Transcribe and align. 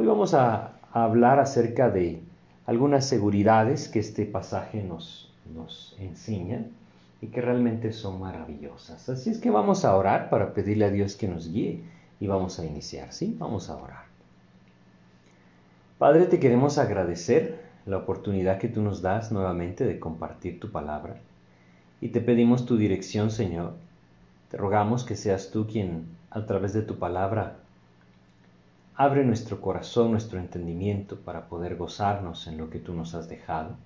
Hoy 0.00 0.06
vamos 0.06 0.32
a, 0.32 0.74
hablar 0.92 1.40
acerca 1.40 1.90
de 1.90 2.22
algunas 2.66 3.04
seguridades 3.04 3.88
que 3.88 3.98
este 3.98 4.26
pasaje 4.26 4.80
nos, 4.80 5.34
nos 5.52 5.96
enseña 5.98 6.66
y 7.20 7.26
que 7.26 7.40
realmente 7.40 7.92
son 7.92 8.20
maravillosas. 8.20 9.08
Así 9.08 9.30
es 9.30 9.38
que 9.38 9.50
vamos 9.50 9.84
a 9.84 9.96
orar 9.96 10.30
para 10.30 10.54
pedirle 10.54 10.84
a 10.84 10.90
Dios 10.90 11.16
que 11.16 11.26
nos 11.26 11.50
guíe 11.50 11.82
y 12.20 12.28
vamos 12.28 12.60
a 12.60 12.64
iniciar, 12.64 13.12
¿sí? 13.12 13.34
Vamos 13.40 13.70
a 13.70 13.76
orar. 13.76 14.04
Padre, 15.98 16.26
te 16.26 16.38
queremos 16.38 16.78
agradecer 16.78 17.60
la 17.84 17.96
oportunidad 17.96 18.58
que 18.58 18.68
tú 18.68 18.82
nos 18.82 19.02
das 19.02 19.32
nuevamente 19.32 19.84
de 19.84 19.98
compartir 19.98 20.60
tu 20.60 20.70
palabra 20.70 21.16
y 22.00 22.10
te 22.10 22.20
pedimos 22.20 22.66
tu 22.66 22.76
dirección, 22.76 23.32
Señor. 23.32 23.72
Te 24.48 24.58
rogamos 24.58 25.02
que 25.02 25.16
seas 25.16 25.50
tú 25.50 25.66
quien, 25.66 26.06
a 26.30 26.46
través 26.46 26.72
de 26.72 26.82
tu 26.82 27.00
palabra, 27.00 27.56
Abre 29.00 29.24
nuestro 29.24 29.60
corazón, 29.60 30.10
nuestro 30.10 30.40
entendimiento 30.40 31.20
para 31.20 31.48
poder 31.48 31.76
gozarnos 31.76 32.48
en 32.48 32.58
lo 32.58 32.68
que 32.68 32.80
tú 32.80 32.94
nos 32.94 33.14
has 33.14 33.28
dejado. 33.28 33.76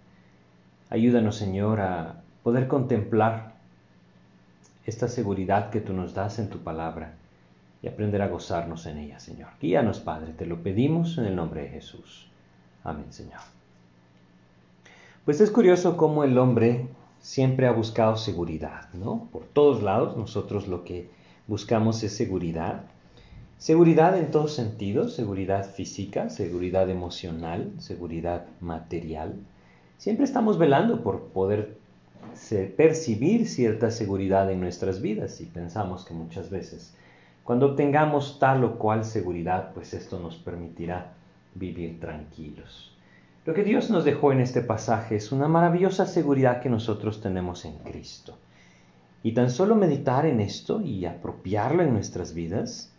Ayúdanos, 0.88 1.36
Señor, 1.36 1.82
a 1.82 2.22
poder 2.42 2.66
contemplar 2.66 3.52
esta 4.86 5.08
seguridad 5.08 5.68
que 5.68 5.82
tú 5.82 5.92
nos 5.92 6.14
das 6.14 6.38
en 6.38 6.48
tu 6.48 6.60
palabra 6.60 7.12
y 7.82 7.88
aprender 7.88 8.22
a 8.22 8.28
gozarnos 8.28 8.86
en 8.86 8.96
ella, 8.96 9.20
Señor. 9.20 9.50
Guíanos, 9.60 10.00
Padre, 10.00 10.32
te 10.32 10.46
lo 10.46 10.62
pedimos 10.62 11.18
en 11.18 11.26
el 11.26 11.36
nombre 11.36 11.60
de 11.60 11.68
Jesús. 11.68 12.30
Amén, 12.82 13.12
Señor. 13.12 13.40
Pues 15.26 15.42
es 15.42 15.50
curioso 15.50 15.98
cómo 15.98 16.24
el 16.24 16.38
hombre 16.38 16.88
siempre 17.20 17.66
ha 17.66 17.72
buscado 17.72 18.16
seguridad, 18.16 18.90
¿no? 18.94 19.28
Por 19.30 19.44
todos 19.44 19.82
lados 19.82 20.16
nosotros 20.16 20.68
lo 20.68 20.84
que 20.84 21.10
buscamos 21.48 22.02
es 22.02 22.16
seguridad 22.16 22.86
Seguridad 23.62 24.18
en 24.18 24.32
todos 24.32 24.54
sentidos, 24.56 25.14
seguridad 25.14 25.64
física, 25.64 26.30
seguridad 26.30 26.90
emocional, 26.90 27.70
seguridad 27.78 28.46
material. 28.58 29.36
Siempre 29.98 30.24
estamos 30.24 30.58
velando 30.58 31.04
por 31.04 31.26
poder 31.28 31.76
percibir 32.76 33.46
cierta 33.46 33.92
seguridad 33.92 34.50
en 34.50 34.58
nuestras 34.58 35.00
vidas 35.00 35.40
y 35.40 35.44
pensamos 35.44 36.04
que 36.04 36.12
muchas 36.12 36.50
veces 36.50 36.92
cuando 37.44 37.66
obtengamos 37.66 38.40
tal 38.40 38.64
o 38.64 38.80
cual 38.80 39.04
seguridad, 39.04 39.72
pues 39.74 39.94
esto 39.94 40.18
nos 40.18 40.34
permitirá 40.38 41.12
vivir 41.54 42.00
tranquilos. 42.00 42.92
Lo 43.46 43.54
que 43.54 43.62
Dios 43.62 43.90
nos 43.90 44.04
dejó 44.04 44.32
en 44.32 44.40
este 44.40 44.62
pasaje 44.62 45.14
es 45.14 45.30
una 45.30 45.46
maravillosa 45.46 46.06
seguridad 46.06 46.60
que 46.60 46.68
nosotros 46.68 47.20
tenemos 47.20 47.64
en 47.64 47.78
Cristo. 47.78 48.36
Y 49.22 49.34
tan 49.34 49.50
solo 49.50 49.76
meditar 49.76 50.26
en 50.26 50.40
esto 50.40 50.80
y 50.80 51.06
apropiarlo 51.06 51.84
en 51.84 51.92
nuestras 51.92 52.34
vidas, 52.34 52.91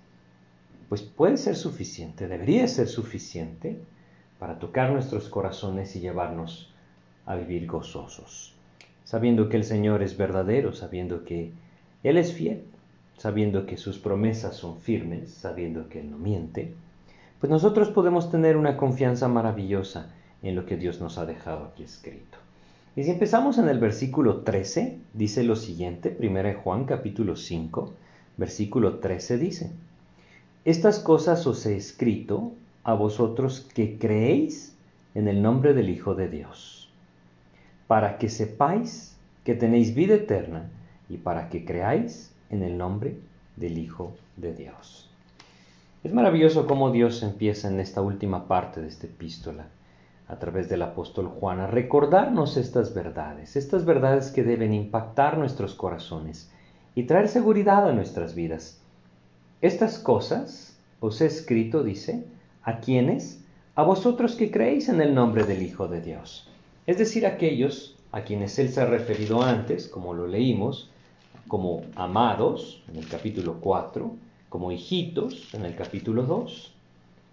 pues 0.90 1.02
puede 1.02 1.38
ser 1.38 1.56
suficiente, 1.56 2.28
debería 2.28 2.68
ser 2.68 2.88
suficiente 2.88 3.80
para 4.40 4.60
tocar 4.60 4.92
nuestros 4.92 5.30
corazones 5.30 5.96
y 5.96 6.00
llevarnos 6.00 6.74
a 7.26 7.36
vivir 7.36 7.68
gozosos, 7.68 8.54
sabiendo 9.04 9.50
que 9.50 9.58
el 9.58 9.64
Señor 9.64 10.04
es 10.04 10.18
verdadero, 10.18 10.74
sabiendo 10.74 11.24
que 11.24 11.52
Él 12.04 12.18
es 12.18 12.34
fiel, 12.34 12.64
sabiendo 13.18 13.66
que 13.66 13.78
sus 13.78 14.00
promesas 14.00 14.56
son 14.56 14.80
firmes, 14.80 15.32
sabiendo 15.32 15.88
que 15.88 16.02
Él 16.02 16.12
no 16.12 16.18
miente, 16.18 16.74
pues 17.40 17.50
nosotros 17.50 17.90
podemos 17.90 18.32
tener 18.32 18.58
una 18.58 18.78
confianza 18.78 19.28
maravillosa 19.28 20.14
en 20.42 20.56
lo 20.56 20.66
que 20.66 20.78
Dios 20.78 21.02
nos 21.02 21.18
ha 21.18 21.26
dejado 21.26 21.66
aquí 21.66 21.84
escrito. 21.84 22.38
Y 22.96 23.04
si 23.04 23.12
empezamos 23.12 23.58
en 23.58 23.70
el 23.70 23.80
versículo 23.80 24.42
13, 24.42 25.00
dice 25.14 25.44
lo 25.44 25.56
siguiente, 25.56 26.16
1 26.20 26.62
Juan 26.64 26.86
capítulo 26.86 27.36
5, 27.36 27.94
versículo 28.38 29.00
13 29.00 29.38
dice, 29.38 29.72
estas 30.66 31.00
cosas 31.00 31.46
os 31.46 31.66
he 31.66 31.76
escrito 31.76 32.54
a 32.86 32.94
vosotros 32.94 33.68
que 33.74 33.98
creéis 33.98 34.78
en 35.14 35.28
el 35.28 35.42
nombre 35.42 35.74
del 35.74 35.90
Hijo 35.90 36.16
de 36.16 36.30
Dios, 36.30 36.90
para 37.88 38.18
que 38.18 38.30
sepáis 38.30 39.18
que 39.44 39.56
tenéis 39.56 39.94
vida 39.94 40.16
eterna 40.16 40.70
y 41.10 41.18
para 41.18 41.50
que 41.50 41.66
creáis 41.66 42.34
en 42.50 42.64
el 42.64 42.78
nombre 42.78 43.18
del 43.58 43.78
Hijo 43.78 44.16
de 44.38 44.54
Dios. 44.54 45.10
Es 46.04 46.14
maravilloso 46.14 46.66
cómo 46.66 46.92
Dios 46.92 47.24
empieza 47.24 47.68
en 47.68 47.82
esta 47.82 48.02
última 48.02 48.48
parte 48.48 48.82
de 48.82 48.88
esta 48.88 49.08
epístola, 49.08 49.68
a 50.30 50.40
través 50.40 50.70
del 50.70 50.82
apóstol 50.82 51.28
Juan, 51.28 51.60
a 51.60 51.68
recordarnos 51.68 52.56
estas 52.56 52.94
verdades, 52.94 53.58
estas 53.58 53.84
verdades 53.84 54.32
que 54.32 54.44
deben 54.44 54.74
impactar 54.74 55.38
nuestros 55.38 55.76
corazones 55.76 56.50
y 56.96 57.04
traer 57.04 57.28
seguridad 57.28 57.88
a 57.88 57.94
nuestras 57.94 58.34
vidas 58.34 58.83
estas 59.64 59.98
cosas 59.98 60.78
os 61.00 61.22
he 61.22 61.26
escrito, 61.26 61.84
dice, 61.86 62.26
a 62.64 62.82
quienes, 62.82 63.46
a 63.76 63.84
vosotros 63.84 64.36
que 64.36 64.52
creéis 64.52 64.90
en 64.90 65.00
el 65.00 65.16
nombre 65.16 65.46
del 65.46 65.64
Hijo 65.64 65.88
de 65.88 66.02
Dios. 66.02 66.50
Es 66.86 66.98
decir, 66.98 67.26
aquellos 67.26 67.96
a 68.12 68.24
quienes 68.24 68.60
él 68.60 68.68
se 68.68 68.82
ha 68.82 68.86
referido 68.86 69.42
antes, 69.42 69.88
como 69.88 70.14
lo 70.14 70.28
leímos, 70.28 70.90
como 71.48 71.84
amados 71.96 72.84
en 72.90 72.98
el 72.98 73.08
capítulo 73.08 73.60
4, 73.62 74.12
como 74.50 74.74
hijitos 74.74 75.54
en 75.54 75.64
el 75.64 75.76
capítulo 75.76 76.24
2. 76.24 76.74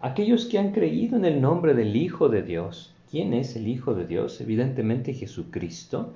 Aquellos 0.00 0.44
que 0.44 0.60
han 0.60 0.70
creído 0.70 1.16
en 1.16 1.24
el 1.24 1.40
nombre 1.40 1.74
del 1.74 1.96
Hijo 1.96 2.28
de 2.28 2.44
Dios. 2.44 2.94
¿Quién 3.10 3.34
es 3.34 3.56
el 3.56 3.66
Hijo 3.66 3.94
de 3.94 4.06
Dios? 4.06 4.40
Evidentemente 4.40 5.14
Jesucristo, 5.14 6.12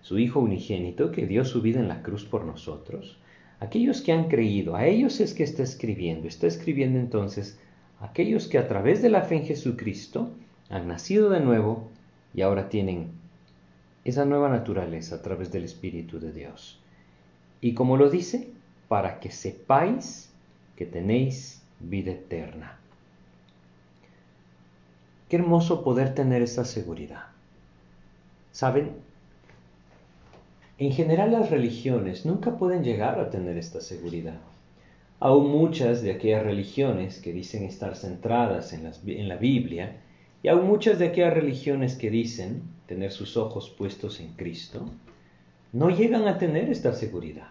su 0.00 0.16
Hijo 0.20 0.38
unigénito, 0.38 1.10
que 1.10 1.26
dio 1.26 1.44
su 1.44 1.60
vida 1.60 1.80
en 1.80 1.88
la 1.88 2.04
cruz 2.04 2.24
por 2.24 2.44
nosotros 2.44 3.18
aquellos 3.60 4.02
que 4.02 4.12
han 4.12 4.28
creído, 4.28 4.76
a 4.76 4.86
ellos 4.86 5.20
es 5.20 5.34
que 5.34 5.42
está 5.42 5.62
escribiendo. 5.62 6.28
Está 6.28 6.46
escribiendo 6.46 6.98
entonces 6.98 7.58
aquellos 8.00 8.48
que 8.48 8.58
a 8.58 8.68
través 8.68 9.02
de 9.02 9.08
la 9.08 9.22
fe 9.22 9.36
en 9.36 9.46
Jesucristo 9.46 10.30
han 10.68 10.88
nacido 10.88 11.30
de 11.30 11.40
nuevo 11.40 11.88
y 12.34 12.42
ahora 12.42 12.68
tienen 12.68 13.10
esa 14.04 14.24
nueva 14.24 14.48
naturaleza 14.48 15.16
a 15.16 15.22
través 15.22 15.50
del 15.50 15.64
Espíritu 15.64 16.20
de 16.20 16.32
Dios. 16.32 16.78
Y 17.60 17.74
como 17.74 17.96
lo 17.96 18.10
dice, 18.10 18.50
para 18.88 19.18
que 19.18 19.30
sepáis 19.30 20.30
que 20.76 20.86
tenéis 20.86 21.62
vida 21.80 22.12
eterna. 22.12 22.78
Qué 25.28 25.36
hermoso 25.36 25.82
poder 25.82 26.14
tener 26.14 26.42
esa 26.42 26.64
seguridad. 26.64 27.24
Saben, 28.52 28.92
en 30.78 30.92
general 30.92 31.32
las 31.32 31.50
religiones 31.50 32.26
nunca 32.26 32.58
pueden 32.58 32.84
llegar 32.84 33.18
a 33.18 33.30
tener 33.30 33.56
esta 33.56 33.80
seguridad. 33.80 34.40
Aún 35.18 35.50
muchas 35.50 36.02
de 36.02 36.12
aquellas 36.12 36.42
religiones 36.42 37.18
que 37.18 37.32
dicen 37.32 37.64
estar 37.64 37.96
centradas 37.96 38.74
en, 38.74 39.28
la 39.28 39.36
Biblia, 39.36 39.96
y 40.42 40.48
aún 40.48 40.66
muchas 40.66 40.98
de 40.98 41.06
aquellas 41.06 41.32
religiones 41.32 41.94
que 41.96 42.10
dicen 42.10 42.62
tener 42.86 43.10
sus 43.10 43.38
ojos 43.38 43.70
puestos 43.70 44.20
en 44.20 44.34
Cristo, 44.34 44.84
no 45.72 45.88
llegan 45.88 46.28
a 46.28 46.36
tener 46.36 46.68
esta 46.68 46.92
seguridad. 46.92 47.48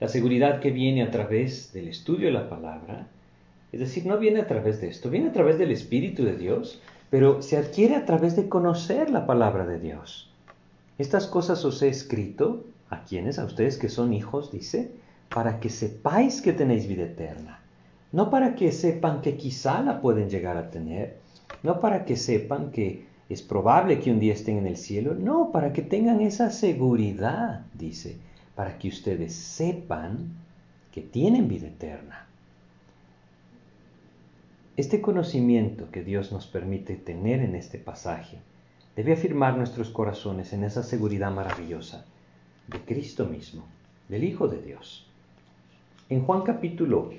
La 0.00 0.08
seguridad 0.08 0.58
que 0.58 0.72
viene 0.72 1.02
a 1.02 1.12
través 1.12 1.72
del 1.72 1.86
estudio 1.86 2.26
de 2.26 2.32
la 2.32 2.48
palabra, 2.48 3.06
es 3.70 3.78
decir, 3.78 4.06
no 4.06 4.18
viene 4.18 4.40
a 4.40 4.48
través 4.48 4.80
de 4.80 4.88
esto, 4.88 5.08
viene 5.08 5.28
a 5.28 5.32
través 5.32 5.56
del 5.56 5.70
Espíritu 5.70 6.24
de 6.24 6.36
Dios, 6.36 6.80
pero 7.10 7.42
se 7.42 7.56
adquiere 7.56 7.94
a 7.94 8.04
través 8.04 8.34
de 8.34 8.48
conocer 8.48 9.10
la 9.10 9.24
palabra 9.24 9.64
de 9.64 9.78
Dios. 9.78 10.33
Estas 10.98 11.26
cosas 11.26 11.64
os 11.64 11.82
he 11.82 11.88
escrito, 11.88 12.64
¿a 12.88 13.04
quienes? 13.04 13.38
A 13.38 13.44
ustedes 13.44 13.78
que 13.78 13.88
son 13.88 14.12
hijos, 14.12 14.52
dice, 14.52 14.92
para 15.28 15.58
que 15.58 15.68
sepáis 15.68 16.40
que 16.40 16.52
tenéis 16.52 16.86
vida 16.86 17.04
eterna. 17.04 17.60
No 18.12 18.30
para 18.30 18.54
que 18.54 18.70
sepan 18.70 19.20
que 19.20 19.36
quizá 19.36 19.82
la 19.82 20.00
pueden 20.00 20.30
llegar 20.30 20.56
a 20.56 20.70
tener, 20.70 21.18
no 21.64 21.80
para 21.80 22.04
que 22.04 22.16
sepan 22.16 22.70
que 22.70 23.06
es 23.28 23.42
probable 23.42 23.98
que 23.98 24.12
un 24.12 24.20
día 24.20 24.34
estén 24.34 24.58
en 24.58 24.66
el 24.66 24.76
cielo, 24.76 25.14
no, 25.14 25.50
para 25.50 25.72
que 25.72 25.82
tengan 25.82 26.20
esa 26.20 26.50
seguridad, 26.50 27.66
dice, 27.74 28.18
para 28.54 28.78
que 28.78 28.88
ustedes 28.88 29.34
sepan 29.34 30.28
que 30.92 31.00
tienen 31.00 31.48
vida 31.48 31.66
eterna. 31.66 32.26
Este 34.76 35.00
conocimiento 35.00 35.90
que 35.90 36.04
Dios 36.04 36.32
nos 36.32 36.46
permite 36.46 36.96
tener 36.96 37.40
en 37.40 37.54
este 37.54 37.78
pasaje 37.78 38.38
debe 38.96 39.12
afirmar 39.12 39.56
nuestros 39.56 39.90
corazones 39.90 40.52
en 40.52 40.64
esa 40.64 40.82
seguridad 40.82 41.30
maravillosa 41.32 42.04
de 42.68 42.78
Cristo 42.80 43.26
mismo, 43.26 43.64
del 44.08 44.24
Hijo 44.24 44.48
de 44.48 44.62
Dios. 44.62 45.06
En 46.08 46.24
Juan 46.24 46.42
capítulo 46.42 47.12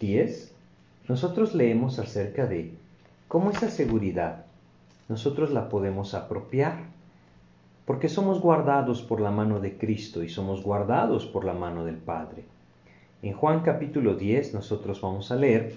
10, 0.00 0.54
nosotros 1.08 1.54
leemos 1.54 1.98
acerca 1.98 2.46
de 2.46 2.74
cómo 3.28 3.50
esa 3.50 3.70
seguridad 3.70 4.46
nosotros 5.08 5.50
la 5.50 5.68
podemos 5.68 6.14
apropiar, 6.14 6.76
porque 7.86 8.08
somos 8.08 8.40
guardados 8.40 9.02
por 9.02 9.20
la 9.20 9.30
mano 9.30 9.60
de 9.60 9.78
Cristo 9.78 10.22
y 10.22 10.28
somos 10.28 10.62
guardados 10.62 11.24
por 11.24 11.44
la 11.44 11.54
mano 11.54 11.84
del 11.84 11.96
Padre. 11.96 12.44
En 13.22 13.32
Juan 13.32 13.60
capítulo 13.60 14.14
10 14.14 14.54
nosotros 14.54 15.00
vamos 15.00 15.32
a 15.32 15.36
leer 15.36 15.74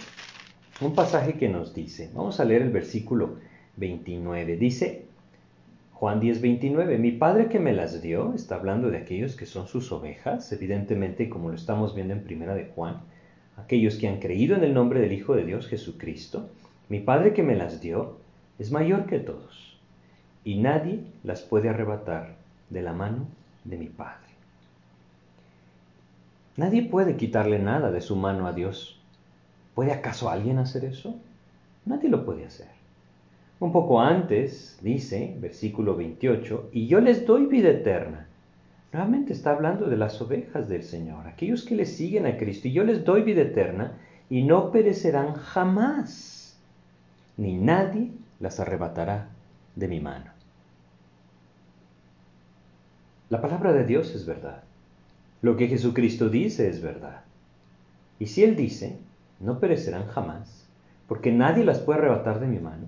un 0.81 0.93
pasaje 0.93 1.33
que 1.33 1.47
nos 1.47 1.73
dice, 1.73 2.11
vamos 2.13 2.39
a 2.39 2.45
leer 2.45 2.63
el 2.63 2.71
versículo 2.71 3.37
29. 3.77 4.57
Dice 4.57 5.05
Juan 5.93 6.19
10, 6.19 6.41
29, 6.41 6.97
mi 6.97 7.11
Padre 7.11 7.47
que 7.47 7.59
me 7.59 7.73
las 7.73 8.01
dio, 8.01 8.33
está 8.33 8.55
hablando 8.55 8.89
de 8.89 8.97
aquellos 8.97 9.35
que 9.35 9.45
son 9.45 9.67
sus 9.67 9.91
ovejas, 9.91 10.51
evidentemente 10.51 11.29
como 11.29 11.49
lo 11.49 11.55
estamos 11.55 11.93
viendo 11.93 12.13
en 12.13 12.23
primera 12.23 12.55
de 12.55 12.65
Juan, 12.65 13.01
aquellos 13.55 13.97
que 13.97 14.07
han 14.07 14.19
creído 14.19 14.55
en 14.55 14.63
el 14.63 14.73
nombre 14.73 14.99
del 14.99 15.13
Hijo 15.13 15.35
de 15.35 15.45
Dios 15.45 15.67
Jesucristo, 15.67 16.49
mi 16.89 17.01
Padre 17.01 17.33
que 17.33 17.43
me 17.43 17.55
las 17.55 17.81
dio 17.81 18.17
es 18.57 18.71
mayor 18.71 19.05
que 19.05 19.19
todos, 19.19 19.79
y 20.43 20.57
nadie 20.57 21.01
las 21.23 21.43
puede 21.43 21.69
arrebatar 21.69 22.35
de 22.71 22.81
la 22.81 22.93
mano 22.93 23.27
de 23.63 23.77
mi 23.77 23.87
Padre. 23.87 24.31
Nadie 26.57 26.81
puede 26.81 27.15
quitarle 27.15 27.59
nada 27.59 27.91
de 27.91 28.01
su 28.01 28.15
mano 28.15 28.47
a 28.47 28.53
Dios. 28.53 28.99
¿Puede 29.75 29.91
acaso 29.91 30.29
alguien 30.29 30.57
hacer 30.57 30.83
eso? 30.83 31.15
Nadie 31.85 32.09
lo 32.09 32.25
puede 32.25 32.45
hacer. 32.45 32.80
Un 33.61 33.71
poco 33.71 34.01
antes 34.01 34.79
dice, 34.81 35.35
versículo 35.39 35.95
28, 35.95 36.71
y 36.73 36.87
yo 36.87 36.99
les 36.99 37.27
doy 37.27 37.45
vida 37.45 37.69
eterna. 37.69 38.25
Nuevamente 38.91 39.33
está 39.33 39.51
hablando 39.51 39.85
de 39.85 39.97
las 39.97 40.19
ovejas 40.19 40.67
del 40.67 40.81
Señor, 40.81 41.27
aquellos 41.27 41.63
que 41.63 41.75
le 41.75 41.85
siguen 41.85 42.25
a 42.25 42.37
Cristo, 42.37 42.67
y 42.67 42.71
yo 42.71 42.83
les 42.83 43.05
doy 43.05 43.21
vida 43.21 43.43
eterna, 43.43 43.99
y 44.31 44.41
no 44.41 44.71
perecerán 44.71 45.35
jamás, 45.35 46.59
ni 47.37 47.55
nadie 47.55 48.09
las 48.39 48.59
arrebatará 48.59 49.29
de 49.75 49.87
mi 49.87 49.99
mano. 49.99 50.31
La 53.29 53.41
palabra 53.41 53.73
de 53.73 53.85
Dios 53.85 54.15
es 54.15 54.25
verdad. 54.25 54.63
Lo 55.43 55.55
que 55.55 55.67
Jesucristo 55.67 56.29
dice 56.29 56.67
es 56.67 56.81
verdad. 56.81 57.21
Y 58.17 58.25
si 58.25 58.43
Él 58.43 58.55
dice, 58.55 58.97
no 59.39 59.59
perecerán 59.59 60.07
jamás, 60.07 60.67
porque 61.07 61.31
nadie 61.31 61.63
las 61.63 61.77
puede 61.77 61.99
arrebatar 61.99 62.39
de 62.39 62.47
mi 62.47 62.57
mano. 62.57 62.87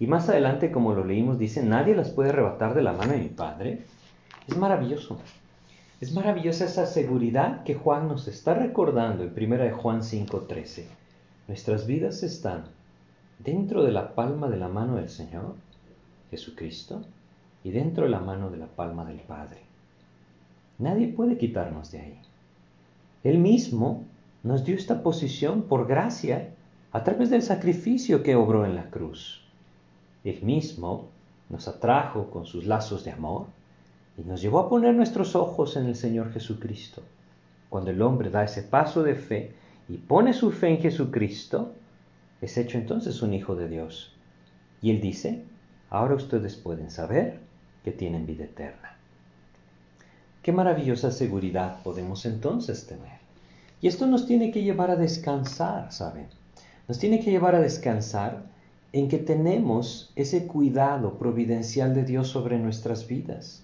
Y 0.00 0.06
más 0.06 0.30
adelante, 0.30 0.72
como 0.72 0.94
lo 0.94 1.04
leímos, 1.04 1.38
dice, 1.38 1.62
nadie 1.62 1.94
las 1.94 2.08
puede 2.08 2.30
arrebatar 2.30 2.74
de 2.74 2.82
la 2.82 2.94
mano 2.94 3.12
de 3.12 3.18
mi 3.18 3.28
Padre. 3.28 3.84
Es 4.48 4.56
maravilloso. 4.56 5.18
Es 6.00 6.14
maravillosa 6.14 6.64
esa 6.64 6.86
seguridad 6.86 7.62
que 7.64 7.74
Juan 7.74 8.08
nos 8.08 8.26
está 8.26 8.54
recordando 8.54 9.22
en 9.22 9.34
1 9.36 9.62
de 9.62 9.72
Juan 9.72 10.02
5:13. 10.02 10.86
Nuestras 11.48 11.86
vidas 11.86 12.22
están 12.22 12.64
dentro 13.38 13.84
de 13.84 13.92
la 13.92 14.14
palma 14.14 14.48
de 14.48 14.56
la 14.56 14.68
mano 14.68 14.96
del 14.96 15.10
Señor, 15.10 15.54
Jesucristo, 16.30 17.02
y 17.62 17.70
dentro 17.70 18.04
de 18.04 18.10
la 18.10 18.20
mano 18.20 18.50
de 18.50 18.56
la 18.56 18.68
palma 18.68 19.04
del 19.04 19.20
Padre. 19.20 19.58
Nadie 20.78 21.08
puede 21.08 21.36
quitarnos 21.36 21.92
de 21.92 22.00
ahí. 22.00 22.18
Él 23.22 23.36
mismo 23.36 24.04
nos 24.42 24.64
dio 24.64 24.76
esta 24.76 25.02
posición 25.02 25.64
por 25.64 25.86
gracia 25.86 26.54
a 26.90 27.04
través 27.04 27.28
del 27.28 27.42
sacrificio 27.42 28.22
que 28.22 28.34
obró 28.34 28.64
en 28.64 28.76
la 28.76 28.88
cruz. 28.88 29.44
Él 30.24 30.42
mismo 30.42 31.08
nos 31.48 31.68
atrajo 31.68 32.30
con 32.30 32.46
sus 32.46 32.66
lazos 32.66 33.04
de 33.04 33.12
amor 33.12 33.46
y 34.16 34.22
nos 34.22 34.40
llevó 34.40 34.60
a 34.60 34.68
poner 34.68 34.94
nuestros 34.94 35.34
ojos 35.34 35.76
en 35.76 35.86
el 35.86 35.96
Señor 35.96 36.32
Jesucristo. 36.32 37.02
Cuando 37.68 37.90
el 37.90 38.02
hombre 38.02 38.30
da 38.30 38.44
ese 38.44 38.62
paso 38.62 39.02
de 39.02 39.14
fe 39.14 39.52
y 39.88 39.96
pone 39.96 40.32
su 40.32 40.50
fe 40.50 40.68
en 40.68 40.78
Jesucristo, 40.78 41.72
es 42.40 42.56
hecho 42.56 42.78
entonces 42.78 43.22
un 43.22 43.34
hijo 43.34 43.54
de 43.54 43.68
Dios. 43.68 44.12
Y 44.82 44.90
él 44.90 45.00
dice, 45.00 45.44
ahora 45.88 46.14
ustedes 46.14 46.56
pueden 46.56 46.90
saber 46.90 47.40
que 47.84 47.92
tienen 47.92 48.26
vida 48.26 48.44
eterna. 48.44 48.96
Qué 50.42 50.52
maravillosa 50.52 51.10
seguridad 51.10 51.82
podemos 51.82 52.24
entonces 52.24 52.86
tener. 52.86 53.20
Y 53.82 53.88
esto 53.88 54.06
nos 54.06 54.26
tiene 54.26 54.50
que 54.50 54.62
llevar 54.62 54.90
a 54.90 54.96
descansar, 54.96 55.92
¿saben? 55.92 56.28
Nos 56.88 56.98
tiene 56.98 57.20
que 57.20 57.30
llevar 57.30 57.54
a 57.54 57.60
descansar 57.60 58.42
en 58.92 59.08
que 59.08 59.18
tenemos 59.18 60.12
ese 60.16 60.46
cuidado 60.46 61.18
providencial 61.18 61.94
de 61.94 62.04
Dios 62.04 62.28
sobre 62.28 62.58
nuestras 62.58 63.06
vidas. 63.06 63.62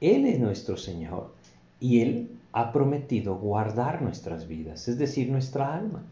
Él 0.00 0.26
es 0.26 0.38
nuestro 0.38 0.76
Señor 0.76 1.32
y 1.80 2.00
Él 2.00 2.30
ha 2.52 2.72
prometido 2.72 3.36
guardar 3.36 4.02
nuestras 4.02 4.46
vidas, 4.48 4.88
es 4.88 4.98
decir, 4.98 5.30
nuestra 5.30 5.74
alma. 5.74 6.02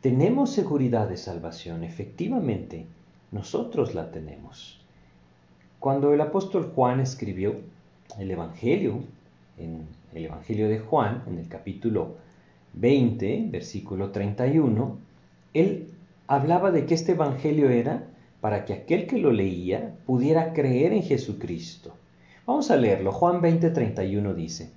Tenemos 0.00 0.50
seguridad 0.50 1.08
de 1.08 1.16
salvación, 1.16 1.84
efectivamente, 1.84 2.86
nosotros 3.30 3.94
la 3.94 4.10
tenemos. 4.10 4.80
Cuando 5.78 6.12
el 6.12 6.20
apóstol 6.20 6.72
Juan 6.74 7.00
escribió 7.00 7.56
el 8.18 8.30
Evangelio, 8.30 9.00
en 9.58 9.86
el 10.14 10.26
Evangelio 10.26 10.68
de 10.68 10.78
Juan, 10.78 11.22
en 11.26 11.38
el 11.38 11.48
capítulo 11.48 12.16
20, 12.74 13.48
versículo 13.50 14.10
31, 14.10 14.98
él 15.54 15.88
hablaba 16.26 16.70
de 16.70 16.86
que 16.86 16.94
este 16.94 17.12
Evangelio 17.12 17.70
era 17.70 18.06
para 18.40 18.64
que 18.64 18.74
aquel 18.74 19.06
que 19.06 19.18
lo 19.18 19.32
leía 19.32 19.94
pudiera 20.06 20.52
creer 20.52 20.92
en 20.92 21.02
Jesucristo. 21.02 21.94
Vamos 22.46 22.70
a 22.70 22.76
leerlo. 22.76 23.12
Juan 23.12 23.40
20, 23.40 23.70
31 23.70 24.34
dice, 24.34 24.70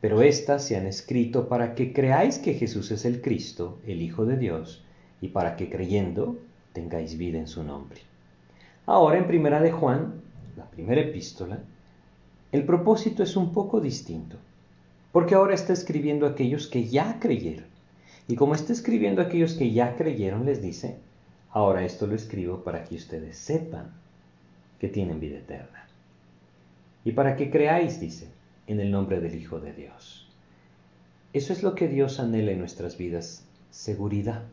pero 0.00 0.22
éstas 0.22 0.64
se 0.64 0.76
han 0.76 0.86
escrito 0.86 1.48
para 1.48 1.74
que 1.74 1.92
creáis 1.92 2.38
que 2.38 2.54
Jesús 2.54 2.90
es 2.90 3.04
el 3.04 3.20
Cristo, 3.20 3.78
el 3.86 4.02
Hijo 4.02 4.24
de 4.24 4.36
Dios, 4.36 4.84
y 5.20 5.28
para 5.28 5.56
que 5.56 5.70
creyendo 5.70 6.36
tengáis 6.72 7.16
vida 7.16 7.38
en 7.38 7.48
su 7.48 7.62
nombre. 7.62 8.00
Ahora 8.86 9.18
en 9.18 9.26
primera 9.26 9.60
de 9.60 9.70
Juan, 9.70 10.14
la 10.56 10.64
primera 10.64 11.00
epístola, 11.00 11.60
el 12.50 12.64
propósito 12.64 13.22
es 13.22 13.36
un 13.36 13.52
poco 13.52 13.80
distinto, 13.80 14.36
porque 15.12 15.36
ahora 15.36 15.54
está 15.54 15.72
escribiendo 15.72 16.26
a 16.26 16.30
aquellos 16.30 16.66
que 16.66 16.88
ya 16.88 17.20
creyeron. 17.20 17.69
Y 18.30 18.36
como 18.36 18.54
está 18.54 18.72
escribiendo 18.72 19.20
a 19.20 19.24
aquellos 19.24 19.54
que 19.54 19.72
ya 19.72 19.96
creyeron, 19.96 20.46
les 20.46 20.62
dice, 20.62 20.98
ahora 21.50 21.84
esto 21.84 22.06
lo 22.06 22.14
escribo 22.14 22.62
para 22.62 22.84
que 22.84 22.94
ustedes 22.94 23.36
sepan 23.36 23.90
que 24.78 24.86
tienen 24.86 25.18
vida 25.18 25.38
eterna. 25.38 25.88
Y 27.04 27.10
para 27.10 27.34
que 27.34 27.50
creáis, 27.50 27.98
dice, 27.98 28.28
en 28.68 28.78
el 28.78 28.92
nombre 28.92 29.20
del 29.20 29.34
Hijo 29.34 29.58
de 29.58 29.72
Dios. 29.72 30.28
Eso 31.32 31.52
es 31.52 31.64
lo 31.64 31.74
que 31.74 31.88
Dios 31.88 32.20
anhela 32.20 32.52
en 32.52 32.60
nuestras 32.60 32.96
vidas, 32.96 33.42
seguridad. 33.72 34.44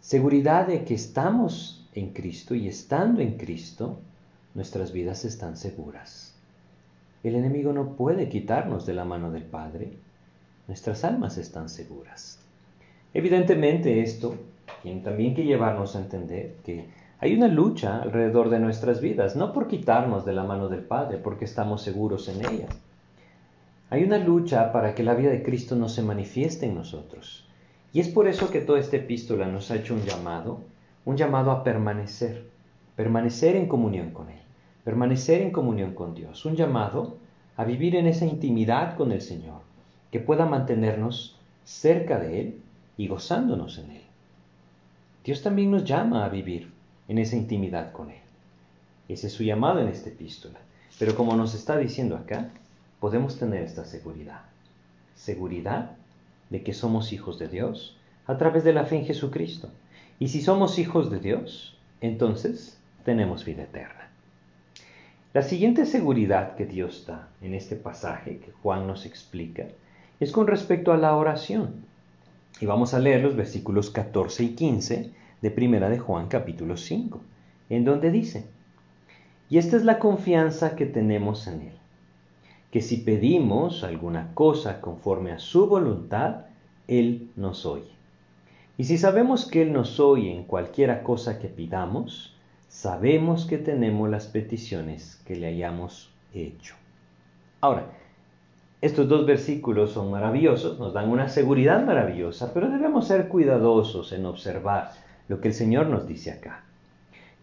Seguridad 0.00 0.66
de 0.66 0.82
que 0.82 0.94
estamos 0.94 1.88
en 1.94 2.12
Cristo 2.12 2.56
y 2.56 2.66
estando 2.66 3.20
en 3.20 3.36
Cristo, 3.36 4.00
nuestras 4.52 4.90
vidas 4.90 5.24
están 5.24 5.56
seguras. 5.56 6.34
El 7.22 7.36
enemigo 7.36 7.72
no 7.72 7.94
puede 7.94 8.28
quitarnos 8.28 8.84
de 8.84 8.94
la 8.94 9.04
mano 9.04 9.30
del 9.30 9.44
Padre. 9.44 9.92
Nuestras 10.66 11.04
almas 11.04 11.38
están 11.38 11.68
seguras. 11.68 12.40
Evidentemente 13.14 14.00
esto 14.00 14.36
también 15.04 15.34
que 15.34 15.44
llevarnos 15.44 15.94
a 15.94 16.00
entender 16.00 16.56
que 16.64 16.88
hay 17.18 17.34
una 17.34 17.48
lucha 17.48 18.00
alrededor 18.00 18.48
de 18.48 18.60
nuestras 18.60 19.00
vidas, 19.00 19.36
no 19.36 19.52
por 19.52 19.68
quitarnos 19.68 20.24
de 20.24 20.32
la 20.32 20.44
mano 20.44 20.68
del 20.68 20.80
Padre, 20.80 21.18
porque 21.18 21.44
estamos 21.44 21.82
seguros 21.82 22.28
en 22.28 22.40
ella. 22.46 22.68
Hay 23.90 24.04
una 24.04 24.18
lucha 24.18 24.72
para 24.72 24.94
que 24.94 25.02
la 25.02 25.14
vida 25.14 25.30
de 25.30 25.42
Cristo 25.42 25.76
no 25.76 25.88
se 25.88 26.02
manifieste 26.02 26.66
en 26.66 26.76
nosotros. 26.76 27.46
Y 27.92 28.00
es 28.00 28.08
por 28.08 28.26
eso 28.28 28.50
que 28.50 28.60
toda 28.60 28.78
esta 28.78 28.96
epístola 28.96 29.46
nos 29.46 29.70
ha 29.70 29.76
hecho 29.76 29.94
un 29.94 30.02
llamado, 30.02 30.60
un 31.04 31.16
llamado 31.16 31.50
a 31.50 31.64
permanecer, 31.64 32.44
permanecer 32.96 33.56
en 33.56 33.66
comunión 33.66 34.10
con 34.12 34.30
Él 34.30 34.40
permanecer 34.84 35.42
en 35.42 35.50
comunión 35.50 35.94
con 35.94 36.14
Dios, 36.14 36.44
un 36.44 36.56
llamado 36.56 37.16
a 37.56 37.64
vivir 37.64 37.96
en 37.96 38.06
esa 38.06 38.24
intimidad 38.24 38.96
con 38.96 39.12
el 39.12 39.20
Señor, 39.20 39.60
que 40.10 40.20
pueda 40.20 40.46
mantenernos 40.46 41.38
cerca 41.64 42.18
de 42.18 42.40
Él 42.40 42.62
y 43.00 43.08
gozándonos 43.08 43.78
en 43.78 43.92
Él. 43.92 44.02
Dios 45.24 45.40
también 45.40 45.70
nos 45.70 45.84
llama 45.84 46.22
a 46.22 46.28
vivir 46.28 46.70
en 47.08 47.16
esa 47.16 47.34
intimidad 47.34 47.92
con 47.92 48.10
Él. 48.10 48.20
Ese 49.08 49.28
es 49.28 49.32
su 49.32 49.42
llamado 49.42 49.80
en 49.80 49.88
esta 49.88 50.10
epístola. 50.10 50.58
Pero 50.98 51.14
como 51.14 51.34
nos 51.34 51.54
está 51.54 51.78
diciendo 51.78 52.14
acá, 52.14 52.50
podemos 53.00 53.38
tener 53.38 53.62
esta 53.62 53.86
seguridad. 53.86 54.42
Seguridad 55.14 55.92
de 56.50 56.62
que 56.62 56.74
somos 56.74 57.14
hijos 57.14 57.38
de 57.38 57.48
Dios 57.48 57.96
a 58.26 58.36
través 58.36 58.64
de 58.64 58.74
la 58.74 58.84
fe 58.84 58.96
en 58.96 59.06
Jesucristo. 59.06 59.70
Y 60.18 60.28
si 60.28 60.42
somos 60.42 60.78
hijos 60.78 61.10
de 61.10 61.20
Dios, 61.20 61.78
entonces 62.02 62.78
tenemos 63.06 63.46
vida 63.46 63.62
eterna. 63.62 64.10
La 65.32 65.40
siguiente 65.40 65.86
seguridad 65.86 66.54
que 66.54 66.66
Dios 66.66 67.06
da 67.06 67.30
en 67.40 67.54
este 67.54 67.76
pasaje 67.76 68.40
que 68.40 68.52
Juan 68.62 68.86
nos 68.86 69.06
explica 69.06 69.68
es 70.20 70.32
con 70.32 70.46
respecto 70.46 70.92
a 70.92 70.98
la 70.98 71.16
oración. 71.16 71.88
Y 72.58 72.66
vamos 72.66 72.94
a 72.94 72.98
leer 72.98 73.22
los 73.22 73.36
versículos 73.36 73.90
14 73.90 74.44
y 74.44 74.54
15 74.54 75.12
de 75.40 75.50
Primera 75.50 75.88
de 75.88 75.98
Juan 75.98 76.28
capítulo 76.28 76.76
5, 76.76 77.20
en 77.70 77.84
donde 77.84 78.10
dice, 78.10 78.46
y 79.48 79.58
esta 79.58 79.76
es 79.76 79.84
la 79.84 79.98
confianza 79.98 80.76
que 80.76 80.86
tenemos 80.86 81.46
en 81.46 81.62
Él, 81.62 81.72
que 82.70 82.82
si 82.82 82.98
pedimos 82.98 83.82
alguna 83.82 84.34
cosa 84.34 84.80
conforme 84.80 85.32
a 85.32 85.38
su 85.38 85.66
voluntad, 85.66 86.46
Él 86.86 87.30
nos 87.36 87.66
oye. 87.66 87.90
Y 88.78 88.84
si 88.84 88.98
sabemos 88.98 89.46
que 89.46 89.62
Él 89.62 89.72
nos 89.72 89.98
oye 89.98 90.34
en 90.34 90.44
cualquiera 90.44 91.02
cosa 91.02 91.38
que 91.38 91.48
pidamos, 91.48 92.36
sabemos 92.68 93.46
que 93.46 93.58
tenemos 93.58 94.08
las 94.08 94.26
peticiones 94.26 95.20
que 95.26 95.36
le 95.36 95.48
hayamos 95.48 96.10
hecho. 96.32 96.74
Ahora, 97.60 97.90
estos 98.80 99.08
dos 99.08 99.26
versículos 99.26 99.92
son 99.92 100.10
maravillosos, 100.10 100.78
nos 100.78 100.94
dan 100.94 101.10
una 101.10 101.28
seguridad 101.28 101.84
maravillosa, 101.84 102.54
pero 102.54 102.70
debemos 102.70 103.06
ser 103.06 103.28
cuidadosos 103.28 104.12
en 104.12 104.24
observar 104.24 104.92
lo 105.28 105.40
que 105.40 105.48
el 105.48 105.54
Señor 105.54 105.88
nos 105.88 106.06
dice 106.06 106.30
acá. 106.30 106.64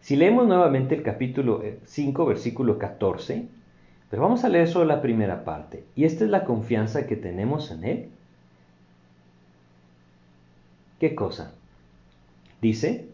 Si 0.01 0.15
leemos 0.15 0.48
nuevamente 0.48 0.96
el 0.96 1.03
capítulo 1.03 1.62
5, 1.86 2.24
eh, 2.24 2.27
versículo 2.27 2.79
14, 2.79 3.48
pero 4.10 4.22
vamos 4.22 4.44
a 4.44 4.50
leer 4.50 4.67
solo 4.67 4.86
la 4.86 5.01
primera 5.01 5.44
parte, 5.44 5.84
y 5.96 6.06
esta 6.06 6.24
es 6.24 6.32
la 6.32 6.44
confianza 6.44 7.06
que 7.06 7.15
tenemos 7.15 7.70
en 7.72 7.84
Él. 7.84 8.10
¿Qué 11.00 11.13
cosa? 11.13 11.53
Dice 12.62 13.06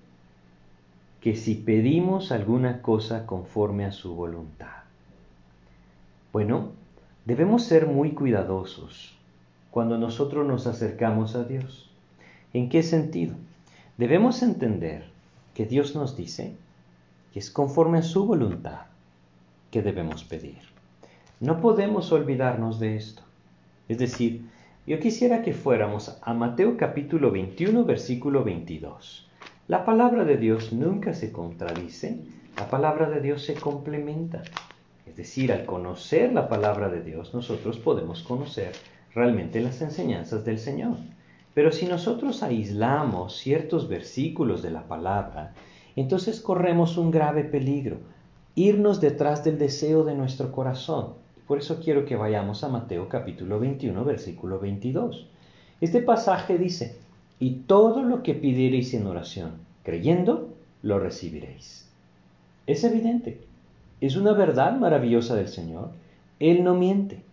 que 1.20 1.36
si 1.36 1.56
pedimos 1.56 2.32
alguna 2.32 2.82
cosa 2.82 3.26
conforme 3.26 3.86
a 3.86 3.92
su 3.92 4.16
voluntad. 4.16 4.84
Bueno, 6.32 6.72
debemos 7.26 7.64
ser 7.64 7.88
muy 7.88 8.12
cuidadosos 8.12 9.18
cuando 9.72 9.98
nosotros 9.98 10.46
nos 10.46 10.68
acercamos 10.68 11.36
a 11.36 11.44
Dios. 11.44 11.90
¿En 12.54 12.70
qué 12.70 12.84
sentido? 12.84 13.36
Debemos 13.98 14.44
entender 14.44 15.06
que 15.54 15.66
Dios 15.66 15.96
nos 15.96 16.16
dice 16.18 16.56
que 17.32 17.40
es 17.40 17.50
conforme 17.50 18.00
a 18.00 18.04
su 18.04 18.26
voluntad 18.26 18.82
que 19.72 19.82
debemos 19.82 20.24
pedir. 20.24 20.60
No 21.40 21.60
podemos 21.60 22.12
olvidarnos 22.12 22.80
de 22.80 22.96
esto. 22.96 23.24
Es 23.90 23.98
decir, 23.98 24.46
yo 24.86 25.00
quisiera 25.00 25.42
que 25.42 25.54
fuéramos 25.54 26.18
a 26.22 26.34
Mateo 26.34 26.78
capítulo 26.78 27.32
21, 27.32 27.84
versículo 27.86 28.44
22. 28.44 29.28
La 29.68 29.86
palabra 29.86 30.26
de 30.26 30.38
Dios 30.38 30.74
nunca 30.74 31.14
se 31.14 31.32
contradice, 31.32 32.20
la 32.58 32.70
palabra 32.70 33.10
de 33.10 33.22
Dios 33.22 33.44
se 33.44 33.56
complementa. 33.56 34.44
Es 35.06 35.16
decir, 35.18 35.52
al 35.52 35.66
conocer 35.66 36.34
la 36.34 36.48
palabra 36.48 36.90
de 36.90 37.02
Dios, 37.02 37.34
nosotros 37.34 37.78
podemos 37.78 38.24
conocer 38.24 38.72
realmente 39.14 39.62
las 39.62 39.82
enseñanzas 39.82 40.46
del 40.46 40.58
Señor. 40.58 40.98
Pero 41.54 41.72
si 41.72 41.86
nosotros 41.86 42.42
aislamos 42.42 43.38
ciertos 43.38 43.88
versículos 43.88 44.62
de 44.62 44.72
la 44.72 44.88
palabra, 44.88 45.54
entonces 45.96 46.42
corremos 46.42 46.98
un 46.98 47.12
grave 47.12 47.44
peligro, 47.44 47.98
irnos 48.56 49.02
detrás 49.02 49.44
del 49.44 49.60
deseo 49.60 50.04
de 50.04 50.16
nuestro 50.16 50.52
corazón. 50.52 51.14
Por 51.48 51.60
eso 51.60 51.80
quiero 51.84 52.06
que 52.06 52.16
vayamos 52.16 52.64
a 52.64 52.70
Mateo 52.70 53.10
capítulo 53.10 53.60
21, 53.60 54.04
versículo 54.04 54.60
22. 54.60 55.28
Este 55.82 56.02
pasaje 56.02 56.58
dice, 56.58 56.96
y 57.40 57.52
todo 57.68 58.04
lo 58.04 58.24
que 58.24 58.34
pidiereis 58.34 58.94
en 58.94 59.06
oración, 59.06 59.52
creyendo, 59.84 60.50
lo 60.82 60.98
recibiréis. 60.98 61.90
Es 62.66 62.84
evidente, 62.84 63.42
es 64.06 64.16
una 64.16 64.34
verdad 64.34 64.78
maravillosa 64.78 65.36
del 65.36 65.48
Señor. 65.48 65.92
Él 66.40 66.64
no 66.64 66.76
miente. 66.76 67.24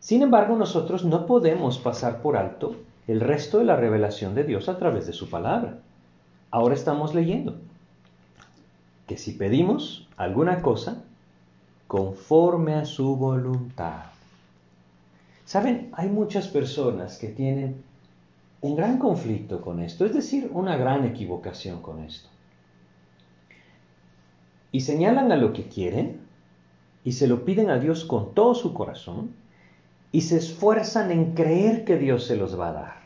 Sin 0.00 0.22
embargo, 0.22 0.56
nosotros 0.56 1.04
no 1.04 1.26
podemos 1.26 1.78
pasar 1.78 2.22
por 2.22 2.36
alto 2.36 2.76
el 3.06 3.20
resto 3.20 3.58
de 3.58 3.64
la 3.64 3.76
revelación 3.76 4.34
de 4.34 4.44
Dios 4.44 4.68
a 4.68 4.78
través 4.78 5.06
de 5.06 5.12
su 5.12 5.30
palabra. 5.30 5.78
Ahora 6.50 6.74
estamos 6.74 7.14
leyendo 7.14 7.56
que 9.06 9.16
si 9.16 9.32
pedimos 9.32 10.06
alguna 10.16 10.60
cosa, 10.60 11.02
conforme 11.86 12.74
a 12.74 12.84
su 12.84 13.16
voluntad. 13.16 14.04
Saben, 15.46 15.88
hay 15.92 16.10
muchas 16.10 16.48
personas 16.48 17.16
que 17.16 17.28
tienen 17.28 17.82
un 18.60 18.76
gran 18.76 18.98
conflicto 18.98 19.62
con 19.62 19.80
esto, 19.80 20.04
es 20.04 20.12
decir, 20.12 20.50
una 20.52 20.76
gran 20.76 21.04
equivocación 21.04 21.80
con 21.80 22.00
esto. 22.04 22.28
Y 24.72 24.80
señalan 24.80 25.32
a 25.32 25.36
lo 25.36 25.52
que 25.52 25.64
quieren 25.64 26.20
y 27.04 27.12
se 27.12 27.26
lo 27.26 27.44
piden 27.44 27.70
a 27.70 27.78
Dios 27.78 28.04
con 28.04 28.34
todo 28.34 28.54
su 28.54 28.74
corazón 28.74 29.30
y 30.12 30.22
se 30.22 30.36
esfuerzan 30.38 31.10
en 31.10 31.34
creer 31.34 31.84
que 31.84 31.98
Dios 31.98 32.24
se 32.24 32.36
los 32.36 32.58
va 32.58 32.68
a 32.68 32.72
dar. 32.72 32.98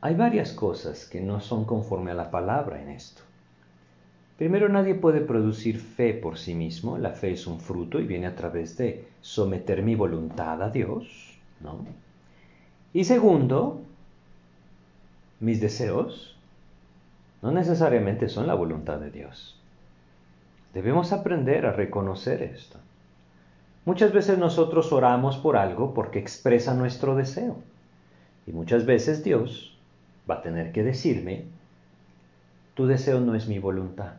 Hay 0.00 0.14
varias 0.14 0.52
cosas 0.52 1.06
que 1.06 1.20
no 1.20 1.40
son 1.40 1.64
conforme 1.64 2.10
a 2.10 2.14
la 2.14 2.30
palabra 2.30 2.82
en 2.82 2.88
esto. 2.88 3.22
Primero, 4.38 4.70
nadie 4.70 4.94
puede 4.94 5.20
producir 5.20 5.78
fe 5.78 6.14
por 6.14 6.38
sí 6.38 6.54
mismo. 6.54 6.96
La 6.96 7.10
fe 7.10 7.32
es 7.32 7.46
un 7.46 7.60
fruto 7.60 8.00
y 8.00 8.06
viene 8.06 8.26
a 8.26 8.34
través 8.34 8.78
de 8.78 9.04
someter 9.20 9.82
mi 9.82 9.94
voluntad 9.94 10.62
a 10.62 10.70
Dios, 10.70 11.38
¿no? 11.60 11.84
Y 12.94 13.04
segundo, 13.04 13.82
mis 15.40 15.60
deseos 15.60 16.36
no 17.42 17.52
necesariamente 17.52 18.30
son 18.30 18.46
la 18.46 18.54
voluntad 18.54 18.98
de 18.98 19.10
Dios. 19.10 19.59
Debemos 20.74 21.12
aprender 21.12 21.66
a 21.66 21.72
reconocer 21.72 22.42
esto. 22.42 22.78
Muchas 23.84 24.12
veces 24.12 24.38
nosotros 24.38 24.92
oramos 24.92 25.36
por 25.36 25.56
algo 25.56 25.94
porque 25.94 26.18
expresa 26.18 26.74
nuestro 26.74 27.16
deseo. 27.16 27.56
Y 28.46 28.52
muchas 28.52 28.86
veces 28.86 29.24
Dios 29.24 29.76
va 30.30 30.36
a 30.36 30.42
tener 30.42 30.72
que 30.72 30.82
decirme, 30.82 31.44
tu 32.74 32.86
deseo 32.86 33.20
no 33.20 33.34
es 33.34 33.48
mi 33.48 33.58
voluntad. 33.58 34.12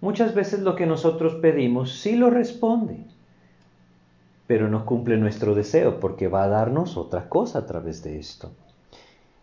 Muchas 0.00 0.34
veces 0.34 0.60
lo 0.60 0.76
que 0.76 0.86
nosotros 0.86 1.34
pedimos 1.36 1.98
sí 1.98 2.16
lo 2.16 2.30
responde, 2.30 2.98
pero 4.46 4.68
no 4.68 4.86
cumple 4.86 5.16
nuestro 5.16 5.54
deseo 5.54 6.00
porque 6.00 6.28
va 6.28 6.44
a 6.44 6.48
darnos 6.48 6.96
otra 6.96 7.28
cosa 7.28 7.60
a 7.60 7.66
través 7.66 8.02
de 8.02 8.18
esto. 8.18 8.52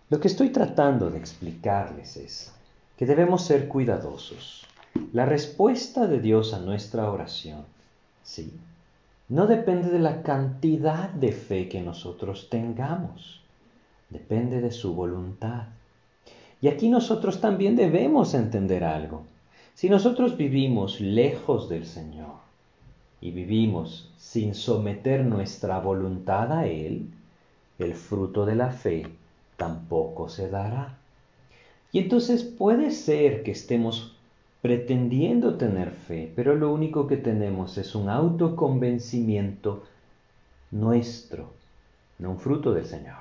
Lo 0.09 0.19
que 0.19 0.27
estoy 0.27 0.49
tratando 0.49 1.09
de 1.09 1.17
explicarles 1.17 2.15
es 2.17 2.53
que 2.97 3.05
debemos 3.05 3.43
ser 3.43 3.67
cuidadosos. 3.67 4.64
La 5.11 5.25
respuesta 5.25 6.07
de 6.07 6.19
Dios 6.19 6.53
a 6.53 6.59
nuestra 6.59 7.09
oración, 7.09 7.63
sí, 8.23 8.51
no 9.27 9.47
depende 9.47 9.89
de 9.89 9.99
la 9.99 10.23
cantidad 10.23 11.09
de 11.09 11.31
fe 11.31 11.67
que 11.67 11.81
nosotros 11.81 12.47
tengamos, 12.49 13.41
depende 14.09 14.61
de 14.61 14.71
su 14.71 14.93
voluntad. 14.93 15.67
Y 16.61 16.67
aquí 16.67 16.89
nosotros 16.89 17.41
también 17.41 17.75
debemos 17.75 18.33
entender 18.33 18.83
algo. 18.83 19.23
Si 19.73 19.89
nosotros 19.89 20.37
vivimos 20.37 21.01
lejos 21.01 21.69
del 21.69 21.85
Señor 21.85 22.35
y 23.19 23.31
vivimos 23.31 24.09
sin 24.17 24.55
someter 24.55 25.25
nuestra 25.25 25.79
voluntad 25.79 26.51
a 26.51 26.67
Él, 26.67 27.09
el 27.79 27.93
fruto 27.93 28.45
de 28.45 28.55
la 28.55 28.71
fe 28.71 29.07
tampoco 29.57 30.29
se 30.29 30.49
dará. 30.49 30.97
Y 31.91 31.99
entonces 31.99 32.43
puede 32.43 32.91
ser 32.91 33.43
que 33.43 33.51
estemos 33.51 34.14
pretendiendo 34.65 35.57
tener 35.57 35.91
fe, 35.91 36.34
pero 36.36 36.55
lo 36.55 36.74
único 36.74 37.05
que 37.05 37.17
tenemos 37.17 37.77
es 37.77 37.93
un 37.93 38.10
autoconvencimiento 38.10 39.84
nuestro, 40.72 41.51
no 42.17 42.31
un 42.31 42.39
fruto 42.39 42.74
del 42.74 42.88
Señor. 42.88 43.17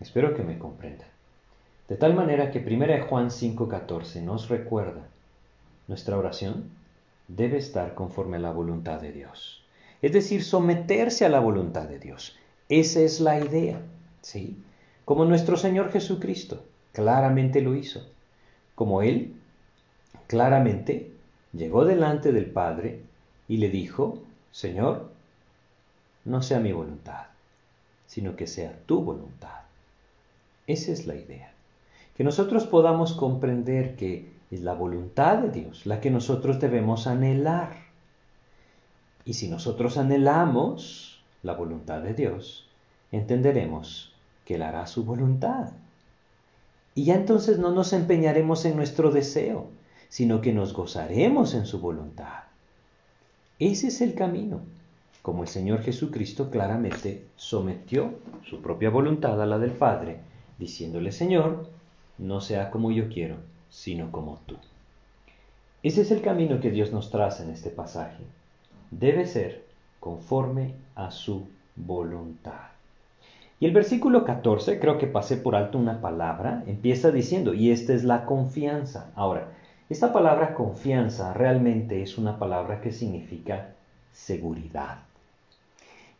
Espero 0.00 0.34
que 0.34 0.42
me 0.42 0.58
comprendan. 0.58 1.08
De 1.88 1.96
tal 1.96 2.14
manera 2.14 2.50
que 2.50 2.60
1 2.60 3.06
Juan 3.06 3.28
5:14 3.28 4.22
nos 4.22 4.48
recuerda, 4.48 5.08
nuestra 5.88 6.16
oración 6.16 6.70
debe 7.28 7.58
estar 7.58 7.94
conforme 7.94 8.38
a 8.38 8.40
la 8.40 8.52
voluntad 8.52 8.98
de 9.02 9.12
Dios. 9.12 9.62
Es 10.00 10.12
decir, 10.12 10.42
someterse 10.42 11.26
a 11.26 11.28
la 11.28 11.40
voluntad 11.40 11.86
de 11.86 11.98
Dios. 11.98 12.38
Esa 12.70 13.00
es 13.00 13.20
la 13.20 13.38
idea, 13.38 13.82
¿sí? 14.22 14.56
Como 15.04 15.26
nuestro 15.26 15.58
Señor 15.58 15.92
Jesucristo 15.92 16.64
claramente 16.92 17.60
lo 17.60 17.74
hizo. 17.74 18.08
Como 18.74 19.02
Él 19.02 19.34
claramente 20.26 21.12
llegó 21.52 21.84
delante 21.84 22.32
del 22.32 22.46
Padre 22.46 23.00
y 23.48 23.58
le 23.58 23.70
dijo, 23.70 24.18
Señor, 24.50 25.10
no 26.24 26.42
sea 26.42 26.60
mi 26.60 26.72
voluntad, 26.72 27.26
sino 28.06 28.36
que 28.36 28.46
sea 28.46 28.78
tu 28.86 29.02
voluntad. 29.02 29.60
Esa 30.66 30.92
es 30.92 31.06
la 31.06 31.14
idea 31.14 31.52
que 32.16 32.24
nosotros 32.24 32.66
podamos 32.66 33.12
comprender 33.12 33.94
que 33.94 34.32
es 34.50 34.62
la 34.62 34.72
voluntad 34.72 35.38
de 35.38 35.50
Dios 35.50 35.84
la 35.86 36.00
que 36.00 36.10
nosotros 36.10 36.58
debemos 36.60 37.06
anhelar. 37.06 37.76
Y 39.24 39.34
si 39.34 39.48
nosotros 39.48 39.98
anhelamos 39.98 41.20
la 41.42 41.52
voluntad 41.52 42.00
de 42.00 42.14
Dios, 42.14 42.68
entenderemos 43.12 44.14
que 44.44 44.54
Él 44.54 44.62
hará 44.62 44.86
su 44.86 45.04
voluntad. 45.04 45.72
Y 46.94 47.04
ya 47.04 47.14
entonces 47.14 47.58
no 47.58 47.72
nos 47.72 47.92
empeñaremos 47.92 48.64
en 48.64 48.76
nuestro 48.76 49.10
deseo, 49.10 49.68
sino 50.08 50.40
que 50.40 50.52
nos 50.52 50.72
gozaremos 50.72 51.54
en 51.54 51.66
su 51.66 51.80
voluntad. 51.80 52.44
Ese 53.58 53.88
es 53.88 54.00
el 54.00 54.14
camino, 54.14 54.60
como 55.22 55.42
el 55.42 55.48
Señor 55.48 55.82
Jesucristo 55.82 56.50
claramente 56.50 57.24
sometió 57.36 58.14
su 58.44 58.60
propia 58.60 58.90
voluntad 58.90 59.40
a 59.40 59.46
la 59.46 59.58
del 59.58 59.72
Padre, 59.72 60.18
diciéndole, 60.58 61.10
Señor, 61.10 61.68
no 62.18 62.40
sea 62.40 62.70
como 62.70 62.90
yo 62.90 63.08
quiero, 63.08 63.36
sino 63.70 64.12
como 64.12 64.40
tú. 64.46 64.56
Ese 65.82 66.02
es 66.02 66.10
el 66.10 66.20
camino 66.20 66.60
que 66.60 66.70
Dios 66.70 66.92
nos 66.92 67.10
traza 67.10 67.44
en 67.44 67.50
este 67.50 67.70
pasaje. 67.70 68.24
Debe 68.90 69.26
ser 69.26 69.64
conforme 70.00 70.74
a 70.94 71.10
su 71.10 71.48
voluntad. 71.76 72.70
Y 73.58 73.66
el 73.66 73.72
versículo 73.72 74.24
14, 74.24 74.78
creo 74.78 74.98
que 74.98 75.06
pasé 75.06 75.36
por 75.36 75.56
alto 75.56 75.78
una 75.78 76.00
palabra, 76.00 76.62
empieza 76.66 77.10
diciendo, 77.10 77.54
y 77.54 77.70
esta 77.70 77.94
es 77.94 78.04
la 78.04 78.26
confianza. 78.26 79.10
Ahora, 79.14 79.48
esta 79.88 80.12
palabra 80.12 80.54
confianza 80.54 81.32
realmente 81.32 82.02
es 82.02 82.18
una 82.18 82.38
palabra 82.38 82.80
que 82.80 82.92
significa 82.92 83.68
seguridad. 84.12 84.98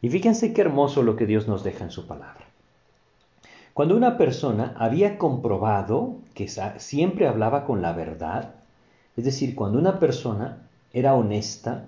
Y 0.01 0.09
fíjense 0.09 0.53
qué 0.53 0.61
hermoso 0.61 1.03
lo 1.03 1.17
que 1.17 1.27
Dios 1.27 1.49
nos 1.49 1.65
deja 1.65 1.83
en 1.83 1.91
su 1.91 2.07
palabra. 2.07 2.45
Cuando 3.75 3.97
una 3.97 4.17
persona 4.17 4.75
había 4.79 5.19
comprobado 5.19 6.17
que 6.35 6.49
siempre 6.79 7.27
hablaba 7.27 7.65
con 7.65 7.83
la 7.83 7.93
verdad, 7.93 8.55
es 9.17 9.25
decir, 9.25 9.55
cuando 9.55 9.79
una 9.79 9.99
persona 9.99 10.59
era 10.93 11.15
honesta 11.15 11.87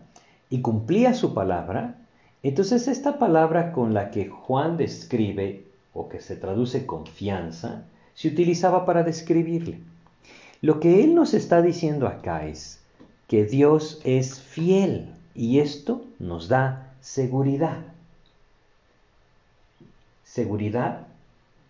y 0.50 0.60
cumplía 0.60 1.14
su 1.14 1.32
palabra, 1.32 1.94
entonces 2.42 2.88
esta 2.88 3.18
palabra 3.18 3.72
con 3.72 3.94
la 3.94 4.10
que 4.10 4.28
Juan 4.28 4.76
describe 4.76 5.64
o 5.94 6.08
que 6.08 6.20
se 6.20 6.36
traduce 6.36 6.86
confianza, 6.86 7.84
se 8.14 8.28
utilizaba 8.28 8.84
para 8.84 9.02
describirle. 9.04 9.80
Lo 10.60 10.80
que 10.80 11.04
él 11.04 11.14
nos 11.14 11.34
está 11.34 11.62
diciendo 11.62 12.08
acá 12.08 12.46
es 12.46 12.80
que 13.28 13.44
Dios 13.44 14.00
es 14.04 14.40
fiel 14.40 15.14
y 15.34 15.60
esto 15.60 16.04
nos 16.18 16.48
da 16.48 16.92
seguridad. 17.00 17.84
Seguridad 20.24 21.06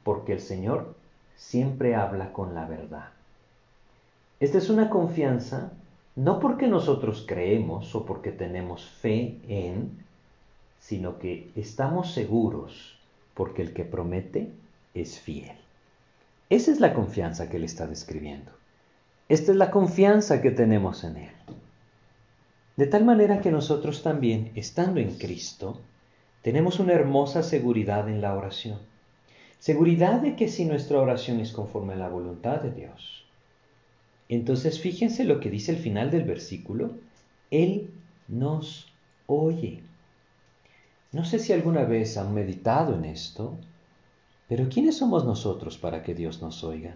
porque 0.05 0.33
el 0.33 0.41
Señor 0.41 0.95
siempre 1.37 1.95
habla 1.95 2.33
con 2.33 2.55
la 2.55 2.65
verdad. 2.65 3.11
Esta 4.41 4.57
es 4.57 4.71
una 4.71 4.89
confianza 4.89 5.73
no 6.17 6.41
porque 6.41 6.67
nosotros 6.67 7.25
creemos 7.29 7.95
o 7.95 8.07
porque 8.07 8.33
tenemos 8.33 8.85
fe 8.87 9.37
en, 9.49 10.05
sino 10.81 11.19
que 11.19 11.51
estamos 11.55 12.13
seguros 12.13 12.99
porque 13.35 13.63
el 13.63 13.73
que 13.75 13.85
promete 13.85 14.51
es 14.95 15.21
fiel. 15.21 15.57
Esa 16.51 16.73
es 16.73 16.81
la 16.81 16.95
confianza 16.95 17.51
que 17.51 17.59
él 17.59 17.65
está 17.65 17.87
describiendo. 17.87 18.58
Esta 19.29 19.53
es 19.53 19.59
la 19.59 19.71
confianza 19.71 20.41
que 20.41 20.51
tenemos 20.51 21.05
en 21.05 21.19
él. 21.19 21.31
De 22.77 22.87
tal 22.87 23.05
manera 23.05 23.41
que 23.41 23.51
nosotros 23.51 24.03
también, 24.03 24.53
estando 24.55 25.01
en 25.01 25.19
Cristo, 25.19 25.81
tenemos 26.43 26.81
una 26.81 26.95
hermosa 26.95 27.43
seguridad 27.43 28.09
en 28.09 28.23
la 28.23 28.35
oración. 28.35 28.79
Seguridad 29.59 30.21
de 30.21 30.37
que 30.37 30.49
si 30.49 30.65
nuestra 30.65 31.01
oración 31.01 31.41
es 31.41 31.53
conforme 31.53 31.95
a 31.95 31.97
la 31.97 32.09
voluntad 32.09 32.63
de 32.63 32.71
Dios, 32.71 33.25
entonces 34.29 34.81
fíjense 34.81 35.25
lo 35.25 35.41
que 35.41 35.51
dice 35.51 35.73
el 35.73 35.79
final 35.79 36.11
del 36.11 36.25
versículo. 36.25 36.93
Él 37.51 37.91
nos 38.29 38.87
oye. 39.27 39.83
No 41.13 41.25
sé 41.25 41.39
si 41.39 41.53
alguna 41.53 41.85
vez 41.85 42.17
han 42.17 42.33
meditado 42.33 42.95
en 42.95 43.07
esto, 43.07 43.57
pero 44.49 44.69
¿quiénes 44.69 44.99
somos 44.99 45.25
nosotros 45.25 45.79
para 45.79 46.03
que 46.03 46.15
Dios 46.15 46.41
nos 46.41 46.63
oiga? 46.63 46.95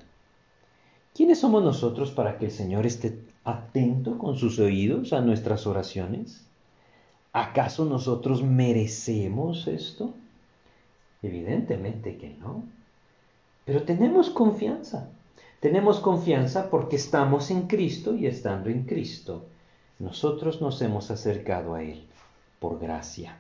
¿Quiénes 1.15 1.41
somos 1.41 1.63
nosotros 1.63 2.11
para 2.11 2.39
que 2.39 2.47
el 2.47 2.51
Señor 2.51 2.87
esté 2.87 3.19
atento 3.45 4.19
con 4.19 4.37
sus 4.37 4.59
oídos 4.59 5.13
a 5.13 5.21
nuestras 5.21 5.67
oraciones? 5.67 6.45
¿Acaso 7.33 7.85
nosotros 7.85 8.43
merecemos 8.43 9.67
esto? 9.67 10.15
Evidentemente 11.23 12.17
que 12.17 12.31
no. 12.31 12.65
Pero 13.65 13.83
tenemos 13.83 14.31
confianza. 14.31 15.09
Tenemos 15.61 16.01
confianza 16.01 16.71
porque 16.71 16.97
estamos 16.97 17.51
en 17.51 17.69
Cristo 17.69 18.17
y 18.17 18.27
estando 18.27 18.69
en 18.69 18.83
Cristo, 18.83 19.45
nosotros 20.01 20.61
nos 20.61 20.83
hemos 20.83 21.13
acercado 21.13 21.75
a 21.75 21.85
Él 21.85 22.03
por 22.59 22.81
gracia. 22.81 23.37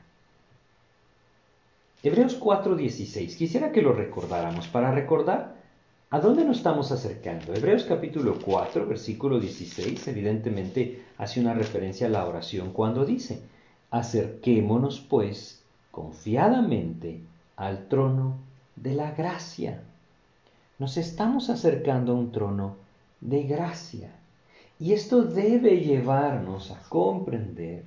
Hebreos 2.05 2.39
4:16. 2.39 3.37
Quisiera 3.37 3.73
que 3.73 3.83
lo 3.83 3.93
recordáramos 3.93 4.69
para 4.69 4.93
recordar 4.93 5.62
a 6.13 6.21
dónde 6.21 6.45
nos 6.45 6.59
estamos 6.59 6.93
acercando. 6.93 7.55
Hebreos 7.55 7.85
capítulo 7.85 8.39
4, 8.45 8.87
versículo 8.87 9.41
16, 9.41 10.09
evidentemente 10.09 11.05
hace 11.17 11.41
una 11.41 11.55
referencia 11.55 12.07
a 12.07 12.11
la 12.11 12.27
oración 12.27 12.75
cuando 12.75 13.07
dice, 13.07 13.41
acerquémonos 13.91 15.01
pues 15.01 15.65
confiadamente 15.91 17.21
al 17.57 17.89
trono 17.89 18.37
de 18.77 18.95
la 18.95 19.13
gracia 19.13 19.85
nos 20.79 20.99
estamos 20.99 21.49
acercando 21.49 22.13
a 22.13 22.17
un 22.17 22.31
trono 22.31 22.77
de 23.23 23.45
gracia. 23.45 24.11
Y 24.79 24.93
esto 24.93 25.23
debe 25.23 25.81
llevarnos 25.81 26.73
a 26.73 26.83
comprender 26.91 27.85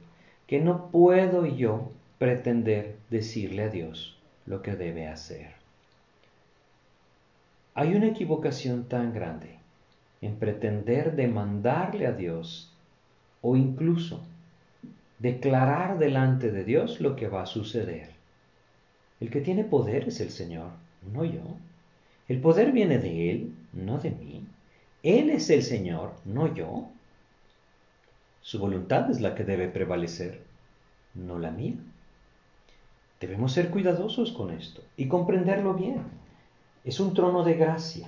que 0.47 0.59
no 0.59 0.87
puedo 0.89 1.45
yo 1.45 1.91
pretender 2.17 2.95
decirle 3.11 3.65
a 3.65 3.69
Dios 3.69 4.17
lo 4.47 4.63
que 4.63 4.75
debe 4.75 5.07
hacer. 5.07 5.64
Hay 7.77 7.93
una 7.93 8.07
equivocación 8.07 8.85
tan 8.85 9.13
grande 9.13 9.59
en 10.21 10.37
pretender 10.37 11.13
demandarle 11.17 12.07
a 12.07 12.13
Dios 12.13 12.71
o 13.41 13.57
incluso 13.57 14.21
declarar 15.19 15.99
delante 15.99 16.51
de 16.51 16.63
Dios 16.63 17.01
lo 17.01 17.17
que 17.17 17.27
va 17.27 17.43
a 17.43 17.45
suceder. 17.45 18.11
El 19.19 19.29
que 19.29 19.41
tiene 19.41 19.65
poder 19.65 20.07
es 20.07 20.21
el 20.21 20.29
Señor, 20.29 20.69
no 21.13 21.25
yo. 21.25 21.41
El 22.29 22.39
poder 22.39 22.71
viene 22.71 22.97
de 22.97 23.31
Él, 23.31 23.53
no 23.73 23.97
de 23.99 24.11
mí. 24.11 24.47
Él 25.03 25.29
es 25.29 25.49
el 25.49 25.61
Señor, 25.61 26.13
no 26.23 26.55
yo. 26.55 26.87
Su 28.41 28.57
voluntad 28.57 29.11
es 29.11 29.19
la 29.19 29.35
que 29.35 29.43
debe 29.43 29.67
prevalecer, 29.67 30.39
no 31.13 31.39
la 31.39 31.51
mía. 31.51 31.75
Debemos 33.19 33.51
ser 33.51 33.69
cuidadosos 33.69 34.31
con 34.31 34.51
esto 34.51 34.81
y 34.95 35.09
comprenderlo 35.09 35.73
bien. 35.73 36.24
Es 36.85 36.99
un 36.99 37.15
trono 37.15 37.43
de 37.43 37.55
gracia. 37.55 38.07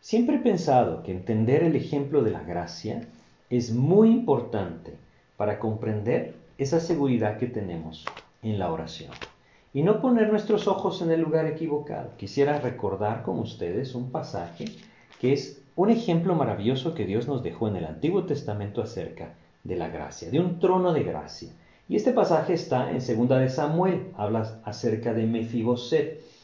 Siempre 0.00 0.36
he 0.36 0.40
pensado 0.40 1.04
que 1.04 1.12
entender 1.12 1.62
el 1.62 1.76
ejemplo 1.76 2.24
de 2.24 2.32
la 2.32 2.42
gracia 2.42 3.06
es 3.50 3.72
muy 3.72 4.10
importante 4.10 4.94
para 5.36 5.60
comprender 5.60 6.34
esa 6.58 6.80
seguridad 6.80 7.38
que 7.38 7.46
tenemos 7.46 8.04
en 8.42 8.58
la 8.58 8.72
oración 8.72 9.12
y 9.72 9.82
no 9.82 10.00
poner 10.00 10.28
nuestros 10.28 10.66
ojos 10.66 11.02
en 11.02 11.12
el 11.12 11.20
lugar 11.20 11.46
equivocado. 11.46 12.10
Quisiera 12.16 12.58
recordar 12.58 13.22
con 13.22 13.38
ustedes 13.38 13.94
un 13.94 14.10
pasaje 14.10 14.64
que 15.20 15.32
es 15.32 15.62
un 15.76 15.90
ejemplo 15.90 16.34
maravilloso 16.34 16.94
que 16.94 17.06
Dios 17.06 17.28
nos 17.28 17.44
dejó 17.44 17.68
en 17.68 17.76
el 17.76 17.84
Antiguo 17.84 18.24
Testamento 18.24 18.82
acerca 18.82 19.34
de 19.62 19.76
la 19.76 19.88
gracia, 19.88 20.30
de 20.30 20.40
un 20.40 20.58
trono 20.58 20.92
de 20.92 21.04
gracia. 21.04 21.50
Y 21.88 21.94
este 21.94 22.12
pasaje 22.12 22.54
está 22.54 22.90
en 22.90 23.00
Segunda 23.00 23.38
de 23.38 23.50
Samuel, 23.50 24.08
habla 24.16 24.60
acerca 24.64 25.12
de 25.12 25.26
Mefiboset. 25.26 26.35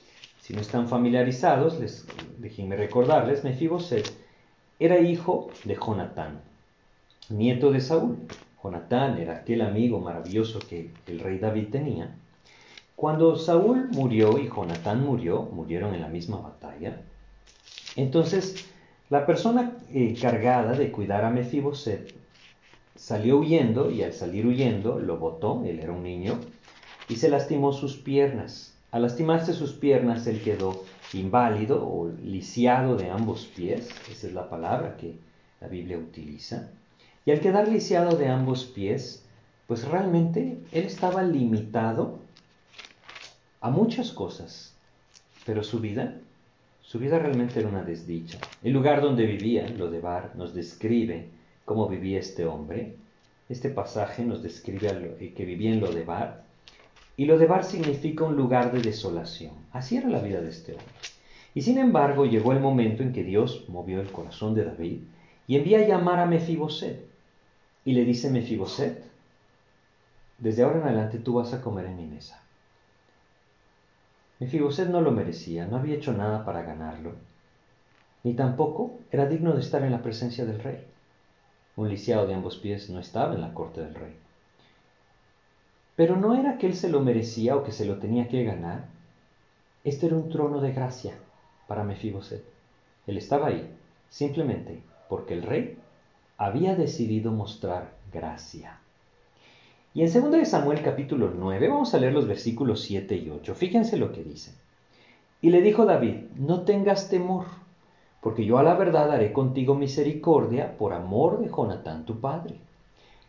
Si 0.42 0.52
no 0.54 0.60
están 0.60 0.88
familiarizados, 0.88 1.78
les, 1.78 2.04
déjenme 2.38 2.74
recordarles, 2.74 3.44
Mefiboset 3.44 4.12
era 4.80 4.98
hijo 4.98 5.50
de 5.62 5.76
Jonatán, 5.76 6.40
nieto 7.28 7.70
de 7.70 7.80
Saúl. 7.80 8.18
Jonatán 8.60 9.18
era 9.18 9.36
aquel 9.36 9.60
amigo 9.60 10.00
maravilloso 10.00 10.58
que 10.58 10.90
el 11.06 11.20
rey 11.20 11.38
David 11.38 11.68
tenía, 11.70 12.16
cuando 12.96 13.36
Saúl 13.36 13.88
murió 13.92 14.36
y 14.36 14.48
Jonatán 14.48 15.06
murió, 15.06 15.42
murieron 15.42 15.94
en 15.94 16.00
la 16.00 16.08
misma 16.08 16.38
batalla, 16.38 17.00
entonces 17.94 18.68
la 19.10 19.26
persona 19.26 19.76
encargada 19.92 20.72
de 20.72 20.90
cuidar 20.90 21.24
a 21.24 21.30
Mefiboset 21.30 22.12
salió 22.96 23.38
huyendo 23.38 23.92
y 23.92 24.02
al 24.02 24.12
salir 24.12 24.44
huyendo 24.44 24.98
lo 24.98 25.18
botó, 25.18 25.62
él 25.64 25.78
era 25.78 25.92
un 25.92 26.02
niño, 26.02 26.40
y 27.08 27.14
se 27.14 27.28
lastimó 27.28 27.72
sus 27.72 27.96
piernas. 27.96 28.72
Al 28.92 29.02
lastimarse 29.02 29.54
sus 29.54 29.72
piernas 29.72 30.26
él 30.26 30.42
quedó 30.42 30.84
inválido 31.14 31.82
o 31.82 32.12
lisiado 32.22 32.94
de 32.94 33.08
ambos 33.10 33.46
pies, 33.46 33.88
esa 34.10 34.26
es 34.26 34.34
la 34.34 34.50
palabra 34.50 34.98
que 34.98 35.14
la 35.62 35.68
Biblia 35.68 35.96
utiliza. 35.96 36.68
Y 37.24 37.30
al 37.30 37.40
quedar 37.40 37.68
lisiado 37.68 38.16
de 38.16 38.28
ambos 38.28 38.66
pies, 38.66 39.24
pues 39.66 39.88
realmente 39.88 40.58
él 40.72 40.84
estaba 40.84 41.22
limitado 41.22 42.18
a 43.62 43.70
muchas 43.70 44.12
cosas, 44.12 44.74
pero 45.46 45.64
su 45.64 45.80
vida, 45.80 46.14
su 46.82 46.98
vida 46.98 47.18
realmente 47.18 47.60
era 47.60 47.70
una 47.70 47.84
desdicha. 47.84 48.38
El 48.62 48.74
lugar 48.74 49.00
donde 49.00 49.24
vivía, 49.24 49.68
Lodebar, 49.68 50.36
nos 50.36 50.52
describe 50.52 51.28
cómo 51.64 51.88
vivía 51.88 52.20
este 52.20 52.44
hombre. 52.44 52.96
Este 53.48 53.70
pasaje 53.70 54.22
nos 54.22 54.42
describe 54.42 55.16
eh, 55.18 55.32
que 55.34 55.46
vivía 55.46 55.72
en 55.72 55.80
Lodebar, 55.80 56.42
y 57.16 57.26
Lodebar 57.26 57.64
significa 57.64 58.24
un 58.24 58.36
lugar 58.36 58.72
de 58.72 58.80
desolación. 58.80 59.52
Así 59.72 59.96
era 59.96 60.08
la 60.08 60.20
vida 60.20 60.40
de 60.40 60.50
este 60.50 60.72
hombre. 60.72 60.86
Y 61.54 61.62
sin 61.62 61.78
embargo 61.78 62.24
llegó 62.24 62.52
el 62.52 62.60
momento 62.60 63.02
en 63.02 63.12
que 63.12 63.24
Dios 63.24 63.64
movió 63.68 64.00
el 64.00 64.10
corazón 64.10 64.54
de 64.54 64.64
David 64.64 65.02
y 65.46 65.56
envía 65.56 65.80
a 65.80 65.86
llamar 65.86 66.18
a 66.18 66.26
Mefiboset. 66.26 67.04
Y 67.84 67.92
le 67.92 68.04
dice 68.04 68.30
Mefiboset, 68.30 69.04
desde 70.38 70.62
ahora 70.62 70.78
en 70.78 70.84
adelante 70.84 71.18
tú 71.18 71.34
vas 71.34 71.52
a 71.52 71.60
comer 71.60 71.86
en 71.86 71.96
mi 71.96 72.06
mesa. 72.06 72.42
Mefiboset 74.40 74.88
no 74.88 75.00
lo 75.00 75.12
merecía, 75.12 75.66
no 75.66 75.76
había 75.76 75.96
hecho 75.96 76.12
nada 76.12 76.44
para 76.44 76.62
ganarlo, 76.62 77.12
ni 78.24 78.34
tampoco 78.34 78.98
era 79.10 79.26
digno 79.26 79.52
de 79.52 79.60
estar 79.60 79.82
en 79.82 79.92
la 79.92 80.02
presencia 80.02 80.44
del 80.44 80.60
rey. 80.60 80.84
Un 81.76 81.88
lisiado 81.88 82.26
de 82.26 82.34
ambos 82.34 82.56
pies 82.56 82.90
no 82.90 82.98
estaba 82.98 83.34
en 83.34 83.40
la 83.40 83.54
corte 83.54 83.80
del 83.80 83.94
rey. 83.94 84.21
Pero 85.96 86.16
no 86.16 86.34
era 86.34 86.58
que 86.58 86.66
él 86.66 86.74
se 86.74 86.88
lo 86.88 87.00
merecía 87.00 87.56
o 87.56 87.64
que 87.64 87.72
se 87.72 87.84
lo 87.84 87.98
tenía 87.98 88.28
que 88.28 88.44
ganar. 88.44 88.86
Este 89.84 90.06
era 90.06 90.16
un 90.16 90.30
trono 90.30 90.60
de 90.60 90.72
gracia 90.72 91.14
para 91.66 91.84
Mefiboset. 91.84 92.44
Él 93.06 93.18
estaba 93.18 93.48
ahí 93.48 93.68
simplemente 94.08 94.80
porque 95.08 95.34
el 95.34 95.42
rey 95.42 95.76
había 96.38 96.74
decidido 96.74 97.32
mostrar 97.32 97.92
gracia. 98.12 98.78
Y 99.94 100.02
en 100.02 100.30
2 100.30 100.48
Samuel 100.48 100.82
capítulo 100.82 101.30
9 101.36 101.68
vamos 101.68 101.92
a 101.92 101.98
leer 101.98 102.14
los 102.14 102.26
versículos 102.26 102.80
7 102.80 103.14
y 103.14 103.28
8. 103.28 103.54
Fíjense 103.54 103.98
lo 103.98 104.12
que 104.12 104.24
dice. 104.24 104.52
Y 105.42 105.50
le 105.50 105.60
dijo 105.60 105.84
David, 105.84 106.14
no 106.36 106.62
tengas 106.62 107.10
temor, 107.10 107.44
porque 108.22 108.46
yo 108.46 108.58
a 108.58 108.62
la 108.62 108.74
verdad 108.74 109.10
haré 109.10 109.32
contigo 109.32 109.74
misericordia 109.74 110.78
por 110.78 110.94
amor 110.94 111.40
de 111.40 111.50
Jonatán 111.50 112.06
tu 112.06 112.20
padre. 112.20 112.54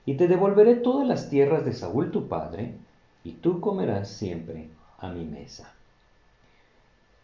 Y 0.05 0.15
te 0.15 0.27
devolveré 0.27 0.75
todas 0.75 1.07
las 1.07 1.29
tierras 1.29 1.65
de 1.65 1.73
Saúl 1.73 2.11
tu 2.11 2.27
padre, 2.27 2.73
y 3.23 3.31
tú 3.31 3.61
comerás 3.61 4.09
siempre 4.09 4.67
a 4.97 5.09
mi 5.09 5.25
mesa. 5.25 5.73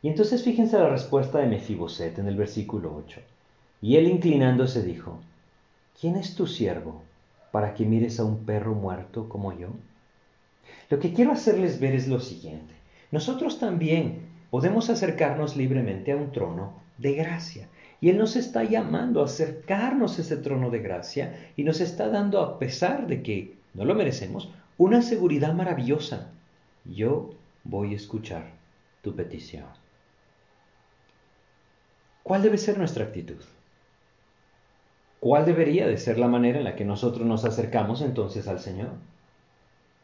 Y 0.02 0.08
entonces 0.08 0.44
fíjense 0.44 0.78
la 0.78 0.90
respuesta 0.90 1.40
de 1.40 1.48
Mefiboset 1.48 2.18
en 2.20 2.28
el 2.28 2.38
versículo 2.38 2.96
8. 2.96 3.20
Y 3.82 3.98
él 3.98 4.08
inclinándose 4.08 4.82
dijo, 4.82 5.20
¿quién 6.00 6.16
es 6.16 6.36
tu 6.36 6.48
siervo 6.48 7.02
para 7.52 7.74
que 7.74 7.86
mires 7.86 8.20
a 8.20 8.24
un 8.24 8.46
perro 8.46 8.76
muerto 8.76 9.28
como 9.28 9.58
yo? 9.58 9.70
Lo 10.90 11.00
que 11.00 11.14
quiero 11.14 11.32
hacerles 11.32 11.80
ver 11.80 11.96
es 11.96 12.08
lo 12.08 12.20
siguiente. 12.20 12.74
Nosotros 13.12 13.60
también 13.60 14.30
podemos 14.50 14.90
acercarnos 14.90 15.56
libremente 15.56 16.12
a 16.12 16.18
un 16.18 16.32
trono 16.32 16.74
de 16.98 17.14
gracia. 17.14 17.68
Y 18.02 18.10
Él 18.10 18.18
nos 18.18 18.36
está 18.36 18.64
llamando 18.64 19.22
a 19.22 19.26
acercarnos 19.26 20.18
a 20.18 20.22
ese 20.22 20.38
trono 20.38 20.70
de 20.70 20.80
gracia 20.80 21.52
y 21.58 21.64
nos 21.64 21.82
está 21.82 22.10
dando, 22.10 22.42
a 22.42 22.60
pesar 22.60 23.08
de 23.08 23.22
que 23.22 23.58
no 23.74 23.86
lo 23.86 23.96
merecemos, 23.96 24.50
una 24.78 25.02
seguridad 25.02 25.54
maravillosa. 25.54 26.32
Yo 26.86 27.32
voy 27.64 27.94
a 27.94 27.98
escuchar 27.98 28.52
tu 29.02 29.16
petición. 29.16 29.66
¿Cuál 32.24 32.44
debe 32.44 32.58
ser 32.58 32.78
nuestra 32.78 33.06
actitud? 33.06 33.42
¿Cuál 35.20 35.46
debería 35.46 35.88
de 35.88 35.98
ser 35.98 36.18
la 36.18 36.28
manera 36.28 36.60
en 36.60 36.64
la 36.64 36.76
que 36.76 36.86
nosotros 36.86 37.28
nos 37.28 37.44
acercamos 37.44 38.02
entonces 38.02 38.48
al 38.48 38.60
Señor? 38.60 38.92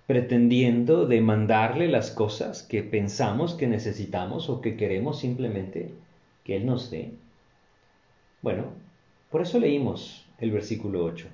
Pretendiendo 0.08 1.06
demandarle 1.06 1.88
las 1.88 2.12
cosas 2.12 2.64
que 2.64 2.84
pensamos 2.84 3.54
que 3.54 3.68
necesitamos 3.68 4.50
o 4.50 4.60
que 4.60 4.76
queremos 4.76 5.20
simplemente 5.20 5.94
que 6.44 6.58
Él 6.58 6.66
nos 6.66 6.92
dé. 6.92 7.14
Bueno, 8.46 8.66
por 9.32 9.42
eso 9.42 9.58
leímos 9.58 10.24
el 10.38 10.52
versículo 10.52 11.04
8. 11.04 11.26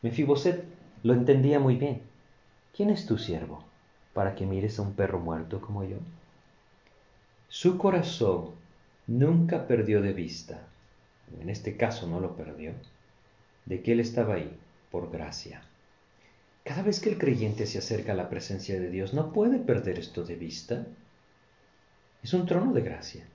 Mefiboset 0.00 0.64
lo 1.02 1.12
entendía 1.12 1.60
muy 1.60 1.76
bien. 1.76 2.00
¿Quién 2.74 2.88
es 2.88 3.04
tu 3.04 3.18
siervo 3.18 3.62
para 4.14 4.34
que 4.34 4.46
mires 4.46 4.78
a 4.78 4.82
un 4.82 4.94
perro 4.94 5.18
muerto 5.18 5.60
como 5.60 5.84
yo? 5.84 5.98
Su 7.48 7.76
corazón 7.76 8.52
nunca 9.06 9.66
perdió 9.66 10.00
de 10.00 10.14
vista, 10.14 10.66
en 11.42 11.50
este 11.50 11.76
caso 11.76 12.06
no 12.06 12.20
lo 12.20 12.34
perdió, 12.36 12.72
de 13.66 13.82
que 13.82 13.92
Él 13.92 14.00
estaba 14.00 14.36
ahí 14.36 14.50
por 14.90 15.10
gracia. 15.10 15.60
Cada 16.64 16.80
vez 16.80 17.00
que 17.00 17.10
el 17.10 17.18
creyente 17.18 17.66
se 17.66 17.76
acerca 17.76 18.12
a 18.12 18.16
la 18.16 18.30
presencia 18.30 18.80
de 18.80 18.88
Dios, 18.88 19.12
no 19.12 19.30
puede 19.30 19.58
perder 19.58 19.98
esto 19.98 20.24
de 20.24 20.36
vista. 20.36 20.86
Es 22.22 22.32
un 22.32 22.46
trono 22.46 22.72
de 22.72 22.80
gracia. 22.80 23.26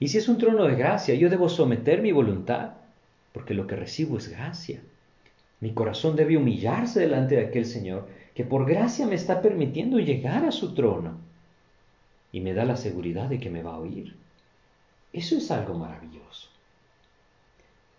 Y 0.00 0.08
si 0.08 0.18
es 0.18 0.28
un 0.28 0.38
trono 0.38 0.64
de 0.64 0.76
gracia, 0.76 1.14
yo 1.14 1.28
debo 1.28 1.48
someter 1.48 2.00
mi 2.00 2.12
voluntad, 2.12 2.74
porque 3.32 3.54
lo 3.54 3.66
que 3.66 3.76
recibo 3.76 4.18
es 4.18 4.28
gracia. 4.28 4.80
Mi 5.60 5.72
corazón 5.72 6.14
debe 6.14 6.36
humillarse 6.36 7.00
delante 7.00 7.36
de 7.36 7.46
aquel 7.46 7.66
Señor 7.66 8.06
que 8.34 8.44
por 8.44 8.66
gracia 8.66 9.06
me 9.06 9.16
está 9.16 9.42
permitiendo 9.42 9.98
llegar 9.98 10.44
a 10.44 10.52
su 10.52 10.72
trono 10.72 11.18
y 12.30 12.40
me 12.40 12.54
da 12.54 12.64
la 12.64 12.76
seguridad 12.76 13.28
de 13.28 13.40
que 13.40 13.50
me 13.50 13.62
va 13.62 13.74
a 13.74 13.78
oír. 13.78 14.14
Eso 15.12 15.36
es 15.36 15.50
algo 15.50 15.74
maravilloso. 15.74 16.48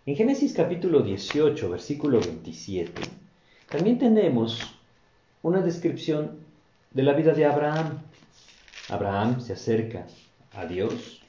En 0.06 0.16
Génesis 0.16 0.54
capítulo 0.54 1.02
18, 1.02 1.70
versículo 1.70 2.22
27, 2.22 3.02
también 3.70 4.00
tenemos 4.00 4.62
una 5.42 5.62
descripción 5.62 6.40
de 6.92 7.04
la 7.04 7.14
vida 7.14 7.34
de 7.34 7.46
Abraham. 7.46 8.00
Abraham 8.88 9.42
se 9.42 9.54
acerca 9.54 10.08
a 10.54 10.66
Dios 10.66 11.22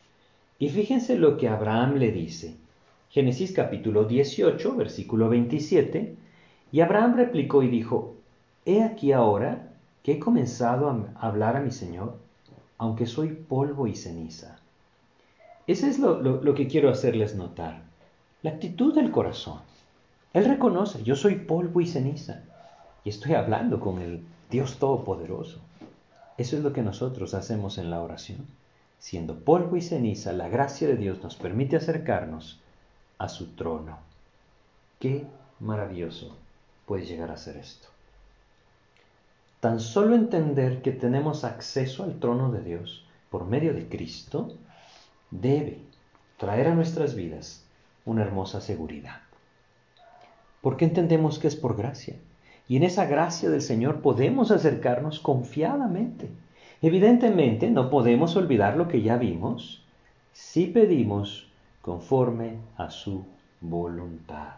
y 0.60 0.68
fíjense 0.68 1.16
lo 1.16 1.38
que 1.38 1.48
Abraham 1.48 1.96
le 1.96 2.12
dice. 2.12 2.54
Génesis 3.08 3.50
capítulo 3.52 4.04
18, 4.04 4.76
versículo 4.76 5.30
27, 5.30 6.14
y 6.70 6.80
Abraham 6.80 7.16
replicó 7.16 7.62
y 7.62 7.68
dijo, 7.68 8.14
He 8.66 8.82
aquí 8.82 9.12
ahora 9.12 9.70
que 10.02 10.12
he 10.12 10.18
comenzado 10.18 10.90
a 10.90 11.26
hablar 11.26 11.56
a 11.56 11.60
mi 11.60 11.70
Señor, 11.70 12.18
aunque 12.76 13.06
soy 13.06 13.30
polvo 13.30 13.86
y 13.86 13.96
ceniza. 13.96 14.58
Ese 15.66 15.88
es 15.88 15.98
lo, 15.98 16.20
lo, 16.20 16.54
que 16.54 16.68
quiero 16.68 16.90
hacerles 16.90 17.34
notar. 17.36 17.80
La 18.42 18.50
actitud 18.50 18.94
del 18.94 19.10
corazón. 19.10 19.60
Él 20.34 20.44
reconoce, 20.44 21.02
yo 21.02 21.16
soy 21.16 21.36
polvo 21.36 21.80
y 21.80 21.86
ceniza. 21.86 22.42
Y 23.02 23.08
estoy 23.08 23.32
hablando 23.32 23.80
con 23.80 23.98
el 23.98 24.20
Dios 24.50 24.78
Todopoderoso. 24.78 25.58
Eso 26.36 26.58
es 26.58 26.62
lo 26.62 26.74
que 26.74 26.82
nosotros 26.82 27.32
hacemos 27.32 27.78
en 27.78 27.90
la 27.90 28.02
oración. 28.02 28.59
Siendo 29.00 29.40
polvo 29.40 29.76
y 29.76 29.80
ceniza, 29.82 30.32
la 30.34 30.50
gracia 30.50 30.86
de 30.86 30.96
Dios 30.96 31.22
nos 31.22 31.34
permite 31.34 31.74
acercarnos 31.74 32.60
a 33.16 33.30
su 33.30 33.54
trono. 33.54 33.98
Qué 34.98 35.26
maravilloso 35.58 36.36
puede 36.84 37.06
llegar 37.06 37.30
a 37.30 37.38
ser 37.38 37.56
esto. 37.56 37.88
Tan 39.60 39.80
solo 39.80 40.14
entender 40.14 40.82
que 40.82 40.92
tenemos 40.92 41.44
acceso 41.44 42.04
al 42.04 42.20
trono 42.20 42.52
de 42.52 42.62
Dios 42.62 43.06
por 43.30 43.46
medio 43.46 43.72
de 43.72 43.88
Cristo 43.88 44.54
debe 45.30 45.78
traer 46.36 46.68
a 46.68 46.74
nuestras 46.74 47.14
vidas 47.14 47.64
una 48.04 48.22
hermosa 48.22 48.60
seguridad. 48.60 49.20
Porque 50.60 50.84
entendemos 50.84 51.38
que 51.38 51.48
es 51.48 51.56
por 51.56 51.74
gracia. 51.74 52.16
Y 52.68 52.76
en 52.76 52.82
esa 52.82 53.06
gracia 53.06 53.48
del 53.48 53.62
Señor 53.62 54.02
podemos 54.02 54.50
acercarnos 54.50 55.20
confiadamente. 55.20 56.28
Evidentemente 56.82 57.70
no 57.70 57.90
podemos 57.90 58.36
olvidar 58.36 58.76
lo 58.76 58.88
que 58.88 59.02
ya 59.02 59.16
vimos 59.16 59.82
si 60.32 60.66
pedimos 60.66 61.46
conforme 61.82 62.56
a 62.76 62.90
su 62.90 63.24
voluntad. 63.60 64.54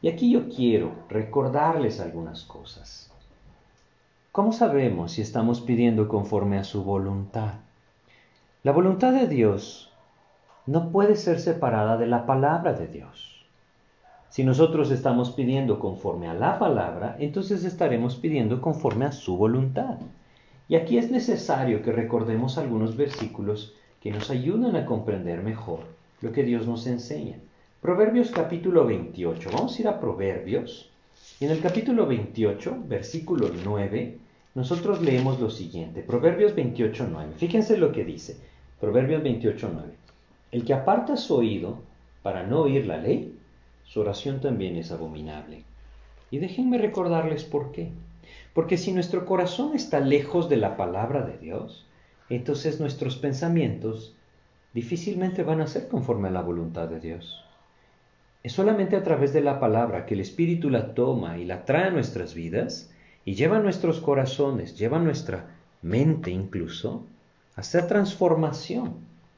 Y 0.00 0.08
aquí 0.08 0.30
yo 0.30 0.48
quiero 0.48 0.92
recordarles 1.08 1.98
algunas 1.98 2.44
cosas. 2.44 3.10
¿Cómo 4.30 4.52
sabemos 4.52 5.12
si 5.12 5.22
estamos 5.22 5.60
pidiendo 5.60 6.06
conforme 6.06 6.58
a 6.58 6.64
su 6.64 6.84
voluntad? 6.84 7.54
La 8.62 8.70
voluntad 8.70 9.12
de 9.12 9.26
Dios 9.26 9.90
no 10.66 10.90
puede 10.90 11.16
ser 11.16 11.40
separada 11.40 11.96
de 11.96 12.06
la 12.06 12.26
palabra 12.26 12.74
de 12.74 12.86
Dios. 12.86 13.44
Si 14.28 14.44
nosotros 14.44 14.92
estamos 14.92 15.30
pidiendo 15.30 15.80
conforme 15.80 16.28
a 16.28 16.34
la 16.34 16.58
palabra, 16.58 17.16
entonces 17.18 17.64
estaremos 17.64 18.14
pidiendo 18.14 18.60
conforme 18.60 19.06
a 19.06 19.12
su 19.12 19.36
voluntad. 19.36 19.96
Y 20.68 20.76
aquí 20.76 20.98
es 20.98 21.10
necesario 21.10 21.82
que 21.82 21.92
recordemos 21.92 22.58
algunos 22.58 22.96
versículos 22.96 23.74
que 24.02 24.10
nos 24.10 24.30
ayudan 24.30 24.76
a 24.76 24.84
comprender 24.84 25.42
mejor 25.42 25.80
lo 26.20 26.30
que 26.32 26.42
Dios 26.42 26.66
nos 26.66 26.86
enseña. 26.86 27.36
Proverbios 27.80 28.30
capítulo 28.30 28.84
28. 28.84 29.48
Vamos 29.52 29.76
a 29.76 29.80
ir 29.80 29.88
a 29.88 29.98
Proverbios. 29.98 30.90
Y 31.40 31.46
en 31.46 31.52
el 31.52 31.60
capítulo 31.60 32.06
28, 32.06 32.84
versículo 32.86 33.50
9, 33.64 34.18
nosotros 34.54 35.00
leemos 35.00 35.40
lo 35.40 35.48
siguiente. 35.48 36.02
Proverbios 36.02 36.54
28, 36.54 37.08
9. 37.10 37.32
Fíjense 37.36 37.78
lo 37.78 37.90
que 37.90 38.04
dice. 38.04 38.36
Proverbios 38.78 39.22
28, 39.22 39.70
9. 39.72 39.88
El 40.52 40.64
que 40.64 40.74
aparta 40.74 41.16
su 41.16 41.34
oído 41.36 41.78
para 42.22 42.42
no 42.42 42.60
oír 42.60 42.86
la 42.86 42.98
ley, 42.98 43.38
su 43.84 44.00
oración 44.00 44.40
también 44.40 44.76
es 44.76 44.92
abominable. 44.92 45.62
Y 46.30 46.38
déjenme 46.38 46.76
recordarles 46.76 47.44
por 47.44 47.72
qué. 47.72 47.90
Porque 48.58 48.76
si 48.76 48.92
nuestro 48.92 49.24
corazón 49.24 49.76
está 49.76 50.00
lejos 50.00 50.48
de 50.48 50.56
la 50.56 50.76
palabra 50.76 51.24
de 51.24 51.38
Dios, 51.38 51.86
entonces 52.28 52.80
nuestros 52.80 53.14
pensamientos 53.14 54.16
difícilmente 54.74 55.44
van 55.44 55.60
a 55.60 55.68
ser 55.68 55.86
conforme 55.86 56.26
a 56.26 56.32
la 56.32 56.42
voluntad 56.42 56.88
de 56.88 56.98
Dios. 56.98 57.44
Es 58.42 58.54
solamente 58.54 58.96
a 58.96 59.04
través 59.04 59.32
de 59.32 59.42
la 59.42 59.60
palabra 59.60 60.06
que 60.06 60.14
el 60.14 60.20
Espíritu 60.20 60.70
la 60.70 60.92
toma 60.94 61.38
y 61.38 61.44
la 61.44 61.64
trae 61.64 61.84
a 61.84 61.90
nuestras 61.92 62.34
vidas 62.34 62.90
y 63.24 63.36
lleva 63.36 63.58
a 63.58 63.62
nuestros 63.62 64.00
corazones, 64.00 64.76
lleva 64.76 64.98
nuestra 64.98 65.54
mente 65.80 66.32
incluso, 66.32 67.06
a 67.54 67.60
hacer 67.60 67.86
transformación 67.86 68.96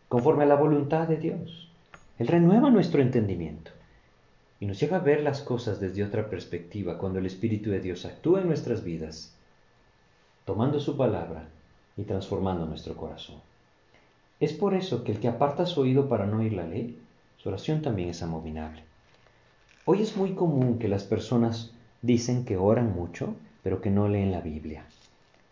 conforme 0.08 0.44
a 0.44 0.46
la 0.46 0.54
voluntad 0.54 1.06
de 1.06 1.18
Dios. 1.18 1.70
Él 2.18 2.26
renueva 2.26 2.70
nuestro 2.70 3.02
entendimiento 3.02 3.70
y 4.60 4.66
nos 4.66 4.78
lleva 4.78 4.98
a 4.98 5.00
ver 5.00 5.22
las 5.22 5.40
cosas 5.40 5.80
desde 5.80 6.04
otra 6.04 6.28
perspectiva 6.28 6.98
cuando 6.98 7.18
el 7.18 7.26
Espíritu 7.26 7.70
de 7.70 7.80
Dios 7.80 8.04
actúa 8.04 8.42
en 8.42 8.46
nuestras 8.46 8.84
vidas, 8.84 9.34
tomando 10.44 10.78
su 10.80 10.98
palabra 10.98 11.48
y 11.96 12.04
transformando 12.04 12.66
nuestro 12.66 12.94
corazón. 12.94 13.36
Es 14.38 14.52
por 14.52 14.74
eso 14.74 15.02
que 15.02 15.12
el 15.12 15.20
que 15.20 15.28
aparta 15.28 15.64
su 15.64 15.80
oído 15.80 16.08
para 16.08 16.26
no 16.26 16.38
oír 16.38 16.52
la 16.52 16.66
ley, 16.66 16.98
su 17.38 17.48
oración 17.48 17.80
también 17.80 18.10
es 18.10 18.22
abominable. 18.22 18.82
Hoy 19.86 20.02
es 20.02 20.16
muy 20.16 20.34
común 20.34 20.78
que 20.78 20.88
las 20.88 21.04
personas 21.04 21.72
dicen 22.02 22.44
que 22.44 22.58
oran 22.58 22.94
mucho, 22.94 23.34
pero 23.62 23.80
que 23.80 23.90
no 23.90 24.08
leen 24.08 24.30
la 24.30 24.42
Biblia. 24.42 24.84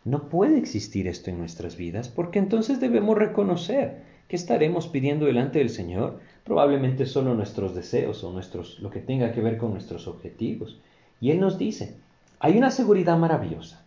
No 0.05 0.29
puede 0.29 0.59
existir 0.59 1.09
esto 1.09 1.31
en 1.31 1.39
nuestras 1.39 1.77
vidas 1.77 2.09
porque 2.09 2.39
entonces 2.39 2.79
debemos 2.79 3.17
reconocer 3.17 4.03
que 4.29 4.37
estaremos 4.37 4.87
pidiendo 4.87 5.27
delante 5.27 5.59
del 5.59 5.71
Señor 5.71 6.21
probablemente 6.49 7.07
solo 7.07 7.35
nuestros 7.35 7.75
deseos 7.75 8.25
o 8.25 8.33
nuestros 8.33 8.81
lo 8.81 8.91
que 8.91 9.01
tenga 9.01 9.33
que 9.33 9.43
ver 9.43 9.59
con 9.59 9.71
nuestros 9.71 10.09
objetivos. 10.09 10.79
Y 11.21 11.31
él 11.31 11.39
nos 11.39 11.59
dice, 11.59 11.95
hay 12.41 12.57
una 12.57 12.71
seguridad 12.71 13.19
maravillosa, 13.19 13.85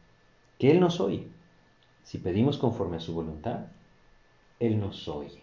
que 0.60 0.72
él 0.72 0.80
nos 0.80 1.02
oye. 1.02 1.28
Si 2.04 2.20
pedimos 2.20 2.58
conforme 2.58 2.98
a 2.98 3.02
su 3.02 3.14
voluntad, 3.14 3.66
él 4.60 4.80
nos 4.80 5.08
oye. 5.08 5.42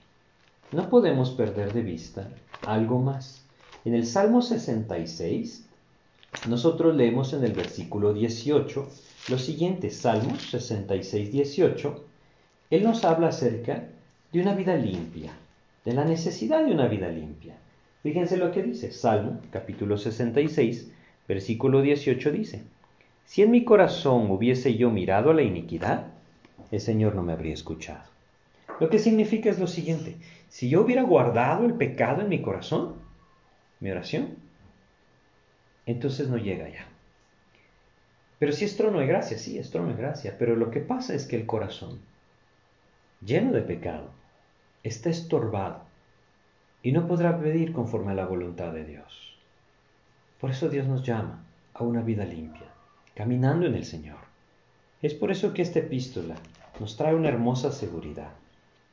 No 0.73 0.89
podemos 0.89 1.31
perder 1.31 1.73
de 1.73 1.83
vista 1.83 2.31
algo 2.67 3.01
más. 3.01 3.45
En 3.85 3.95
el 3.95 4.07
Salmo 4.07 4.41
66, 4.41 5.67
nosotros 6.49 6.95
leemos 6.95 7.33
en 7.33 7.43
el 7.43 7.53
versículo 7.53 8.15
18 8.15 8.89
lo 9.29 9.39
siguiente, 9.39 9.91
Salmos 9.91 10.43
66, 10.51 11.33
18. 11.33 12.05
Él 12.71 12.83
nos 12.85 13.05
habla 13.05 13.29
acerca 13.29 13.89
de 14.33 14.41
una 14.41 14.55
vida 14.55 14.77
limpia, 14.77 15.33
de 15.89 15.95
la 15.95 16.05
necesidad 16.05 16.67
de 16.67 16.73
una 16.73 16.87
vida 16.87 17.09
limpia. 17.09 17.57
Fíjense 18.03 18.37
lo 18.37 18.53
que 18.53 18.63
dice 18.63 18.93
Salmo 18.93 19.41
capítulo 19.51 19.97
66, 19.97 20.93
versículo 21.27 21.81
18 21.81 22.31
dice, 22.31 22.63
si 23.25 23.41
en 23.41 23.51
mi 23.51 23.65
corazón 23.65 24.31
hubiese 24.31 24.77
yo 24.77 24.91
mirado 24.91 25.31
a 25.31 25.35
la 25.35 25.41
iniquidad, 25.41 26.09
el 26.71 26.81
Señor 26.81 27.15
no 27.15 27.23
me 27.23 27.33
habría 27.33 27.55
escuchado. 27.55 28.05
Lo 28.81 28.91
que 28.91 28.99
significa 28.99 29.49
es 29.49 29.59
lo 29.59 29.67
siguiente, 29.67 30.17
si 30.51 30.69
yo 30.69 30.83
hubiera 30.83 31.05
guardado 31.05 31.65
el 31.65 31.73
pecado 31.73 32.21
en 32.21 32.29
mi 32.29 32.43
corazón, 32.43 32.97
mi 33.81 33.91
oración, 33.91 34.35
entonces 35.87 36.29
no 36.29 36.37
llega 36.37 36.69
ya. 36.69 36.87
Pero 38.39 38.53
si 38.53 38.67
es 38.67 38.77
trono 38.77 39.01
de 39.01 39.07
gracia, 39.07 39.39
sí, 39.39 39.57
es 39.57 39.71
trono 39.71 39.95
de 39.95 40.03
gracia, 40.03 40.37
pero 40.39 40.55
lo 40.55 40.71
que 40.71 40.81
pasa 40.81 41.15
es 41.15 41.25
que 41.25 41.37
el 41.37 41.47
corazón, 41.47 41.99
lleno 43.25 43.53
de 43.53 43.63
pecado, 43.63 44.18
está 44.89 45.11
estorbado 45.11 45.83
y 46.83 46.93
no 46.93 47.07
podrá 47.07 47.39
pedir 47.39 47.73
conforme 47.73 48.13
a 48.13 48.15
la 48.15 48.27
voluntad 48.27 48.73
de 48.73 48.85
Dios. 48.85 49.37
Por 50.41 50.51
eso 50.51 50.69
Dios 50.69 50.87
nos 50.87 51.03
llama 51.03 51.45
a 51.75 51.85
una 51.85 52.03
vida 52.03 52.25
limpia, 52.25 52.69
caminando 53.15 53.67
en 53.67 53.75
el 53.75 53.85
Señor. 53.85 54.19
Es 55.03 55.15
por 55.15 55.31
eso 55.31 55.53
que 55.53 55.63
esta 55.63 55.81
epístola 55.81 56.37
nos 56.81 56.97
trae 56.97 57.15
una 57.15 57.29
hermosa 57.29 57.73
seguridad, 57.73 58.31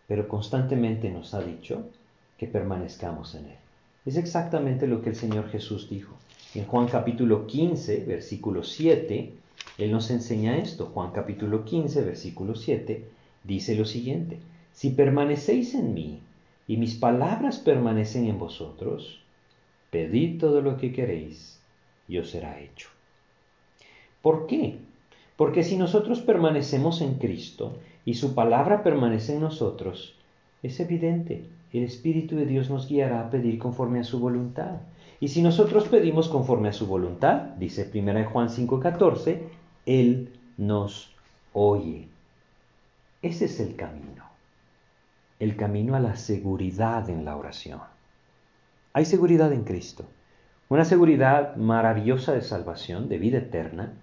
pero 0.08 0.28
constantemente 0.28 1.10
nos 1.10 1.34
ha 1.34 1.42
dicho 1.42 1.90
que 2.38 2.48
permanezcamos 2.48 3.36
en 3.36 3.46
Él. 3.46 3.58
Es 4.06 4.18
exactamente 4.18 4.88
lo 4.88 5.02
que 5.02 5.10
el 5.10 5.16
Señor 5.16 5.50
Jesús 5.50 5.90
dijo. 5.90 6.16
En 6.54 6.66
Juan 6.66 6.88
capítulo 6.88 7.48
15, 7.48 8.06
versículo 8.06 8.64
7, 8.64 9.34
Él 9.78 9.92
nos 9.92 10.12
enseña 10.12 10.58
esto. 10.58 10.88
Juan 10.94 11.12
capítulo 11.12 11.66
15, 11.66 12.02
versículo 12.02 12.56
7, 12.56 13.04
dice 13.44 13.76
lo 13.76 13.86
siguiente. 13.86 14.40
Si 14.76 14.90
permanecéis 14.90 15.74
en 15.74 15.94
mí 15.94 16.20
y 16.68 16.76
mis 16.76 16.96
palabras 16.96 17.60
permanecen 17.60 18.28
en 18.28 18.38
vosotros, 18.38 19.22
pedid 19.90 20.38
todo 20.38 20.62
lo 20.62 20.76
que 20.76 20.92
queréis 20.92 21.62
y 22.10 22.18
os 22.18 22.30
será 22.30 22.60
hecho. 22.60 22.90
¿Por 24.22 24.48
qué? 24.48 24.76
Porque 25.38 25.64
si 25.64 25.78
nosotros 25.78 26.20
permanecemos 26.20 27.00
en 27.00 27.14
Cristo 27.14 27.78
y 28.04 28.16
su 28.16 28.36
palabra 28.36 28.84
permanece 28.84 29.36
en 29.36 29.42
nosotros, 29.42 30.14
es 30.62 30.78
evidente, 30.82 31.46
el 31.72 31.84
Espíritu 31.84 32.36
de 32.36 32.46
Dios 32.46 32.70
nos 32.70 32.90
guiará 32.90 33.22
a 33.22 33.30
pedir 33.30 33.58
conforme 33.58 34.00
a 34.02 34.04
su 34.04 34.20
voluntad. 34.20 34.82
Y 35.22 35.30
si 35.30 35.42
nosotros 35.42 35.88
pedimos 35.88 36.28
conforme 36.28 36.68
a 36.68 36.74
su 36.74 36.86
voluntad, 36.86 37.56
dice 37.58 37.90
1 37.94 38.26
Juan 38.30 38.50
5:14, 38.50 39.40
Él 39.86 40.34
nos 40.58 41.12
oye. 41.54 42.10
Ese 43.22 43.46
es 43.46 43.62
el 43.62 43.78
camino 43.78 44.25
el 45.40 45.56
camino 45.56 45.96
a 45.96 46.00
la 46.00 46.16
seguridad 46.16 47.10
en 47.10 47.26
la 47.26 47.36
oración. 47.36 47.82
Hay 48.94 49.06
seguridad 49.06 49.52
en 49.52 49.64
Cristo, 49.64 50.06
una 50.70 50.86
seguridad 50.86 51.56
maravillosa 51.58 52.34
de 52.34 52.42
salvación, 52.42 53.10
de 53.10 53.18
vida 53.18 53.40
eterna, 53.40 53.94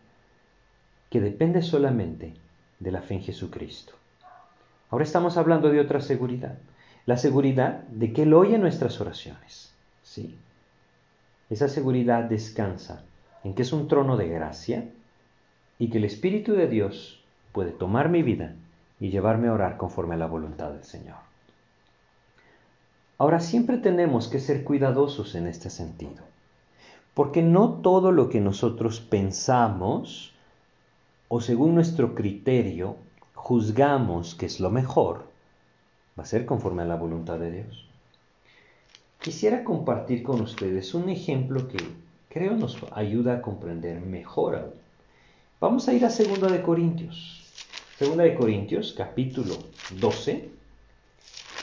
que 1.10 1.20
depende 1.20 1.62
solamente 1.62 2.34
de 2.78 2.92
la 2.92 3.02
fe 3.02 3.14
en 3.14 3.22
Jesucristo. 3.22 3.94
Ahora 4.90 5.04
estamos 5.04 5.36
hablando 5.36 5.70
de 5.70 5.80
otra 5.80 6.00
seguridad, 6.00 6.58
la 7.06 7.16
seguridad 7.16 7.84
de 7.88 8.12
que 8.12 8.22
Él 8.22 8.34
oye 8.34 8.58
nuestras 8.58 9.00
oraciones. 9.00 9.72
¿sí? 10.02 10.36
Esa 11.48 11.68
seguridad 11.68 12.24
descansa 12.24 13.02
en 13.44 13.54
que 13.54 13.62
es 13.62 13.72
un 13.72 13.88
trono 13.88 14.16
de 14.16 14.28
gracia 14.28 14.84
y 15.78 15.88
que 15.88 15.98
el 15.98 16.04
Espíritu 16.04 16.52
de 16.52 16.68
Dios 16.68 17.24
puede 17.52 17.72
tomar 17.72 18.08
mi 18.08 18.22
vida 18.22 18.54
y 19.02 19.10
llevarme 19.10 19.48
a 19.48 19.52
orar 19.52 19.76
conforme 19.78 20.14
a 20.14 20.18
la 20.18 20.28
voluntad 20.28 20.70
del 20.70 20.84
Señor. 20.84 21.16
Ahora 23.18 23.40
siempre 23.40 23.78
tenemos 23.78 24.28
que 24.28 24.38
ser 24.38 24.62
cuidadosos 24.62 25.34
en 25.34 25.48
este 25.48 25.70
sentido, 25.70 26.22
porque 27.12 27.42
no 27.42 27.80
todo 27.82 28.12
lo 28.12 28.28
que 28.28 28.40
nosotros 28.40 29.00
pensamos 29.00 30.32
o 31.26 31.40
según 31.40 31.74
nuestro 31.74 32.14
criterio 32.14 32.94
juzgamos 33.34 34.36
que 34.36 34.46
es 34.46 34.60
lo 34.60 34.70
mejor, 34.70 35.24
va 36.16 36.22
a 36.22 36.26
ser 36.26 36.46
conforme 36.46 36.82
a 36.82 36.86
la 36.86 36.94
voluntad 36.94 37.40
de 37.40 37.50
Dios. 37.50 37.88
Quisiera 39.20 39.64
compartir 39.64 40.22
con 40.22 40.40
ustedes 40.40 40.94
un 40.94 41.08
ejemplo 41.08 41.66
que 41.66 41.78
creo 42.28 42.52
nos 42.52 42.78
ayuda 42.92 43.34
a 43.34 43.42
comprender 43.42 44.00
mejor. 44.00 44.76
Vamos 45.58 45.88
a 45.88 45.92
ir 45.92 46.04
a 46.04 46.08
2 46.08 46.52
de 46.52 46.62
Corintios. 46.62 47.41
Segunda 48.02 48.24
de 48.24 48.34
Corintios, 48.34 48.94
capítulo 48.98 49.54
12. 50.00 50.48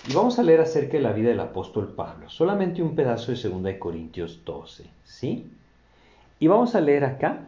Y 0.09 0.13
vamos 0.13 0.39
a 0.39 0.43
leer 0.43 0.61
acerca 0.61 0.93
de 0.93 1.03
la 1.03 1.11
vida 1.11 1.27
del 1.27 1.41
apóstol 1.41 1.93
Pablo. 1.93 2.29
Solamente 2.29 2.81
un 2.81 2.95
pedazo 2.95 3.31
de 3.31 3.37
Segunda 3.37 3.67
de 3.67 3.77
Corintios 3.77 4.45
12. 4.45 4.85
¿Sí? 5.03 5.51
Y 6.39 6.47
vamos 6.47 6.75
a 6.75 6.79
leer 6.79 7.03
acá, 7.03 7.41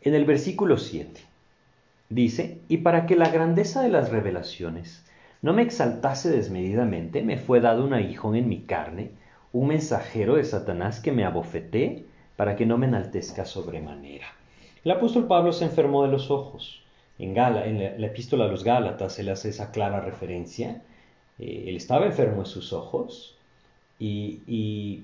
en 0.00 0.14
el 0.14 0.26
versículo 0.26 0.78
7. 0.78 1.20
Dice, 2.08 2.60
y 2.68 2.76
para 2.76 3.06
que 3.06 3.16
la 3.16 3.30
grandeza 3.30 3.82
de 3.82 3.88
las 3.88 4.10
revelaciones 4.10 5.04
no 5.42 5.52
me 5.52 5.62
exaltase 5.62 6.30
desmedidamente, 6.30 7.20
me 7.20 7.36
fue 7.36 7.60
dado 7.60 7.84
un 7.84 7.94
aguijón 7.94 8.36
en 8.36 8.48
mi 8.48 8.60
carne, 8.60 9.10
un 9.52 9.66
mensajero 9.66 10.36
de 10.36 10.44
Satanás 10.44 11.00
que 11.00 11.10
me 11.10 11.24
abofeté 11.24 12.04
para 12.36 12.54
que 12.54 12.64
no 12.64 12.78
me 12.78 12.86
enaltezca 12.86 13.44
sobremanera. 13.44 14.26
El 14.84 14.92
apóstol 14.92 15.26
Pablo 15.26 15.52
se 15.52 15.64
enfermó 15.64 16.04
de 16.04 16.12
los 16.12 16.30
ojos 16.30 16.84
en, 17.20 17.34
Gala, 17.34 17.66
en 17.66 18.00
la, 18.00 18.06
epístola 18.06 18.46
a 18.46 18.48
los 18.48 18.64
Gálatas 18.64 19.14
se 19.14 19.22
le 19.22 19.30
hace 19.30 19.50
esa 19.50 19.70
clara 19.70 20.00
referencia. 20.00 20.82
Eh, 21.38 21.64
él 21.66 21.76
estaba 21.76 22.06
enfermo 22.06 22.40
en 22.40 22.46
sus 22.46 22.72
ojos 22.72 23.36
y, 23.98 25.02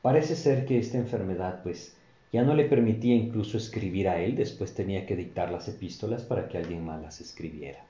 parece 0.00 0.36
ser 0.36 0.66
que 0.66 0.78
esta 0.78 0.98
enfermedad 0.98 1.62
pues 1.64 1.96
ya 2.32 2.42
no 2.42 2.54
le 2.54 2.64
permitía 2.64 3.14
incluso 3.14 3.56
escribir 3.56 4.08
a 4.08 4.20
él, 4.20 4.36
después 4.36 4.72
tenía 4.72 5.04
que 5.04 5.16
dictar 5.16 5.50
las 5.50 5.68
epístolas 5.68 6.22
para 6.22 6.48
que 6.48 6.58
alguien 6.58 6.84
más 6.84 7.02
las 7.02 7.20
escribiera. 7.20 7.84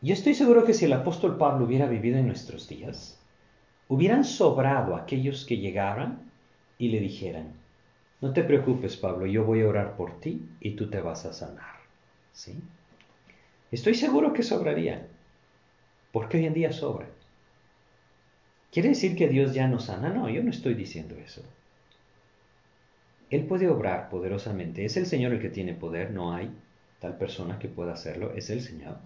Yo 0.00 0.14
estoy 0.14 0.34
seguro 0.34 0.64
que 0.64 0.74
si 0.74 0.84
el 0.84 0.92
apóstol 0.92 1.36
Pablo 1.36 1.64
hubiera 1.64 1.86
vivido 1.86 2.18
en 2.18 2.28
nuestros 2.28 2.68
días, 2.68 3.18
hubieran 3.88 4.24
sobrado 4.24 4.94
aquellos 4.94 5.44
que 5.44 5.58
llegaran 5.58 6.30
y 6.78 6.88
le 6.88 7.00
dijeran, 7.00 7.63
no 8.24 8.32
te 8.32 8.42
preocupes, 8.42 8.96
Pablo, 8.96 9.26
yo 9.26 9.44
voy 9.44 9.60
a 9.60 9.68
orar 9.68 9.96
por 9.98 10.18
ti 10.18 10.48
y 10.58 10.70
tú 10.76 10.88
te 10.88 10.98
vas 10.98 11.26
a 11.26 11.34
sanar. 11.34 11.74
¿Sí? 12.32 12.58
Estoy 13.70 13.92
seguro 13.92 14.32
que 14.32 14.42
sobraría, 14.42 15.06
porque 16.10 16.38
hoy 16.38 16.46
en 16.46 16.54
día 16.54 16.72
sobra. 16.72 17.06
¿Quiere 18.72 18.88
decir 18.88 19.14
que 19.14 19.28
Dios 19.28 19.52
ya 19.52 19.68
no 19.68 19.78
sana? 19.78 20.08
No, 20.08 20.30
yo 20.30 20.42
no 20.42 20.48
estoy 20.48 20.72
diciendo 20.72 21.14
eso. 21.22 21.42
Él 23.28 23.44
puede 23.44 23.68
obrar 23.68 24.08
poderosamente. 24.08 24.86
Es 24.86 24.96
el 24.96 25.04
Señor 25.04 25.34
el 25.34 25.40
que 25.42 25.50
tiene 25.50 25.74
poder, 25.74 26.10
no 26.10 26.32
hay 26.32 26.50
tal 27.00 27.18
persona 27.18 27.58
que 27.58 27.68
pueda 27.68 27.92
hacerlo, 27.92 28.32
es 28.34 28.48
el 28.48 28.62
Señor. 28.62 28.96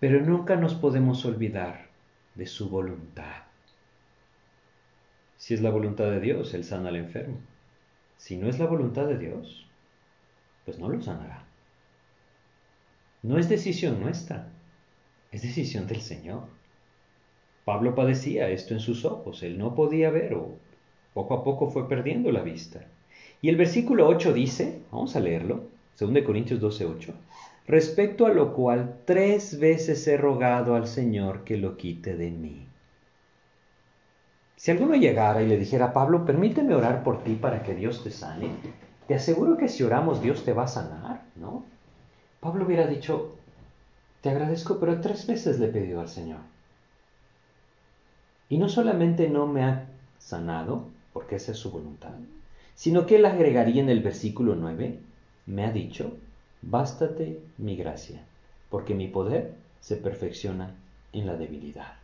Pero 0.00 0.20
nunca 0.20 0.56
nos 0.56 0.74
podemos 0.74 1.24
olvidar 1.24 1.86
de 2.34 2.46
su 2.46 2.68
voluntad. 2.68 3.51
Si 5.42 5.54
es 5.54 5.60
la 5.60 5.70
voluntad 5.70 6.08
de 6.08 6.20
Dios, 6.20 6.54
Él 6.54 6.62
sana 6.62 6.90
al 6.90 6.94
enfermo. 6.94 7.38
Si 8.16 8.36
no 8.36 8.48
es 8.48 8.60
la 8.60 8.66
voluntad 8.66 9.08
de 9.08 9.18
Dios, 9.18 9.66
pues 10.64 10.78
no 10.78 10.88
lo 10.88 11.02
sanará. 11.02 11.44
No 13.24 13.36
es 13.38 13.48
decisión 13.48 14.00
nuestra, 14.00 14.46
es 15.32 15.42
decisión 15.42 15.88
del 15.88 16.00
Señor. 16.00 16.44
Pablo 17.64 17.96
padecía 17.96 18.50
esto 18.50 18.72
en 18.72 18.78
sus 18.78 19.04
ojos, 19.04 19.42
él 19.42 19.58
no 19.58 19.74
podía 19.74 20.10
ver 20.10 20.34
o 20.34 20.58
poco 21.12 21.34
a 21.34 21.42
poco 21.42 21.72
fue 21.72 21.88
perdiendo 21.88 22.30
la 22.30 22.42
vista. 22.42 22.86
Y 23.40 23.48
el 23.48 23.56
versículo 23.56 24.06
8 24.06 24.32
dice, 24.34 24.78
vamos 24.92 25.16
a 25.16 25.20
leerlo, 25.20 25.64
2 25.98 26.22
Corintios 26.24 26.60
12, 26.60 26.86
8, 26.86 27.14
respecto 27.66 28.26
a 28.26 28.32
lo 28.32 28.54
cual 28.54 29.00
tres 29.06 29.58
veces 29.58 30.06
he 30.06 30.16
rogado 30.16 30.76
al 30.76 30.86
Señor 30.86 31.42
que 31.42 31.56
lo 31.56 31.76
quite 31.76 32.14
de 32.14 32.30
mí. 32.30 32.68
Si 34.62 34.70
alguno 34.70 34.94
llegara 34.94 35.42
y 35.42 35.48
le 35.48 35.58
dijera, 35.58 35.92
Pablo, 35.92 36.24
permíteme 36.24 36.76
orar 36.76 37.02
por 37.02 37.24
ti 37.24 37.34
para 37.34 37.64
que 37.64 37.74
Dios 37.74 38.04
te 38.04 38.12
sane, 38.12 38.48
te 39.08 39.16
aseguro 39.16 39.56
que 39.56 39.68
si 39.68 39.82
oramos 39.82 40.22
Dios 40.22 40.44
te 40.44 40.52
va 40.52 40.62
a 40.62 40.68
sanar, 40.68 41.24
¿no? 41.34 41.64
Pablo 42.38 42.64
hubiera 42.64 42.86
dicho, 42.86 43.34
te 44.20 44.30
agradezco, 44.30 44.78
pero 44.78 45.00
tres 45.00 45.26
veces 45.26 45.58
le 45.58 45.66
he 45.66 45.72
pedido 45.72 45.98
al 46.00 46.06
Señor. 46.06 46.38
Y 48.48 48.58
no 48.58 48.68
solamente 48.68 49.28
no 49.28 49.48
me 49.48 49.64
ha 49.64 49.88
sanado, 50.20 50.86
porque 51.12 51.34
esa 51.34 51.50
es 51.50 51.58
su 51.58 51.72
voluntad, 51.72 52.12
sino 52.76 53.04
que 53.04 53.16
él 53.16 53.24
agregaría 53.24 53.82
en 53.82 53.90
el 53.90 54.00
versículo 54.00 54.54
9, 54.54 54.96
me 55.46 55.64
ha 55.64 55.72
dicho, 55.72 56.16
bástate 56.62 57.40
mi 57.58 57.74
gracia, 57.74 58.22
porque 58.70 58.94
mi 58.94 59.08
poder 59.08 59.54
se 59.80 59.96
perfecciona 59.96 60.72
en 61.12 61.26
la 61.26 61.34
debilidad. 61.34 62.01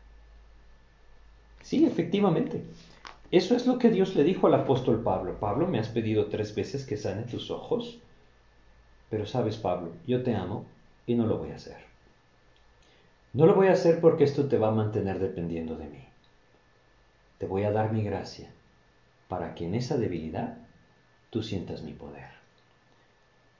Sí, 1.62 1.84
efectivamente. 1.84 2.64
Eso 3.30 3.54
es 3.54 3.66
lo 3.66 3.78
que 3.78 3.90
Dios 3.90 4.16
le 4.16 4.24
dijo 4.24 4.46
al 4.46 4.54
apóstol 4.54 5.02
Pablo. 5.02 5.38
Pablo, 5.38 5.66
me 5.66 5.78
has 5.78 5.88
pedido 5.88 6.26
tres 6.26 6.54
veces 6.54 6.86
que 6.86 6.96
sane 6.96 7.24
tus 7.24 7.50
ojos, 7.50 7.98
pero 9.10 9.26
sabes, 9.26 9.56
Pablo, 9.56 9.92
yo 10.06 10.22
te 10.22 10.34
amo 10.34 10.64
y 11.06 11.14
no 11.14 11.26
lo 11.26 11.38
voy 11.38 11.50
a 11.50 11.56
hacer. 11.56 11.76
No 13.34 13.46
lo 13.46 13.54
voy 13.54 13.68
a 13.68 13.72
hacer 13.72 14.00
porque 14.00 14.24
esto 14.24 14.48
te 14.48 14.56
va 14.56 14.68
a 14.68 14.72
mantener 14.72 15.18
dependiendo 15.18 15.76
de 15.76 15.86
mí. 15.86 16.04
Te 17.38 17.46
voy 17.46 17.64
a 17.64 17.70
dar 17.70 17.92
mi 17.92 18.02
gracia 18.02 18.50
para 19.28 19.54
que 19.54 19.66
en 19.66 19.74
esa 19.74 19.98
debilidad 19.98 20.56
tú 21.30 21.42
sientas 21.42 21.82
mi 21.82 21.92
poder. 21.92 22.30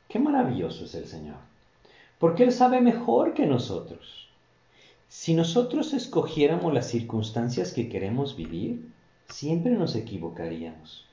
Qué 0.08 0.18
maravilloso 0.18 0.86
es 0.86 0.94
el 0.94 1.06
Señor, 1.06 1.36
porque 2.18 2.44
Él 2.44 2.52
sabe 2.52 2.80
mejor 2.80 3.34
que 3.34 3.46
nosotros. 3.46 4.27
Si 5.08 5.34
nosotros 5.34 5.94
escogiéramos 5.94 6.72
las 6.74 6.86
circunstancias 6.88 7.72
que 7.72 7.88
queremos 7.88 8.36
vivir, 8.36 8.86
siempre 9.28 9.72
nos 9.72 9.96
equivocaríamos. 9.96 11.06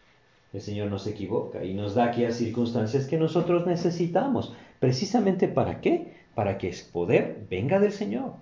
El 0.53 0.61
Señor 0.61 0.89
nos 0.89 1.07
equivoca 1.07 1.63
y 1.63 1.73
nos 1.73 1.95
da 1.95 2.05
aquellas 2.05 2.35
circunstancias 2.35 3.07
que 3.07 3.17
nosotros 3.17 3.65
necesitamos. 3.65 4.53
¿Precisamente 4.79 5.47
para 5.47 5.81
qué? 5.81 6.13
Para 6.33 6.57
que 6.57 6.69
el 6.69 6.75
poder 6.91 7.45
venga 7.49 7.79
del 7.79 7.93
Señor 7.93 8.33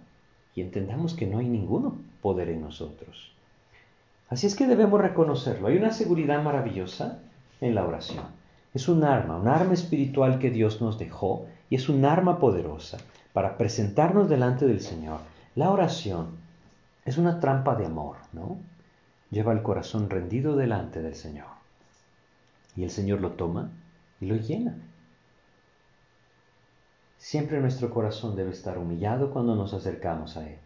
y 0.56 0.62
entendamos 0.62 1.14
que 1.14 1.28
no 1.28 1.40
hay 1.40 1.48
ninguno 1.48 1.98
poder 2.22 2.50
en 2.50 2.62
nosotros. 2.62 3.32
Así 4.30 4.48
es 4.48 4.56
que 4.56 4.68
debemos 4.68 5.02
reconocerlo. 5.02 5.68
Hay 5.68 5.78
una 5.78 5.92
seguridad 5.92 6.42
maravillosa 6.42 7.20
en 7.62 7.76
la 7.76 7.86
oración. 7.86 8.26
Es 8.74 8.88
un 8.88 9.04
arma, 9.04 9.38
un 9.38 9.48
arma 9.48 9.74
espiritual 9.74 10.40
que 10.40 10.50
Dios 10.50 10.82
nos 10.82 10.98
dejó 10.98 11.46
y 11.70 11.76
es 11.76 11.90
un 11.90 12.06
arma 12.06 12.40
poderosa 12.40 12.98
para 13.34 13.58
presentarnos 13.58 14.30
delante 14.30 14.66
del 14.66 14.82
Señor. 14.82 15.20
La 15.56 15.70
oración 15.70 16.30
es 17.06 17.20
una 17.20 17.40
trampa 17.40 17.76
de 17.76 17.86
amor, 17.86 18.16
¿no? 18.32 18.58
Lleva 19.30 19.54
el 19.54 19.62
corazón 19.62 20.10
rendido 20.10 20.56
delante 20.56 21.02
del 21.04 21.14
Señor. 21.14 21.46
Y 22.76 22.84
el 22.84 22.90
Señor 22.90 23.22
lo 23.22 23.34
toma 23.34 23.70
y 24.20 24.26
lo 24.26 24.36
llena. 24.36 24.76
Siempre 27.20 27.62
nuestro 27.62 27.92
corazón 27.92 28.36
debe 28.36 28.50
estar 28.50 28.80
humillado 28.80 29.30
cuando 29.30 29.56
nos 29.56 29.76
acercamos 29.76 30.38
a 30.38 30.50
Él. 30.50 30.58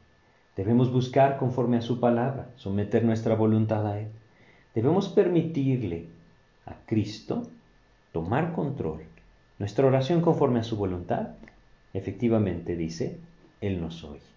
Debemos 0.55 0.91
buscar 0.91 1.37
conforme 1.37 1.77
a 1.77 1.81
su 1.81 1.99
palabra, 1.99 2.49
someter 2.55 3.03
nuestra 3.03 3.35
voluntad 3.35 3.85
a 3.85 3.99
Él. 3.99 4.07
Debemos 4.73 5.09
permitirle 5.09 6.07
a 6.65 6.75
Cristo 6.85 7.43
tomar 8.13 8.53
control. 8.53 9.03
Nuestra 9.59 9.85
oración 9.85 10.21
conforme 10.21 10.59
a 10.59 10.63
su 10.63 10.77
voluntad, 10.77 11.31
efectivamente 11.93 12.77
dice, 12.77 13.19
Él 13.59 13.81
nos 13.81 14.03
oye. 14.05 14.36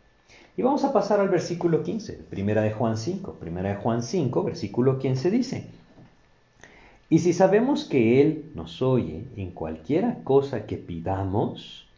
Y 0.57 0.63
vamos 0.63 0.85
a 0.85 0.93
pasar 0.93 1.21
al 1.21 1.29
versículo 1.29 1.83
15, 1.83 2.15
primera 2.29 2.63
de 2.63 2.73
Juan 2.73 2.97
5. 2.97 3.35
Primera 3.35 3.71
de 3.71 3.77
Juan 3.77 4.03
5, 4.03 4.43
versículo 4.45 4.99
15 4.99 5.31
dice, 5.31 5.67
y 7.13 7.19
si 7.19 7.33
sabemos 7.33 7.85
que 7.85 8.21
Él 8.21 8.45
nos 8.55 8.83
oye 8.83 9.25
en 9.37 9.51
cualquiera 9.51 10.23
cosa 10.23 10.67
que 10.67 10.77
pidamos, 10.77 11.89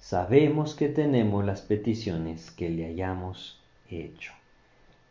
sabemos 0.00 0.74
que 0.74 0.88
tenemos 0.88 1.44
las 1.44 1.60
peticiones 1.60 2.50
que 2.50 2.68
le 2.68 2.86
hayamos 2.86 3.60
hecho. 3.88 4.32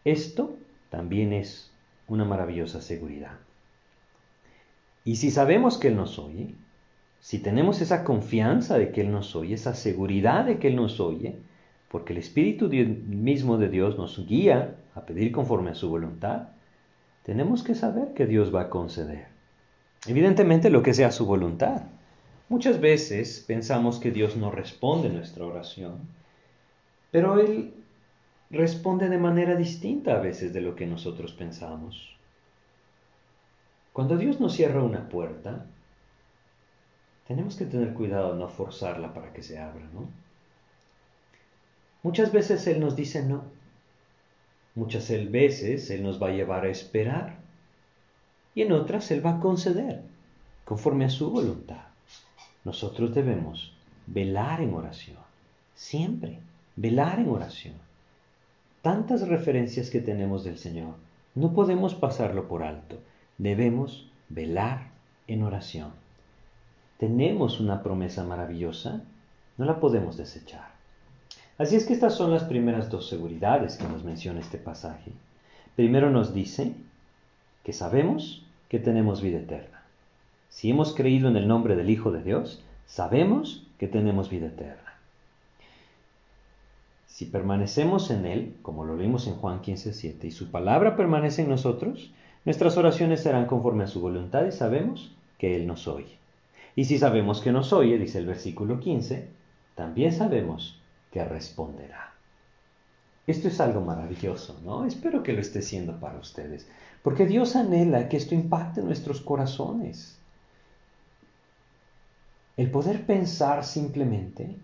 Esto 0.03 0.58
también 0.89 1.31
es 1.31 1.71
una 2.10 2.25
maravillosa 2.25 2.81
seguridad. 2.81 3.38
Y 5.05 5.15
si 5.15 5.31
sabemos 5.31 5.77
que 5.77 5.88
Él 5.88 5.95
nos 5.95 6.19
oye, 6.19 6.53
si 7.21 7.39
tenemos 7.39 7.79
esa 7.79 8.03
confianza 8.03 8.77
de 8.77 8.91
que 8.91 9.01
Él 9.01 9.12
nos 9.12 9.38
oye, 9.38 9.53
esa 9.55 9.73
seguridad 9.73 10.43
de 10.43 10.60
que 10.60 10.67
Él 10.67 10.75
nos 10.75 10.99
oye, 10.99 11.38
porque 11.95 12.12
el 12.12 12.19
Espíritu 12.19 12.67
mismo 12.67 13.58
de 13.58 13.69
Dios 13.69 13.97
nos 13.97 14.27
guía 14.27 14.75
a 14.95 15.05
pedir 15.05 15.31
conforme 15.31 15.69
a 15.71 15.75
su 15.75 15.89
voluntad, 15.89 16.49
tenemos 17.23 17.63
que 17.63 17.73
saber 17.73 18.13
que 18.13 18.25
Dios 18.25 18.53
va 18.53 18.63
a 18.63 18.69
conceder. 18.69 19.27
Evidentemente 20.05 20.69
lo 20.69 20.84
que 20.84 20.93
sea 20.93 21.13
su 21.13 21.25
voluntad. 21.25 21.84
Muchas 22.49 22.81
veces 22.81 23.45
pensamos 23.47 24.01
que 24.01 24.12
Dios 24.12 24.36
no 24.36 24.51
responde 24.51 25.08
nuestra 25.08 25.45
oración, 25.45 25.99
pero 27.12 27.39
Él 27.39 27.73
responde 28.49 29.08
de 29.08 29.17
manera 29.17 29.55
distinta 29.55 30.17
a 30.17 30.19
veces 30.19 30.51
de 30.51 30.60
lo 30.60 30.75
que 30.75 30.88
nosotros 30.88 31.31
pensamos. 31.31 32.13
Cuando 33.93 34.17
Dios 34.17 34.41
nos 34.41 34.51
cierra 34.51 34.84
una 34.84 35.08
puerta, 35.08 35.65
tenemos 37.25 37.55
que 37.55 37.63
tener 37.63 37.93
cuidado 37.93 38.34
de 38.34 38.39
no 38.39 38.49
forzarla 38.49 39.13
para 39.13 39.31
que 39.31 39.41
se 39.41 39.60
abra, 39.60 39.88
¿no? 39.93 40.24
Muchas 42.05 42.31
veces 42.31 42.67
Él 42.67 42.79
nos 42.79 42.95
dice 42.95 43.25
no. 43.25 43.45
Muchas 44.75 45.09
veces 45.31 45.89
Él 45.89 46.03
nos 46.03 46.21
va 46.21 46.27
a 46.27 46.33
llevar 46.33 46.63
a 46.63 46.69
esperar. 46.69 47.37
Y 48.53 48.61
en 48.61 48.73
otras 48.73 49.09
Él 49.09 49.25
va 49.25 49.37
a 49.37 49.39
conceder, 49.39 50.03
conforme 50.65 51.05
a 51.05 51.09
su 51.09 51.31
voluntad 51.31 51.81
nosotros 52.63 53.15
debemos 53.15 53.73
velar 54.05 54.61
en 54.61 54.75
oración, 54.75 55.17
siempre, 55.73 56.41
velar 56.75 57.17
en 57.19 57.29
oración. 57.29 57.73
Tantas 58.83 59.27
referencias 59.27 59.89
que 59.89 59.99
tenemos 59.99 60.43
del 60.43 60.59
Señor, 60.59 60.93
no 61.33 61.53
podemos 61.53 61.95
pasarlo 61.95 62.47
por 62.47 62.61
alto, 62.61 62.99
debemos 63.39 64.11
velar 64.29 64.91
en 65.25 65.41
oración. 65.41 65.89
Tenemos 66.99 67.59
una 67.59 67.81
promesa 67.81 68.23
maravillosa, 68.23 69.01
no 69.57 69.65
la 69.65 69.79
podemos 69.79 70.17
desechar. 70.17 70.74
Así 71.57 71.77
es 71.77 71.85
que 71.85 71.93
estas 71.93 72.15
son 72.15 72.31
las 72.31 72.43
primeras 72.43 72.89
dos 72.89 73.07
seguridades 73.07 73.77
que 73.77 73.87
nos 73.87 74.03
menciona 74.03 74.41
este 74.41 74.57
pasaje. 74.57 75.11
Primero 75.75 76.09
nos 76.09 76.33
dice 76.33 76.73
que 77.63 77.71
sabemos 77.71 78.45
que 78.67 78.79
tenemos 78.79 79.21
vida 79.21 79.39
eterna. 79.39 79.83
Si 80.49 80.69
hemos 80.69 80.93
creído 80.93 81.29
en 81.29 81.37
el 81.37 81.47
nombre 81.47 81.75
del 81.75 81.89
Hijo 81.89 82.11
de 82.11 82.23
Dios, 82.23 82.61
sabemos 82.85 83.65
que 83.79 83.87
tenemos 83.87 84.29
vida 84.29 84.47
eterna. 84.47 84.95
Si 87.07 87.25
permanecemos 87.25 88.11
en 88.11 88.25
Él, 88.25 88.55
como 88.61 88.83
lo 88.83 88.97
vimos 88.97 89.25
en 89.27 89.35
Juan 89.35 89.61
15:7, 89.61 90.25
y 90.25 90.31
su 90.31 90.51
palabra 90.51 90.97
permanece 90.97 91.43
en 91.43 91.49
nosotros, 91.49 92.11
nuestras 92.43 92.75
oraciones 92.75 93.23
serán 93.23 93.45
conforme 93.45 93.85
a 93.85 93.87
su 93.87 94.01
voluntad 94.01 94.45
y 94.45 94.51
sabemos 94.51 95.15
que 95.37 95.55
Él 95.55 95.67
nos 95.67 95.87
oye. 95.87 96.17
Y 96.75 96.83
si 96.83 96.97
sabemos 96.97 97.39
que 97.39 97.53
nos 97.53 97.71
oye, 97.71 97.97
dice 97.97 98.19
el 98.19 98.25
versículo 98.25 98.81
15, 98.81 99.29
también 99.75 100.11
sabemos 100.11 100.81
que 101.15 101.23
responderá. 101.23 102.13
Esto 103.25 103.47
es 103.47 103.62
algo 103.62 103.80
maravilloso, 103.80 104.60
¿no? 104.65 104.86
Espero 104.86 105.23
que 105.23 105.32
lo 105.32 105.39
esté 105.39 105.62
siendo 105.62 105.97
para 105.97 106.19
ustedes, 106.19 106.67
porque 107.04 107.25
Dios 107.25 107.56
anhela 107.56 108.10
que 108.10 108.17
esto 108.17 108.36
impacte 108.36 108.82
nuestros 108.82 109.21
corazones. 109.21 110.19
El 112.58 112.69
poder 112.69 113.06
pensar 113.06 113.63
simplemente 113.63 114.58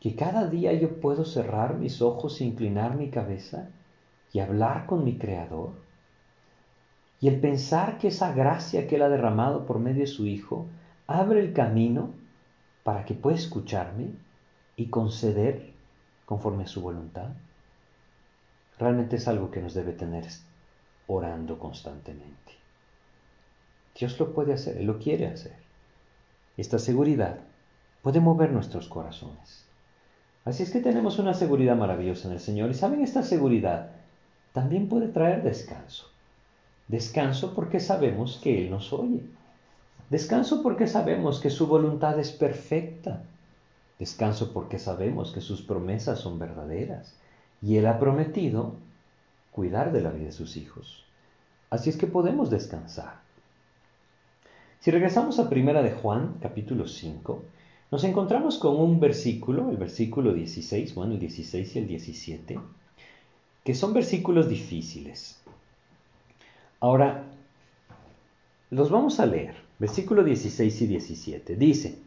que 0.00 0.14
cada 0.14 0.46
día 0.48 0.74
yo 0.74 1.00
puedo 1.00 1.24
cerrar 1.24 1.78
mis 1.78 2.02
ojos 2.02 2.42
e 2.42 2.44
inclinar 2.44 2.94
mi 2.94 3.08
cabeza 3.08 3.70
y 4.34 4.40
hablar 4.40 4.84
con 4.84 5.02
mi 5.02 5.16
Creador. 5.16 5.70
Y 7.22 7.28
el 7.28 7.40
pensar 7.40 7.96
que 7.96 8.08
esa 8.08 8.34
gracia 8.34 8.86
que 8.86 8.96
Él 8.96 9.02
ha 9.02 9.08
derramado 9.08 9.64
por 9.64 9.78
medio 9.78 10.02
de 10.02 10.08
su 10.08 10.26
Hijo 10.26 10.66
abre 11.06 11.40
el 11.40 11.54
camino 11.54 12.10
para 12.82 13.06
que 13.06 13.14
pueda 13.14 13.36
escucharme 13.36 14.23
y 14.76 14.86
conceder 14.86 15.72
conforme 16.26 16.64
a 16.64 16.68
su 16.68 16.80
voluntad, 16.80 17.30
realmente 18.78 19.16
es 19.16 19.28
algo 19.28 19.50
que 19.50 19.60
nos 19.60 19.74
debe 19.74 19.92
tener 19.92 20.26
orando 21.06 21.58
constantemente. 21.58 22.52
Dios 23.98 24.18
lo 24.18 24.32
puede 24.32 24.54
hacer, 24.54 24.78
Él 24.78 24.86
lo 24.86 24.98
quiere 24.98 25.26
hacer. 25.26 25.56
Esta 26.56 26.78
seguridad 26.78 27.38
puede 28.02 28.20
mover 28.20 28.50
nuestros 28.50 28.88
corazones. 28.88 29.64
Así 30.44 30.62
es 30.62 30.70
que 30.70 30.80
tenemos 30.80 31.18
una 31.18 31.34
seguridad 31.34 31.76
maravillosa 31.76 32.28
en 32.28 32.34
el 32.34 32.40
Señor. 32.40 32.70
Y 32.70 32.74
saben, 32.74 33.02
esta 33.02 33.22
seguridad 33.22 33.90
también 34.52 34.88
puede 34.88 35.08
traer 35.08 35.42
descanso. 35.42 36.10
Descanso 36.88 37.54
porque 37.54 37.80
sabemos 37.80 38.38
que 38.42 38.62
Él 38.62 38.70
nos 38.70 38.92
oye. 38.92 39.20
Descanso 40.10 40.62
porque 40.62 40.86
sabemos 40.86 41.40
que 41.40 41.50
su 41.50 41.66
voluntad 41.66 42.18
es 42.20 42.30
perfecta. 42.30 43.22
Descanso 44.04 44.52
porque 44.52 44.78
sabemos 44.78 45.32
que 45.32 45.40
sus 45.40 45.62
promesas 45.62 46.18
son 46.18 46.38
verdaderas. 46.38 47.14
Y 47.62 47.78
Él 47.78 47.86
ha 47.86 47.98
prometido 47.98 48.74
cuidar 49.50 49.92
de 49.92 50.02
la 50.02 50.10
vida 50.10 50.26
de 50.26 50.32
sus 50.32 50.58
hijos. 50.58 51.06
Así 51.70 51.88
es 51.88 51.96
que 51.96 52.06
podemos 52.06 52.50
descansar. 52.50 53.14
Si 54.80 54.90
regresamos 54.90 55.38
a 55.38 55.48
Primera 55.48 55.82
de 55.82 55.92
Juan, 55.92 56.34
capítulo 56.42 56.86
5, 56.86 57.42
nos 57.90 58.04
encontramos 58.04 58.58
con 58.58 58.76
un 58.76 59.00
versículo, 59.00 59.70
el 59.70 59.78
versículo 59.78 60.34
16, 60.34 60.94
bueno, 60.94 61.14
el 61.14 61.20
16 61.20 61.74
y 61.74 61.78
el 61.78 61.86
17, 61.86 62.60
que 63.64 63.74
son 63.74 63.94
versículos 63.94 64.50
difíciles. 64.50 65.40
Ahora, 66.78 67.24
los 68.68 68.90
vamos 68.90 69.18
a 69.18 69.24
leer. 69.24 69.54
Versículo 69.78 70.22
16 70.22 70.82
y 70.82 70.86
17. 70.88 71.56
Dice, 71.56 72.03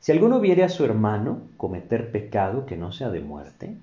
si 0.00 0.12
alguno 0.12 0.40
viere 0.40 0.62
a 0.62 0.68
su 0.68 0.84
hermano 0.84 1.42
cometer 1.56 2.12
pecado 2.12 2.66
que 2.66 2.76
no 2.76 2.92
sea 2.92 3.10
de 3.10 3.20
muerte, 3.20 3.76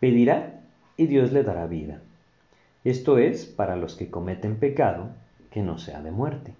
pedirá 0.00 0.60
y 0.96 1.06
Dios 1.06 1.32
le 1.32 1.42
dará 1.42 1.66
vida. 1.66 2.00
Esto 2.84 3.18
es 3.18 3.46
para 3.46 3.76
los 3.76 3.94
que 3.94 4.10
cometen 4.10 4.56
pecado 4.56 5.08
que 5.50 5.62
no 5.62 5.78
sea 5.78 6.02
de 6.02 6.10
muerte. 6.10 6.54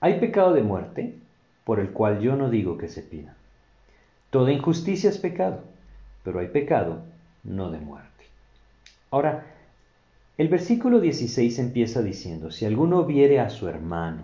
Hay 0.00 0.20
pecado 0.20 0.52
de 0.52 0.62
muerte, 0.62 1.14
por 1.64 1.80
el 1.80 1.90
cual 1.90 2.20
yo 2.20 2.36
no 2.36 2.50
digo 2.50 2.78
que 2.78 2.88
se 2.88 3.02
pida. 3.02 3.34
Toda 4.30 4.52
injusticia 4.52 5.10
es 5.10 5.18
pecado, 5.18 5.60
pero 6.22 6.38
hay 6.38 6.48
pecado 6.48 7.02
no 7.42 7.70
de 7.70 7.78
muerte. 7.78 8.24
Ahora, 9.10 9.46
el 10.36 10.48
versículo 10.48 11.00
16 11.00 11.58
empieza 11.58 12.02
diciendo, 12.02 12.50
si 12.50 12.64
alguno 12.64 13.04
viere 13.04 13.40
a 13.40 13.50
su 13.50 13.68
hermano, 13.68 14.22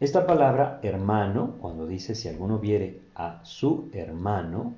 esta 0.00 0.26
palabra 0.26 0.78
hermano, 0.82 1.56
cuando 1.60 1.86
dice 1.86 2.14
si 2.14 2.28
alguno 2.28 2.58
viere 2.58 3.00
a 3.14 3.40
su 3.44 3.90
hermano, 3.92 4.74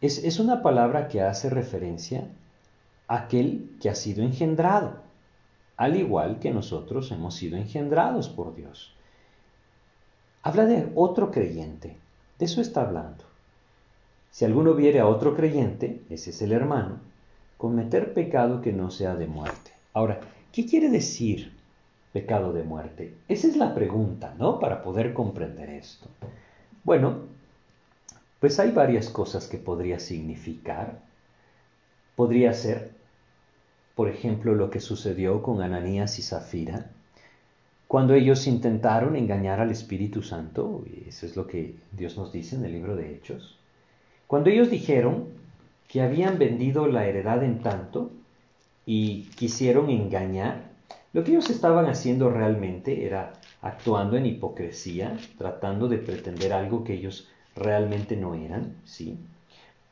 es, 0.00 0.38
una 0.38 0.62
palabra 0.62 1.08
que 1.08 1.22
hace 1.22 1.50
referencia 1.50 2.28
a 3.08 3.16
aquel 3.16 3.76
que 3.80 3.90
ha 3.90 3.94
sido 3.94 4.22
engendrado, 4.22 5.02
al 5.76 5.96
igual 5.96 6.38
que 6.38 6.50
nosotros 6.50 7.10
hemos 7.10 7.34
sido 7.34 7.56
engendrados 7.56 8.28
por 8.28 8.54
Dios. 8.54 8.94
Habla 10.42 10.66
de 10.66 10.92
otro 10.94 11.30
creyente, 11.30 11.96
de 12.38 12.44
eso 12.44 12.60
está 12.60 12.82
hablando. 12.82 13.24
Si 14.30 14.44
alguno 14.44 14.74
viere 14.74 15.00
a 15.00 15.08
otro 15.08 15.34
creyente, 15.34 16.00
ese 16.10 16.30
es 16.30 16.40
el 16.42 16.52
hermano, 16.52 17.00
cometer 17.56 18.14
pecado 18.14 18.60
que 18.62 18.72
no 18.72 18.90
sea 18.90 19.16
de 19.16 19.26
muerte. 19.26 19.72
Ahora, 19.92 20.20
¿qué 20.52 20.64
quiere 20.64 20.90
decir 20.90 21.57
pecado 22.12 22.52
de 22.52 22.62
muerte? 22.62 23.14
Esa 23.28 23.48
es 23.48 23.56
la 23.56 23.74
pregunta, 23.74 24.34
¿no? 24.38 24.58
Para 24.60 24.82
poder 24.82 25.12
comprender 25.12 25.70
esto. 25.70 26.08
Bueno, 26.84 27.18
pues 28.40 28.58
hay 28.60 28.70
varias 28.70 29.08
cosas 29.08 29.46
que 29.46 29.58
podría 29.58 29.98
significar. 29.98 31.00
Podría 32.16 32.52
ser, 32.52 32.92
por 33.94 34.08
ejemplo, 34.08 34.54
lo 34.54 34.70
que 34.70 34.80
sucedió 34.80 35.42
con 35.42 35.62
Ananías 35.62 36.18
y 36.18 36.22
Zafira, 36.22 36.90
cuando 37.88 38.12
ellos 38.14 38.46
intentaron 38.46 39.16
engañar 39.16 39.60
al 39.60 39.70
Espíritu 39.70 40.22
Santo, 40.22 40.84
y 40.86 41.08
eso 41.08 41.24
es 41.24 41.36
lo 41.36 41.46
que 41.46 41.74
Dios 41.92 42.18
nos 42.18 42.30
dice 42.32 42.54
en 42.56 42.64
el 42.64 42.72
libro 42.72 42.96
de 42.96 43.14
Hechos, 43.14 43.58
cuando 44.26 44.50
ellos 44.50 44.70
dijeron 44.70 45.28
que 45.88 46.02
habían 46.02 46.38
vendido 46.38 46.86
la 46.86 47.06
heredad 47.06 47.42
en 47.42 47.62
tanto 47.62 48.10
y 48.84 49.22
quisieron 49.36 49.88
engañar, 49.88 50.67
lo 51.12 51.24
que 51.24 51.30
ellos 51.32 51.50
estaban 51.50 51.86
haciendo 51.86 52.30
realmente 52.30 53.06
era 53.06 53.34
actuando 53.62 54.16
en 54.16 54.26
hipocresía, 54.26 55.16
tratando 55.38 55.88
de 55.88 55.98
pretender 55.98 56.52
algo 56.52 56.84
que 56.84 56.94
ellos 56.94 57.28
realmente 57.56 58.16
no 58.16 58.34
eran, 58.34 58.76
¿sí? 58.84 59.18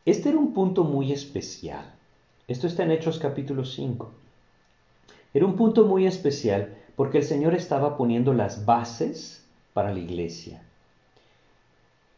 Este 0.05 0.29
era 0.29 0.39
un 0.39 0.53
punto 0.53 0.85
muy 0.85 1.13
especial. 1.13 1.85
Esto 2.47 2.67
está 2.67 2.85
en 2.85 2.93
Hechos 2.93 3.19
capítulo 3.19 3.65
5. 3.65 4.11
Era 5.35 5.47
un 5.47 5.57
punto 5.57 5.85
muy 5.85 6.07
especial 6.07 6.75
porque 6.95 7.19
el 7.19 7.25
Señor 7.25 7.55
estaba 7.55 7.97
poniendo 7.97 8.33
las 8.33 8.65
bases 8.65 9.45
para 9.73 9.93
la 9.93 9.99
iglesia. 9.99 10.63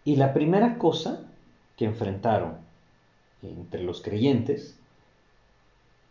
Y 0.05 0.17
la 0.17 0.33
primera 0.33 0.79
cosa 0.79 1.27
que 1.77 1.85
enfrentaron 1.85 2.57
entre 3.43 3.83
los 3.83 4.03
creyentes, 4.03 4.78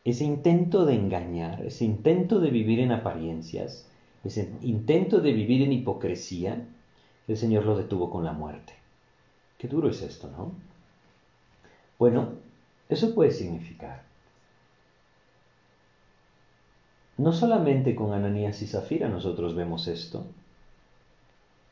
ese 0.10 0.24
intento 0.24 0.86
de 0.86 0.96
engañar, 0.96 1.66
ese 1.66 1.84
intento 1.84 2.40
de 2.40 2.50
vivir 2.50 2.80
en 2.80 2.94
apariencias, 2.94 3.86
ese 4.24 4.50
intento 4.62 5.20
de 5.20 5.34
vivir 5.34 5.64
en 5.64 5.74
hipocresía, 5.74 6.66
el 7.28 7.36
Señor 7.36 7.66
lo 7.66 7.78
detuvo 7.78 8.10
con 8.10 8.24
la 8.24 8.32
muerte. 8.32 8.72
Qué 9.58 9.68
duro 9.68 9.90
es 9.90 10.02
esto, 10.02 10.30
¿no? 10.30 10.54
Bueno, 12.00 12.30
eso 12.88 13.14
puede 13.14 13.32
significar. 13.32 14.04
No 17.18 17.34
solamente 17.34 17.94
con 17.94 18.14
Ananías 18.14 18.62
y 18.62 18.68
Zafira 18.68 19.10
nosotros 19.10 19.56
vemos 19.56 19.90
esto, 19.90 20.26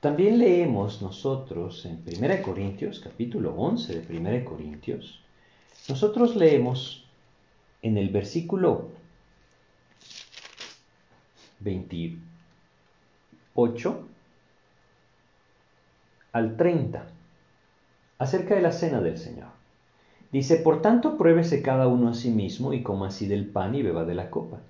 también 0.02 0.40
leemos 0.40 1.02
nosotros 1.02 1.86
en 1.86 2.04
1 2.06 2.42
Corintios, 2.42 3.00
capítulo 3.00 3.56
11 3.56 4.02
de 4.02 4.18
1 4.18 4.44
Corintios, 4.44 5.22
nosotros 5.88 6.36
leemos 6.36 7.05
en 7.86 7.98
el 8.00 8.10
versículo 8.10 8.90
28 11.60 14.08
al 16.32 16.58
30 16.58 17.06
acerca 18.18 18.56
de 18.56 18.62
la 18.62 18.72
cena 18.72 19.02
del 19.02 19.20
Señor. 19.20 19.50
Dice, 20.32 20.56
por 20.56 20.82
tanto, 20.82 21.16
pruébese 21.16 21.62
cada 21.62 21.88
uno 21.88 22.10
a 22.10 22.16
sí 22.16 22.32
mismo 22.32 22.74
y 22.74 22.82
coma 22.82 23.10
así 23.10 23.28
del 23.28 23.46
pan 23.46 23.76
y 23.76 23.84
beba 23.84 24.04
de 24.04 24.16
la 24.16 24.32
copa. 24.32 24.62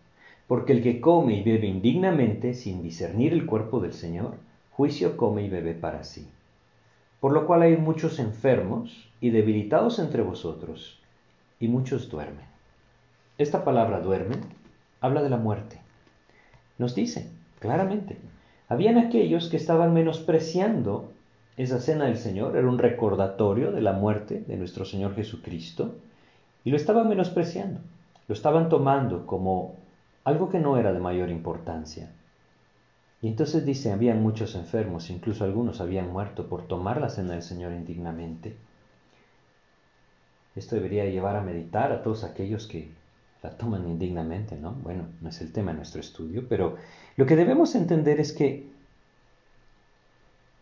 Porque 0.47 0.73
el 0.73 0.83
que 0.83 0.99
come 0.99 1.35
y 1.35 1.43
bebe 1.43 1.67
indignamente, 1.67 2.53
sin 2.53 2.83
discernir 2.83 3.31
el 3.31 3.45
cuerpo 3.45 3.79
del 3.79 3.93
Señor, 3.93 4.35
juicio 4.71 5.15
come 5.15 5.43
y 5.43 5.49
bebe 5.49 5.73
para 5.73 6.03
sí. 6.03 6.27
Por 7.21 7.31
lo 7.31 7.47
cual 7.47 7.61
hay 7.61 7.77
muchos 7.77 8.19
enfermos 8.19 9.07
y 9.21 9.29
debilitados 9.29 9.99
entre 9.99 10.21
vosotros, 10.21 10.99
y 11.61 11.69
muchos 11.69 12.09
duermen. 12.09 12.54
Esta 13.37 13.65
palabra 13.65 13.99
duermen 13.99 14.39
habla 15.01 15.21
de 15.21 15.29
la 15.29 15.37
muerte. 15.37 15.81
Nos 16.77 16.95
dice 16.95 17.29
claramente, 17.59 18.17
habían 18.69 18.97
aquellos 18.97 19.49
que 19.49 19.57
estaban 19.57 19.93
menospreciando 19.93 21.11
esa 21.57 21.79
cena 21.79 22.05
del 22.05 22.17
Señor, 22.17 22.55
era 22.55 22.67
un 22.67 22.77
recordatorio 22.77 23.71
de 23.71 23.81
la 23.81 23.93
muerte 23.93 24.43
de 24.47 24.55
nuestro 24.55 24.85
Señor 24.85 25.15
Jesucristo, 25.15 25.95
y 26.63 26.71
lo 26.71 26.77
estaban 26.77 27.09
menospreciando, 27.09 27.81
lo 28.27 28.33
estaban 28.33 28.69
tomando 28.69 29.25
como 29.25 29.75
algo 30.23 30.49
que 30.49 30.59
no 30.59 30.77
era 30.77 30.93
de 30.93 30.99
mayor 30.99 31.29
importancia. 31.29 32.11
Y 33.21 33.27
entonces 33.27 33.65
dice, 33.65 33.91
habían 33.91 34.21
muchos 34.21 34.55
enfermos, 34.55 35.09
incluso 35.09 35.43
algunos 35.43 35.81
habían 35.81 36.11
muerto 36.11 36.47
por 36.47 36.67
tomar 36.67 37.01
la 37.01 37.09
cena 37.09 37.33
del 37.33 37.43
Señor 37.43 37.73
indignamente. 37.73 38.55
Esto 40.55 40.75
debería 40.75 41.05
llevar 41.05 41.35
a 41.35 41.41
meditar 41.41 41.91
a 41.91 42.01
todos 42.01 42.23
aquellos 42.23 42.67
que 42.67 42.91
la 43.45 43.51
toman 43.51 43.87
indignamente, 43.87 44.57
¿no? 44.57 44.71
Bueno, 44.71 45.05
no 45.21 45.29
es 45.29 45.39
el 45.39 45.51
tema 45.51 45.71
de 45.71 45.77
nuestro 45.77 46.01
estudio, 46.01 46.47
pero 46.49 46.77
lo 47.15 47.27
que 47.27 47.35
debemos 47.35 47.75
entender 47.75 48.19
es 48.19 48.33
que 48.33 48.67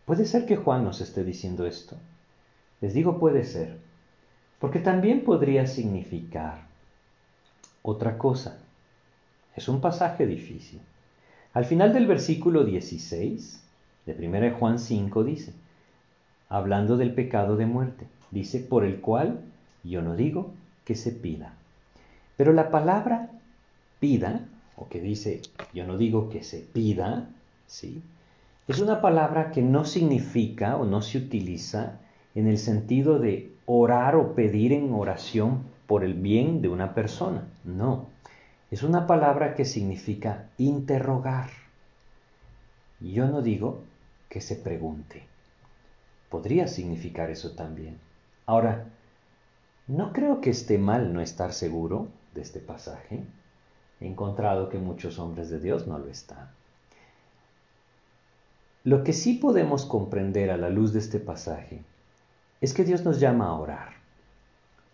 puede 0.04 0.26
ser 0.26 0.44
que 0.44 0.56
Juan 0.56 0.84
nos 0.84 1.00
esté 1.00 1.24
diciendo 1.24 1.66
esto. 1.66 1.96
Les 2.82 2.92
digo 2.92 3.18
puede 3.18 3.44
ser, 3.44 3.78
porque 4.58 4.80
también 4.80 5.24
podría 5.24 5.66
significar 5.66 6.66
otra 7.80 8.18
cosa. 8.18 8.58
Es 9.56 9.68
un 9.68 9.80
pasaje 9.80 10.26
difícil. 10.26 10.82
Al 11.54 11.64
final 11.64 11.94
del 11.94 12.06
versículo 12.06 12.64
16 12.64 13.62
de 14.04 14.28
1 14.28 14.58
Juan 14.58 14.78
5 14.78 15.24
dice, 15.24 15.54
hablando 16.50 16.98
del 16.98 17.14
pecado 17.14 17.56
de 17.56 17.64
muerte, 17.64 18.06
dice, 18.30 18.60
por 18.60 18.84
el 18.84 19.00
cual 19.00 19.40
yo 19.84 20.02
no 20.02 20.16
digo 20.16 20.50
que 20.84 20.96
se 20.96 21.12
pida. 21.12 21.54
Pero 22.36 22.52
la 22.52 22.70
palabra 22.70 23.30
pida, 24.00 24.40
o 24.76 24.88
que 24.88 25.00
dice, 25.00 25.40
yo 25.72 25.86
no 25.86 25.96
digo 25.96 26.28
que 26.28 26.42
se 26.42 26.60
pida, 26.60 27.28
¿sí? 27.66 28.02
Es 28.66 28.80
una 28.80 29.00
palabra 29.00 29.50
que 29.50 29.62
no 29.62 29.84
significa 29.84 30.76
o 30.76 30.84
no 30.84 31.02
se 31.02 31.18
utiliza 31.18 31.98
en 32.34 32.48
el 32.48 32.58
sentido 32.58 33.18
de 33.18 33.52
orar 33.66 34.16
o 34.16 34.34
pedir 34.34 34.72
en 34.72 34.92
oración 34.92 35.62
por 35.86 36.02
el 36.02 36.14
bien 36.14 36.62
de 36.62 36.68
una 36.68 36.94
persona. 36.94 37.44
No, 37.64 38.06
es 38.70 38.82
una 38.82 39.06
palabra 39.06 39.54
que 39.54 39.64
significa 39.64 40.46
interrogar. 40.58 41.50
Yo 43.00 43.26
no 43.26 43.42
digo 43.42 43.82
que 44.28 44.40
se 44.40 44.56
pregunte. 44.56 45.22
Podría 46.30 46.66
significar 46.66 47.30
eso 47.30 47.52
también. 47.52 47.98
Ahora, 48.46 48.86
no 49.86 50.12
creo 50.12 50.40
que 50.40 50.50
esté 50.50 50.78
mal 50.78 51.12
no 51.12 51.20
estar 51.20 51.52
seguro 51.52 52.08
de 52.34 52.42
este 52.42 52.60
pasaje. 52.60 53.22
He 54.00 54.06
encontrado 54.06 54.68
que 54.68 54.78
muchos 54.78 55.18
hombres 55.18 55.50
de 55.50 55.60
Dios 55.60 55.86
no 55.86 55.98
lo 55.98 56.08
están. 56.08 56.50
Lo 58.82 59.02
que 59.02 59.12
sí 59.12 59.34
podemos 59.34 59.86
comprender 59.86 60.50
a 60.50 60.56
la 60.56 60.68
luz 60.68 60.92
de 60.92 60.98
este 60.98 61.18
pasaje 61.18 61.82
es 62.60 62.74
que 62.74 62.84
Dios 62.84 63.04
nos 63.04 63.20
llama 63.20 63.46
a 63.46 63.54
orar. 63.54 63.94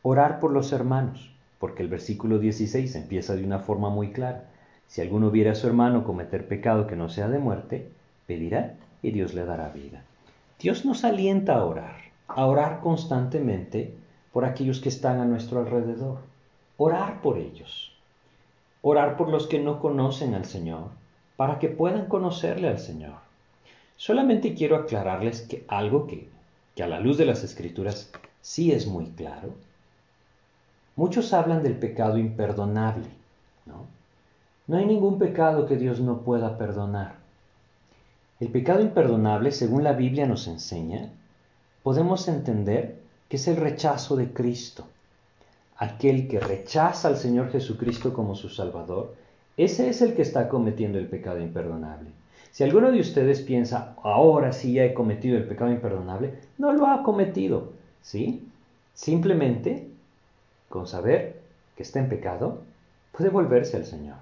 Orar 0.02 0.38
por 0.38 0.52
los 0.52 0.72
hermanos 0.72 1.30
porque 1.60 1.82
el 1.82 1.88
versículo 1.88 2.38
16 2.38 2.96
empieza 2.96 3.36
de 3.36 3.44
una 3.44 3.58
forma 3.58 3.90
muy 3.90 4.12
clara. 4.12 4.44
Si 4.88 5.02
alguno 5.02 5.30
viera 5.30 5.52
a 5.52 5.54
su 5.54 5.66
hermano 5.66 6.04
cometer 6.04 6.48
pecado 6.48 6.86
que 6.86 6.96
no 6.96 7.10
sea 7.10 7.28
de 7.28 7.38
muerte, 7.38 7.88
pedirá 8.26 8.74
y 9.02 9.10
Dios 9.10 9.34
le 9.34 9.44
dará 9.44 9.68
vida. 9.68 10.02
Dios 10.58 10.84
nos 10.86 11.04
alienta 11.04 11.56
a 11.56 11.64
orar, 11.64 11.96
a 12.28 12.46
orar 12.46 12.80
constantemente 12.80 13.94
por 14.32 14.46
aquellos 14.46 14.80
que 14.80 14.88
están 14.88 15.20
a 15.20 15.26
nuestro 15.26 15.60
alrededor, 15.60 16.18
orar 16.82 17.20
por 17.20 17.36
ellos, 17.36 17.92
orar 18.80 19.18
por 19.18 19.28
los 19.28 19.46
que 19.46 19.58
no 19.58 19.80
conocen 19.80 20.32
al 20.34 20.46
Señor, 20.46 20.84
para 21.36 21.58
que 21.58 21.68
puedan 21.68 22.06
conocerle 22.06 22.68
al 22.68 22.78
Señor. 22.78 23.16
Solamente 23.96 24.54
quiero 24.54 24.76
aclararles 24.76 25.42
que 25.42 25.66
algo 25.68 26.06
que, 26.06 26.30
que 26.74 26.82
a 26.82 26.88
la 26.88 26.98
luz 26.98 27.18
de 27.18 27.26
las 27.26 27.44
escrituras 27.44 28.10
sí 28.40 28.72
es 28.72 28.86
muy 28.86 29.10
claro, 29.10 29.52
Muchos 30.96 31.32
hablan 31.32 31.62
del 31.62 31.76
pecado 31.76 32.18
imperdonable, 32.18 33.06
¿no? 33.64 33.86
No 34.66 34.76
hay 34.76 34.84
ningún 34.84 35.18
pecado 35.18 35.66
que 35.66 35.76
Dios 35.76 36.00
no 36.00 36.20
pueda 36.20 36.58
perdonar. 36.58 37.14
El 38.38 38.48
pecado 38.48 38.80
imperdonable, 38.82 39.52
según 39.52 39.82
la 39.82 39.92
Biblia 39.92 40.26
nos 40.26 40.46
enseña, 40.46 41.10
podemos 41.82 42.28
entender 42.28 43.00
que 43.28 43.36
es 43.36 43.48
el 43.48 43.56
rechazo 43.56 44.16
de 44.16 44.32
Cristo, 44.32 44.84
aquel 45.80 46.28
que 46.28 46.38
rechaza 46.38 47.08
al 47.08 47.16
Señor 47.16 47.50
Jesucristo 47.50 48.12
como 48.12 48.34
su 48.34 48.50
Salvador, 48.50 49.14
ese 49.56 49.88
es 49.88 50.02
el 50.02 50.14
que 50.14 50.20
está 50.20 50.46
cometiendo 50.46 50.98
el 50.98 51.06
pecado 51.06 51.40
imperdonable. 51.40 52.10
Si 52.50 52.62
alguno 52.62 52.92
de 52.92 53.00
ustedes 53.00 53.40
piensa, 53.40 53.94
ahora 54.02 54.52
sí 54.52 54.74
ya 54.74 54.84
he 54.84 54.92
cometido 54.92 55.38
el 55.38 55.44
pecado 55.44 55.72
imperdonable, 55.72 56.34
no 56.58 56.74
lo 56.74 56.86
ha 56.86 57.02
cometido, 57.02 57.72
¿sí? 58.02 58.46
Simplemente, 58.92 59.88
con 60.68 60.86
saber 60.86 61.40
que 61.76 61.82
está 61.82 61.98
en 61.98 62.10
pecado, 62.10 62.60
puede 63.12 63.30
volverse 63.30 63.78
al 63.78 63.86
Señor. 63.86 64.16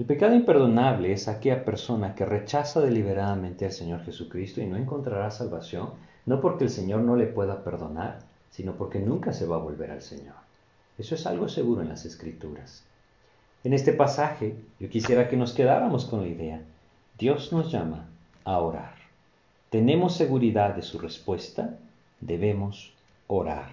El 0.00 0.06
pecado 0.06 0.34
imperdonable 0.34 1.12
es 1.12 1.28
aquella 1.28 1.64
persona 1.64 2.16
que 2.16 2.26
rechaza 2.26 2.80
deliberadamente 2.80 3.66
al 3.66 3.72
Señor 3.72 4.00
Jesucristo 4.00 4.60
y 4.60 4.66
no 4.66 4.76
encontrará 4.76 5.30
salvación, 5.30 5.90
no 6.26 6.40
porque 6.40 6.64
el 6.64 6.70
Señor 6.70 7.02
no 7.02 7.14
le 7.14 7.26
pueda 7.26 7.62
perdonar, 7.62 8.18
sino 8.50 8.72
porque 8.72 8.98
nunca 8.98 9.32
se 9.32 9.46
va 9.46 9.56
a 9.56 9.60
volver 9.60 9.92
al 9.92 10.02
Señor. 10.02 10.34
Eso 11.02 11.16
es 11.16 11.26
algo 11.26 11.48
seguro 11.48 11.82
en 11.82 11.88
las 11.88 12.04
Escrituras. 12.04 12.84
En 13.64 13.72
este 13.72 13.92
pasaje 13.92 14.54
yo 14.78 14.88
quisiera 14.88 15.28
que 15.28 15.36
nos 15.36 15.52
quedáramos 15.52 16.04
con 16.04 16.20
la 16.20 16.28
idea. 16.28 16.62
Dios 17.18 17.52
nos 17.52 17.72
llama 17.72 18.06
a 18.44 18.60
orar. 18.60 18.94
Tenemos 19.68 20.14
seguridad 20.14 20.76
de 20.76 20.82
su 20.82 21.00
respuesta, 21.00 21.76
debemos 22.20 22.92
orar. 23.26 23.72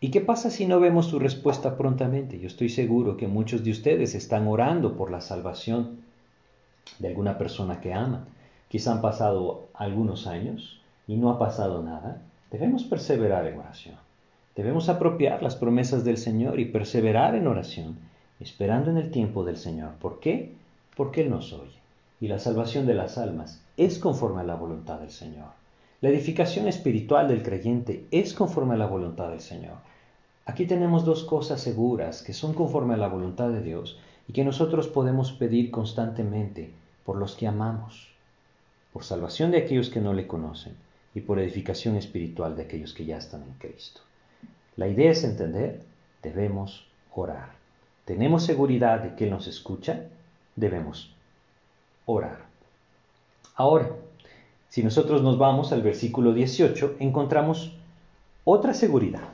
¿Y 0.00 0.10
qué 0.10 0.22
pasa 0.22 0.48
si 0.48 0.64
no 0.64 0.80
vemos 0.80 1.04
su 1.04 1.18
respuesta 1.18 1.76
prontamente? 1.76 2.40
Yo 2.40 2.46
estoy 2.46 2.70
seguro 2.70 3.18
que 3.18 3.28
muchos 3.28 3.62
de 3.62 3.70
ustedes 3.70 4.14
están 4.14 4.48
orando 4.48 4.96
por 4.96 5.10
la 5.10 5.20
salvación 5.20 6.00
de 6.98 7.08
alguna 7.08 7.36
persona 7.36 7.82
que 7.82 7.92
aman. 7.92 8.24
Quizá 8.70 8.92
han 8.92 9.02
pasado 9.02 9.68
algunos 9.74 10.26
años 10.26 10.80
y 11.06 11.16
no 11.16 11.28
ha 11.28 11.38
pasado 11.38 11.82
nada. 11.82 12.22
Debemos 12.50 12.84
perseverar 12.84 13.46
en 13.46 13.58
oración. 13.58 14.09
Debemos 14.60 14.90
apropiar 14.90 15.42
las 15.42 15.56
promesas 15.56 16.04
del 16.04 16.18
Señor 16.18 16.60
y 16.60 16.66
perseverar 16.66 17.34
en 17.34 17.46
oración, 17.46 17.96
esperando 18.40 18.90
en 18.90 18.98
el 18.98 19.10
tiempo 19.10 19.42
del 19.42 19.56
Señor. 19.56 19.92
¿Por 19.94 20.20
qué? 20.20 20.52
Porque 20.98 21.22
Él 21.22 21.30
nos 21.30 21.54
oye. 21.54 21.78
Y 22.20 22.28
la 22.28 22.38
salvación 22.38 22.84
de 22.84 22.92
las 22.92 23.16
almas 23.16 23.62
es 23.78 23.98
conforme 23.98 24.42
a 24.42 24.44
la 24.44 24.56
voluntad 24.56 25.00
del 25.00 25.12
Señor. 25.12 25.46
La 26.02 26.10
edificación 26.10 26.68
espiritual 26.68 27.26
del 27.26 27.42
creyente 27.42 28.04
es 28.10 28.34
conforme 28.34 28.74
a 28.74 28.76
la 28.76 28.84
voluntad 28.84 29.30
del 29.30 29.40
Señor. 29.40 29.76
Aquí 30.44 30.66
tenemos 30.66 31.06
dos 31.06 31.24
cosas 31.24 31.62
seguras 31.62 32.20
que 32.20 32.34
son 32.34 32.52
conforme 32.52 32.92
a 32.92 32.98
la 32.98 33.08
voluntad 33.08 33.48
de 33.48 33.62
Dios 33.62 33.98
y 34.28 34.34
que 34.34 34.44
nosotros 34.44 34.88
podemos 34.88 35.32
pedir 35.32 35.70
constantemente 35.70 36.70
por 37.06 37.16
los 37.16 37.34
que 37.34 37.46
amamos, 37.46 38.08
por 38.92 39.04
salvación 39.04 39.52
de 39.52 39.56
aquellos 39.56 39.88
que 39.88 40.02
no 40.02 40.12
le 40.12 40.26
conocen 40.26 40.74
y 41.14 41.22
por 41.22 41.38
edificación 41.38 41.96
espiritual 41.96 42.56
de 42.56 42.64
aquellos 42.64 42.92
que 42.92 43.06
ya 43.06 43.16
están 43.16 43.42
en 43.44 43.54
Cristo. 43.54 44.02
La 44.76 44.88
idea 44.88 45.10
es 45.10 45.24
entender, 45.24 45.80
debemos 46.22 46.86
orar. 47.14 47.50
Tenemos 48.04 48.44
seguridad 48.44 49.00
de 49.00 49.14
que 49.14 49.24
Él 49.24 49.30
nos 49.30 49.46
escucha, 49.46 50.06
debemos 50.56 51.14
orar. 52.06 52.38
Ahora, 53.54 53.90
si 54.68 54.82
nosotros 54.82 55.22
nos 55.22 55.36
vamos 55.36 55.72
al 55.72 55.82
versículo 55.82 56.32
18, 56.32 56.96
encontramos 57.00 57.72
otra 58.44 58.72
seguridad. 58.72 59.28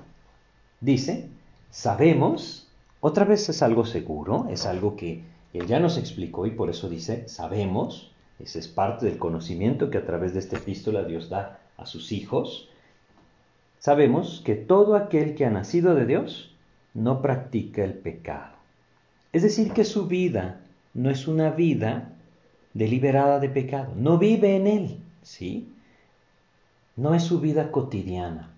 Dice, 0.80 1.28
sabemos, 1.70 2.66
otra 3.00 3.24
vez 3.24 3.48
es 3.48 3.62
algo 3.62 3.84
seguro, 3.84 4.46
es 4.50 4.66
algo 4.66 4.96
que 4.96 5.22
él 5.52 5.66
ya 5.66 5.78
nos 5.80 5.96
explicó 5.96 6.46
y 6.46 6.50
por 6.50 6.70
eso 6.70 6.88
dice, 6.88 7.28
sabemos, 7.28 8.10
ese 8.38 8.58
es 8.58 8.68
parte 8.68 9.06
del 9.06 9.18
conocimiento 9.18 9.90
que 9.90 9.98
a 9.98 10.04
través 10.04 10.34
de 10.34 10.40
esta 10.40 10.56
epístola 10.56 11.04
Dios 11.04 11.28
da 11.28 11.60
a 11.76 11.86
sus 11.86 12.12
hijos, 12.12 12.68
sabemos 13.86 14.42
que 14.44 14.56
todo 14.56 14.96
aquel 14.96 15.36
que 15.36 15.44
ha 15.46 15.50
nacido 15.50 15.94
de 15.94 16.06
Dios 16.06 16.52
no 16.92 17.22
practica 17.22 17.84
el 17.84 17.94
pecado. 17.94 18.56
Es 19.32 19.44
decir, 19.44 19.72
que 19.72 19.84
su 19.84 20.08
vida 20.08 20.60
no 20.92 21.08
es 21.08 21.28
una 21.28 21.52
vida 21.52 22.10
deliberada 22.74 23.38
de 23.38 23.48
pecado, 23.48 23.92
no 23.94 24.18
vive 24.18 24.56
en 24.56 24.66
él, 24.66 24.98
¿sí? 25.22 25.72
No 26.96 27.14
es 27.14 27.22
su 27.22 27.38
vida 27.38 27.70
cotidiana, 27.70 28.50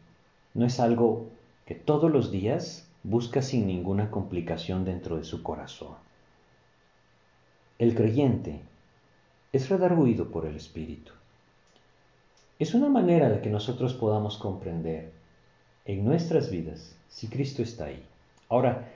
no 0.55 0.65
es 0.65 0.81
algo 0.81 1.27
que 1.67 1.75
todos 1.75 2.11
los 2.11 2.31
días 2.31 2.89
busca 3.03 3.43
sin 3.43 3.67
ninguna 3.67 4.11
complicación 4.11 4.87
dentro 4.87 5.19
de 5.19 5.25
su 5.25 5.43
corazón. 5.43 5.97
El 7.79 7.95
creyente 7.95 8.63
es 9.53 9.69
redarguido 9.69 10.31
por 10.31 10.47
el 10.47 10.57
Espíritu. 10.57 11.13
Es 12.59 12.73
una 12.73 12.89
manera 12.89 13.29
de 13.29 13.43
que 13.43 13.51
nosotros 13.51 13.93
podamos 13.93 14.39
comprender 14.39 15.18
en 15.89 16.05
nuestras 16.05 16.51
vidas 16.51 16.95
si 17.09 17.29
Cristo 17.29 17.63
está 17.63 17.87
ahí. 17.87 18.03
Ahora, 18.51 18.91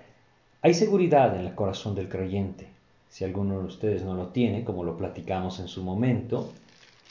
hay 0.61 0.75
seguridad 0.75 1.35
en 1.35 1.47
el 1.47 1.55
corazón 1.55 1.95
del 1.95 2.11
creyente. 2.11 2.69
Si 3.09 3.25
alguno 3.25 3.59
de 3.59 3.65
ustedes 3.65 4.05
no 4.05 4.15
lo 4.15 4.29
tiene, 4.29 4.63
como 4.63 4.85
lo 4.85 4.99
platicamos 4.99 5.59
en 5.59 5.69
su 5.69 5.83
momento, 5.83 6.53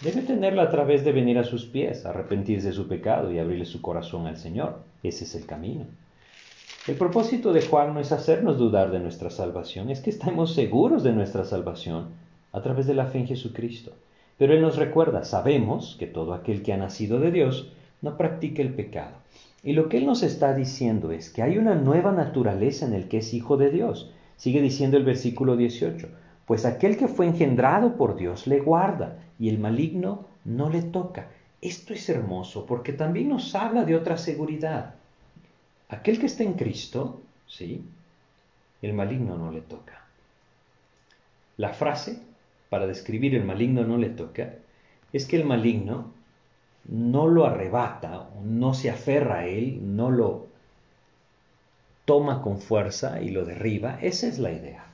debe 0.02 0.22
tenerlo 0.22 0.62
a 0.62 0.70
través 0.70 1.04
de 1.04 1.12
venir 1.12 1.40
a 1.40 1.44
sus 1.44 1.66
pies, 1.66 2.06
arrepentirse 2.06 2.68
de 2.68 2.74
su 2.74 2.88
pecado 2.88 3.32
y 3.32 3.40
abrirle 3.40 3.66
su 3.66 3.82
corazón 3.82 4.28
al 4.28 4.38
Señor. 4.38 4.80
Ese 5.02 5.24
es 5.24 5.34
el 5.34 5.48
camino. 5.48 5.86
El 6.88 6.96
propósito 6.96 7.52
de 7.52 7.64
Juan 7.64 7.96
no 7.96 8.00
es 8.00 8.12
hacernos 8.12 8.60
dudar 8.60 8.92
de 8.92 9.00
nuestra 9.00 9.32
salvación, 9.32 9.90
es 9.90 10.00
que 10.00 10.12
estamos 10.12 10.54
seguros 10.54 11.04
de 11.04 11.12
nuestra 11.12 11.44
salvación 11.44 12.10
a 12.52 12.62
través 12.62 12.86
de 12.86 12.94
la 12.94 13.08
fe 13.08 13.20
en 13.20 13.28
Jesucristo. 13.28 13.94
Pero 14.38 14.54
Él 14.54 14.62
nos 14.62 14.78
recuerda, 14.78 15.24
sabemos 15.24 15.96
que 16.00 16.06
todo 16.06 16.36
aquel 16.36 16.62
que 16.62 16.72
ha 16.72 16.78
nacido 16.78 17.20
de 17.20 17.32
Dios 17.32 17.72
no 18.02 18.16
practica 18.16 18.62
el 18.62 18.74
pecado. 18.74 19.21
Y 19.64 19.74
lo 19.74 19.90
que 19.90 19.98
Él 19.98 20.06
nos 20.06 20.24
está 20.24 20.54
diciendo 20.54 21.12
es 21.12 21.30
que 21.30 21.44
hay 21.44 21.58
una 21.58 21.76
nueva 21.76 22.12
naturaleza 22.12 22.86
en 22.86 22.94
el 22.94 23.08
que 23.08 23.20
es 23.20 23.34
hijo 23.34 23.58
de 23.58 23.70
Dios. 23.70 24.12
Sigue 24.38 24.62
diciendo 24.62 24.98
el 24.98 25.06
versículo 25.06 25.56
18, 25.56 26.08
pues 26.46 26.66
aquel 26.66 26.98
que 26.98 27.08
fue 27.08 27.28
engendrado 27.28 27.96
por 27.96 28.16
Dios 28.16 28.48
le 28.48 28.60
guarda 28.60 29.20
y 29.40 29.50
el 29.50 29.60
maligno 29.60 30.26
no 30.46 30.70
le 30.70 30.82
toca. 30.82 31.30
Esto 31.62 31.94
es 31.94 32.10
hermoso 32.10 32.66
porque 32.66 32.92
también 32.92 33.30
nos 33.30 33.54
habla 33.54 33.86
de 33.86 33.96
otra 33.96 34.18
seguridad. 34.18 34.96
Aquel 35.90 36.20
que 36.20 36.26
está 36.26 36.44
en 36.44 36.54
Cristo, 36.54 37.22
¿sí? 37.48 37.84
El 38.82 38.94
maligno 38.94 39.38
no 39.38 39.52
le 39.52 39.62
toca. 39.62 40.06
La 41.58 41.70
frase 41.70 42.20
para 42.70 42.88
describir 42.88 43.36
el 43.36 43.44
maligno 43.44 43.84
no 43.84 43.98
le 43.98 44.10
toca 44.10 44.56
es 45.14 45.28
que 45.28 45.36
el 45.36 45.46
maligno 45.46 46.12
no 46.86 47.28
lo 47.28 47.46
arrebata, 47.46 48.21
no 48.44 48.74
se 48.74 48.90
aferra 48.90 49.40
a 49.40 49.48
él, 49.48 49.96
no 49.96 50.12
lo 50.12 50.48
toma 52.06 52.42
con 52.42 52.60
fuerza 52.60 53.22
y 53.22 53.30
lo 53.30 53.46
derriba. 53.46 54.00
Esa 54.02 54.28
es 54.28 54.40
la 54.40 54.52
idea. 54.52 54.86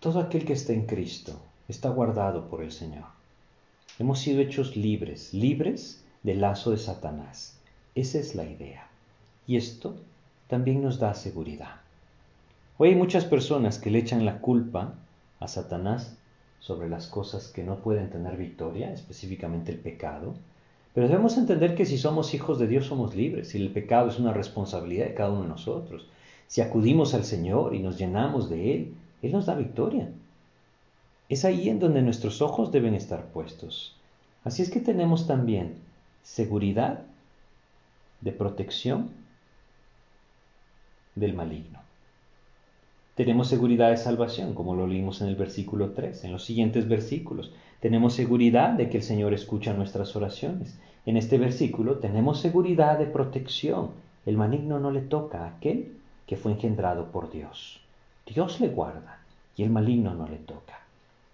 Todo 0.00 0.20
aquel 0.20 0.44
que 0.44 0.52
está 0.52 0.72
en 0.72 0.86
Cristo 0.86 1.40
está 1.68 1.88
guardado 1.88 2.48
por 2.48 2.62
el 2.62 2.72
Señor. 2.72 3.04
Hemos 3.98 4.18
sido 4.18 4.40
hechos 4.40 4.76
libres, 4.76 5.32
libres 5.32 6.04
del 6.22 6.40
lazo 6.40 6.72
de 6.72 6.78
Satanás. 6.78 7.56
Esa 7.94 8.18
es 8.18 8.34
la 8.34 8.44
idea. 8.44 8.88
Y 9.46 9.56
esto 9.56 9.96
también 10.48 10.82
nos 10.82 10.98
da 10.98 11.14
seguridad. 11.14 11.76
Hoy 12.76 12.90
hay 12.90 12.94
muchas 12.96 13.24
personas 13.24 13.78
que 13.78 13.90
le 13.90 14.00
echan 14.00 14.24
la 14.24 14.40
culpa 14.40 14.94
a 15.40 15.48
Satanás 15.48 16.16
sobre 16.60 16.88
las 16.88 17.06
cosas 17.06 17.48
que 17.48 17.62
no 17.62 17.76
pueden 17.76 18.10
tener 18.10 18.36
victoria, 18.36 18.92
específicamente 18.92 19.70
el 19.70 19.78
pecado. 19.78 20.34
Pero 20.94 21.08
debemos 21.08 21.36
entender 21.36 21.74
que 21.74 21.86
si 21.86 21.98
somos 21.98 22.34
hijos 22.34 22.58
de 22.58 22.68
Dios 22.68 22.86
somos 22.86 23.16
libres 23.16 23.54
y 23.54 23.60
el 23.60 23.70
pecado 23.70 24.08
es 24.08 24.18
una 24.18 24.32
responsabilidad 24.32 25.06
de 25.06 25.14
cada 25.14 25.30
uno 25.30 25.42
de 25.42 25.48
nosotros. 25.48 26.06
Si 26.46 26.60
acudimos 26.60 27.14
al 27.14 27.24
Señor 27.24 27.74
y 27.74 27.80
nos 27.80 27.98
llenamos 27.98 28.48
de 28.48 28.74
Él, 28.74 28.94
Él 29.20 29.32
nos 29.32 29.46
da 29.46 29.56
victoria. 29.56 30.08
Es 31.28 31.44
ahí 31.44 31.68
en 31.68 31.80
donde 31.80 32.00
nuestros 32.00 32.40
ojos 32.42 32.70
deben 32.70 32.94
estar 32.94 33.26
puestos. 33.26 33.96
Así 34.44 34.62
es 34.62 34.70
que 34.70 34.80
tenemos 34.80 35.26
también 35.26 35.74
seguridad 36.22 37.00
de 38.20 38.32
protección 38.32 39.10
del 41.16 41.34
maligno. 41.34 41.80
Tenemos 43.14 43.48
seguridad 43.48 43.90
de 43.90 43.96
salvación, 43.96 44.54
como 44.54 44.74
lo 44.74 44.86
leímos 44.86 45.22
en 45.22 45.28
el 45.28 45.36
versículo 45.36 45.90
3, 45.90 46.24
en 46.24 46.32
los 46.32 46.44
siguientes 46.44 46.88
versículos. 46.88 47.52
Tenemos 47.84 48.14
seguridad 48.14 48.70
de 48.70 48.88
que 48.88 48.96
el 48.96 49.02
Señor 49.02 49.34
escucha 49.34 49.74
nuestras 49.74 50.16
oraciones. 50.16 50.74
En 51.04 51.18
este 51.18 51.36
versículo 51.36 51.98
tenemos 51.98 52.40
seguridad 52.40 52.98
de 52.98 53.04
protección. 53.04 53.90
El 54.24 54.38
maligno 54.38 54.80
no 54.80 54.90
le 54.90 55.02
toca 55.02 55.44
a 55.44 55.48
aquel 55.48 55.92
que 56.26 56.38
fue 56.38 56.52
engendrado 56.52 57.12
por 57.12 57.30
Dios. 57.30 57.82
Dios 58.26 58.58
le 58.62 58.68
guarda 58.68 59.18
y 59.54 59.64
el 59.64 59.70
maligno 59.70 60.14
no 60.14 60.26
le 60.26 60.38
toca. 60.38 60.80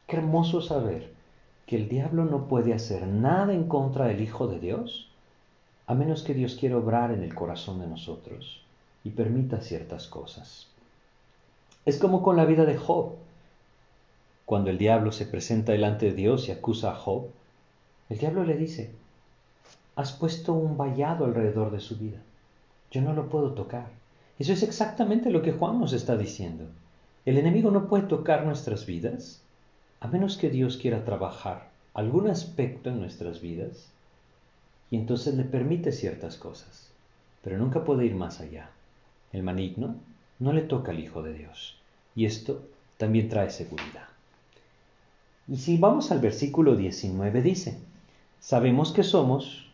Qué 0.09 0.17
hermoso 0.17 0.61
saber 0.61 1.13
que 1.67 1.77
el 1.77 1.89
diablo 1.89 2.25
no 2.25 2.49
puede 2.49 2.75
hacer 2.75 3.07
nada 3.07 3.55
en 3.55 3.69
contra 3.69 4.07
del 4.07 4.21
Hijo 4.21 4.49
de 4.49 4.59
Dios, 4.59 5.09
a 5.87 5.95
menos 5.95 6.25
que 6.25 6.35
Dios 6.35 6.57
quiera 6.57 6.79
obrar 6.79 7.13
en 7.13 7.23
el 7.23 7.33
corazón 7.33 7.79
de 7.79 7.87
nosotros 7.87 8.61
y 9.05 9.11
permita 9.11 9.61
ciertas 9.61 10.09
cosas. 10.09 10.67
Es 11.87 11.97
como 11.97 12.25
con 12.25 12.37
la 12.37 12.45
vida 12.45 12.65
de 12.65 12.77
Job. 12.77 13.13
Cuando 14.51 14.71
el 14.71 14.79
diablo 14.79 15.13
se 15.13 15.27
presenta 15.27 15.71
delante 15.71 16.07
de 16.07 16.13
Dios 16.13 16.49
y 16.49 16.51
acusa 16.51 16.91
a 16.91 16.97
Job, 16.97 17.29
el 18.09 18.19
diablo 18.19 18.43
le 18.43 18.57
dice, 18.57 18.91
has 19.95 20.11
puesto 20.11 20.55
un 20.55 20.77
vallado 20.77 21.25
alrededor 21.25 21.71
de 21.71 21.79
su 21.79 21.97
vida. 21.97 22.19
yo 22.91 23.01
no 23.01 23.13
lo 23.13 23.29
puedo 23.29 23.53
tocar. 23.53 23.87
Eso 24.41 24.53
es 24.53 24.65
exactamente 24.65 25.31
lo 25.31 25.43
que 25.43 25.53
Juan 25.53 25.79
nos 25.79 25.93
está 25.93 26.17
diciendo. 26.17 26.65
El 27.25 27.39
enemigo 27.39 27.71
no 27.71 27.87
puede 27.87 28.09
tocar 28.09 28.45
nuestras 28.45 28.87
vidas 28.87 29.41
a 30.01 30.09
menos 30.09 30.37
que 30.37 30.51
Dios 30.51 30.79
quiera 30.79 31.05
trabajar 31.05 31.69
algún 31.95 32.29
aspecto 32.29 32.91
en 32.91 32.99
nuestras 32.99 33.41
vidas 33.41 33.87
y 34.91 34.97
entonces 34.97 35.37
le 35.37 35.45
permite 35.45 35.93
ciertas 35.93 36.37
cosas, 36.37 36.89
pero 37.45 37.57
nunca 37.57 37.85
puede 37.85 38.05
ir 38.05 38.17
más 38.17 38.41
allá. 38.41 38.69
El 39.33 39.45
maligno 39.45 39.95
no 40.41 40.53
le 40.53 40.63
toca 40.63 40.91
al 40.91 40.99
Hijo 40.99 41.23
de 41.23 41.35
Dios 41.35 41.77
y 42.17 42.25
esto 42.25 42.63
también 42.99 43.29
trae 43.29 43.51
seguridad. 43.51 44.10
Y 45.51 45.57
si 45.57 45.79
vamos 45.79 46.13
al 46.13 46.21
versículo 46.21 46.77
19 46.77 47.43
dice, 47.43 47.77
sabemos 48.39 48.93
que 48.93 49.03
somos 49.03 49.67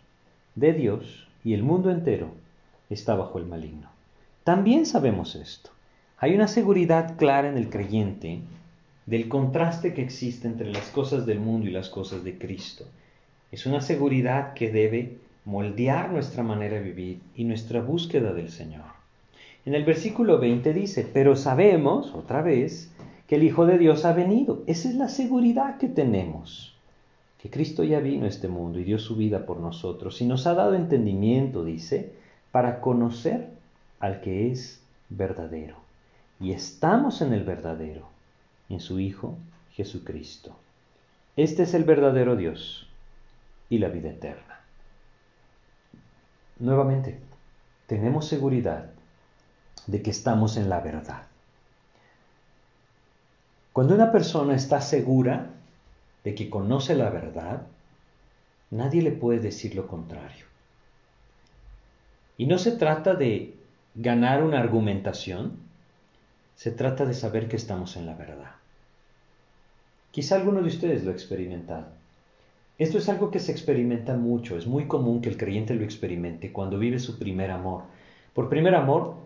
de 0.55 0.73
Dios 0.73 1.29
y 1.45 1.53
el 1.53 1.63
mundo 1.63 1.91
entero 1.91 2.31
está 2.89 3.15
bajo 3.15 3.39
el 3.39 3.45
maligno. 3.45 3.91
También 4.43 4.87
sabemos 4.87 5.37
esto. 5.37 5.69
Hay 6.17 6.35
una 6.35 6.49
seguridad 6.49 7.19
clara 7.19 7.51
en 7.51 7.59
el 7.59 7.69
creyente 7.69 8.41
del 9.05 9.29
contraste 9.29 9.93
que 9.93 10.01
existe 10.01 10.49
entre 10.49 10.73
las 10.73 10.89
cosas 10.89 11.27
del 11.27 11.41
mundo 11.41 11.69
y 11.69 11.73
las 11.73 11.91
cosas 11.91 12.25
de 12.25 12.39
Cristo. 12.39 12.87
Es 13.53 13.67
una 13.67 13.83
seguridad 13.83 14.55
que 14.55 14.73
debe 14.73 15.19
moldear 15.45 16.11
nuestra 16.11 16.43
manera 16.43 16.77
de 16.77 16.85
vivir 16.85 17.21
y 17.37 17.45
nuestra 17.45 17.83
búsqueda 17.83 18.33
del 18.33 18.51
Señor. 18.51 18.97
En 19.67 19.75
el 19.75 19.85
versículo 19.85 20.39
20 20.39 20.73
dice, 20.73 21.07
pero 21.13 21.37
sabemos, 21.37 22.15
otra 22.15 22.41
vez, 22.41 22.91
que 23.27 23.37
el 23.37 23.43
Hijo 23.43 23.67
de 23.67 23.79
Dios 23.79 24.05
ha 24.05 24.13
venido. 24.13 24.63
Esa 24.67 24.89
es 24.89 24.95
la 24.95 25.09
seguridad 25.09 25.79
que 25.79 25.89
tenemos. 25.89 26.75
Que 27.39 27.51
Cristo 27.51 27.85
ya 27.85 28.01
vino 28.01 28.25
a 28.25 28.29
este 28.29 28.49
mundo 28.49 28.79
y 28.79 28.85
dio 28.85 28.99
su 28.99 29.17
vida 29.17 29.47
por 29.47 29.59
nosotros 29.59 30.21
y 30.21 30.27
nos 30.27 30.47
ha 30.47 30.55
dado 30.55 30.75
entendimiento, 30.75 31.65
dice, 31.65 32.13
para 32.51 32.81
conocer 32.81 33.51
al 34.01 34.21
que 34.21 34.51
es 34.51 34.81
verdadero. 35.09 35.77
Y 36.41 36.53
estamos 36.53 37.23
en 37.23 37.33
el 37.33 37.45
verdadero, 37.45 38.09
en 38.69 38.81
su 38.81 39.01
Hijo 39.01 39.37
Jesucristo. 39.73 40.57
Este 41.37 41.65
es 41.65 41.75
el 41.75 41.85
verdadero 41.85 42.37
Dios 42.37 42.89
y 43.69 43.79
la 43.79 43.89
vida 43.89 44.11
eterna. 44.11 44.61
Nuevamente, 46.59 47.19
tenemos 47.87 48.27
seguridad 48.27 48.91
de 49.87 50.03
que 50.03 50.11
estamos 50.11 50.57
en 50.57 50.71
la 50.71 50.81
verdad. 50.81 51.27
Cuando 53.77 53.95
una 53.95 54.11
persona 54.11 54.55
está 54.55 54.81
segura 54.81 55.51
de 56.25 56.35
que 56.35 56.49
conoce 56.49 56.95
la 56.95 57.11
verdad, 57.11 57.67
nadie 58.71 59.03
le 59.03 59.11
puede 59.11 59.39
decir 59.39 59.75
lo 59.75 59.87
contrario. 59.87 60.47
Y 62.39 62.47
no 62.47 62.57
se 62.57 62.73
trata 62.73 63.13
de 63.13 63.53
ganar 63.95 64.43
una 64.43 64.61
argumentación, 64.61 65.59
se 66.55 66.71
trata 66.71 67.05
de 67.05 67.13
saber 67.13 67.49
que 67.49 67.57
estamos 67.57 67.99
en 67.99 68.07
la 68.07 68.15
verdad. 68.15 68.53
Quizá 70.11 70.37
alguno 70.37 70.63
de 70.63 70.69
ustedes 70.69 71.05
lo 71.05 71.11
ha 71.11 71.15
experimentado. 71.15 71.89
Esto 72.79 72.97
es 72.97 73.11
algo 73.11 73.31
que 73.31 73.41
se 73.41 73.53
experimenta 73.53 74.17
mucho, 74.17 74.57
es 74.57 74.67
muy 74.67 74.87
común 74.87 75.21
que 75.21 75.29
el 75.29 75.37
creyente 75.37 75.75
lo 75.75 75.85
experimente 75.85 76.51
cuando 76.51 76.79
vive 76.79 76.99
su 76.99 77.19
primer 77.19 77.51
amor. 77.51 77.83
Por 78.33 78.49
primer 78.49 78.75
amor, 78.75 79.17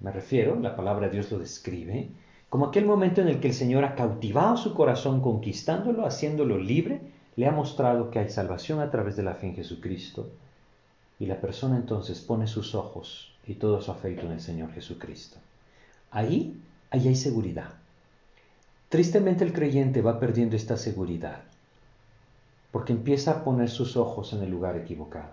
me 0.00 0.12
refiero, 0.12 0.58
la 0.58 0.76
palabra 0.76 1.10
Dios 1.10 1.30
lo 1.30 1.38
describe, 1.38 2.08
como 2.48 2.66
aquel 2.66 2.86
momento 2.86 3.20
en 3.20 3.28
el 3.28 3.40
que 3.40 3.48
el 3.48 3.54
Señor 3.54 3.84
ha 3.84 3.94
cautivado 3.94 4.56
su 4.56 4.74
corazón, 4.74 5.20
conquistándolo, 5.20 6.06
haciéndolo 6.06 6.58
libre, 6.58 7.00
le 7.36 7.46
ha 7.46 7.52
mostrado 7.52 8.10
que 8.10 8.18
hay 8.18 8.30
salvación 8.30 8.80
a 8.80 8.90
través 8.90 9.16
de 9.16 9.22
la 9.22 9.34
fe 9.34 9.48
en 9.48 9.56
Jesucristo. 9.56 10.30
Y 11.20 11.26
la 11.26 11.40
persona 11.40 11.76
entonces 11.76 12.20
pone 12.20 12.46
sus 12.46 12.74
ojos 12.74 13.34
y 13.46 13.54
todo 13.54 13.80
su 13.80 13.90
afecto 13.90 14.26
en 14.26 14.32
el 14.32 14.40
Señor 14.40 14.72
Jesucristo. 14.72 15.36
Ahí, 16.10 16.60
ahí 16.90 17.08
hay 17.08 17.16
seguridad. 17.16 17.70
Tristemente 18.88 19.44
el 19.44 19.52
creyente 19.52 20.00
va 20.00 20.18
perdiendo 20.18 20.56
esta 20.56 20.76
seguridad 20.76 21.42
porque 22.70 22.92
empieza 22.92 23.32
a 23.32 23.44
poner 23.44 23.70
sus 23.70 23.96
ojos 23.96 24.32
en 24.32 24.42
el 24.42 24.50
lugar 24.50 24.76
equivocado. 24.76 25.30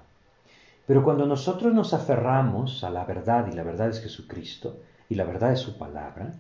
Pero 0.88 1.03
cuando 1.03 1.26
nosotros 1.26 1.74
nos 1.74 1.93
aferramos 1.93 2.84
a 2.84 2.89
la 2.89 3.05
verdad, 3.05 3.47
y 3.51 3.55
la 3.55 3.63
verdad 3.63 3.89
es 3.89 4.01
Jesucristo, 4.01 4.78
y 5.09 5.16
la 5.16 5.26
verdad 5.26 5.53
es 5.53 5.59
su 5.59 5.78
palabra, 5.78 6.34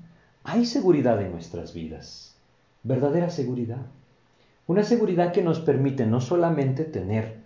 hay 0.45 0.65
seguridad 0.65 1.19
en 1.21 1.31
nuestras 1.31 1.73
vidas, 1.73 2.35
verdadera 2.83 3.31
seguridad. 3.31 3.85
Una 4.67 4.83
seguridad 4.83 5.33
que 5.33 5.41
nos 5.41 5.59
permite 5.59 6.05
no 6.05 6.21
solamente 6.21 6.85
tener 6.85 7.43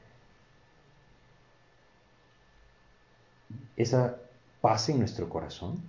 esa 3.78 4.18
paz 4.60 4.90
en 4.90 5.00
nuestro 5.00 5.30
corazón, 5.30 5.82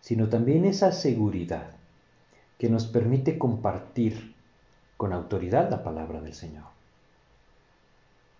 sino 0.00 0.28
también 0.28 0.66
esa 0.66 0.92
seguridad 0.92 1.70
que 2.58 2.68
nos 2.68 2.86
permite 2.86 3.38
compartir 3.38 4.34
con 4.98 5.14
autoridad 5.14 5.70
la 5.70 5.82
palabra 5.82 6.20
del 6.20 6.34
Señor. 6.34 6.64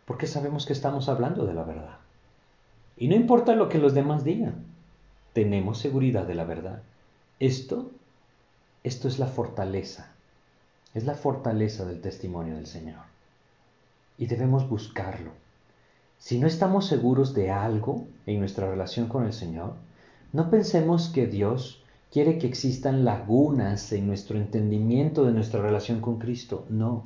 Porque 0.04 0.26
sabemos 0.26 0.66
que 0.66 0.74
estamos 0.74 1.08
hablando 1.08 1.46
de 1.46 1.54
la 1.54 1.64
verdad. 1.64 1.96
Y 2.98 3.08
no 3.08 3.14
importa 3.14 3.54
lo 3.54 3.70
que 3.70 3.78
los 3.78 3.94
demás 3.94 4.24
digan, 4.24 4.66
tenemos 5.32 5.78
seguridad 5.78 6.26
de 6.26 6.34
la 6.34 6.44
verdad. 6.44 6.82
Esto, 7.40 7.90
esto 8.84 9.08
es 9.08 9.18
la 9.18 9.26
fortaleza, 9.26 10.12
es 10.92 11.06
la 11.06 11.14
fortaleza 11.14 11.86
del 11.86 12.02
testimonio 12.02 12.56
del 12.56 12.66
Señor. 12.66 13.00
Y 14.18 14.26
debemos 14.26 14.68
buscarlo. 14.68 15.30
Si 16.18 16.38
no 16.38 16.46
estamos 16.46 16.86
seguros 16.86 17.32
de 17.32 17.50
algo 17.50 18.04
en 18.26 18.40
nuestra 18.40 18.70
relación 18.70 19.08
con 19.08 19.24
el 19.24 19.32
Señor, 19.32 19.72
no 20.34 20.50
pensemos 20.50 21.08
que 21.08 21.26
Dios 21.26 21.82
quiere 22.12 22.36
que 22.36 22.46
existan 22.46 23.06
lagunas 23.06 23.90
en 23.92 24.06
nuestro 24.06 24.36
entendimiento 24.36 25.24
de 25.24 25.32
nuestra 25.32 25.62
relación 25.62 26.02
con 26.02 26.18
Cristo. 26.18 26.66
No, 26.68 27.04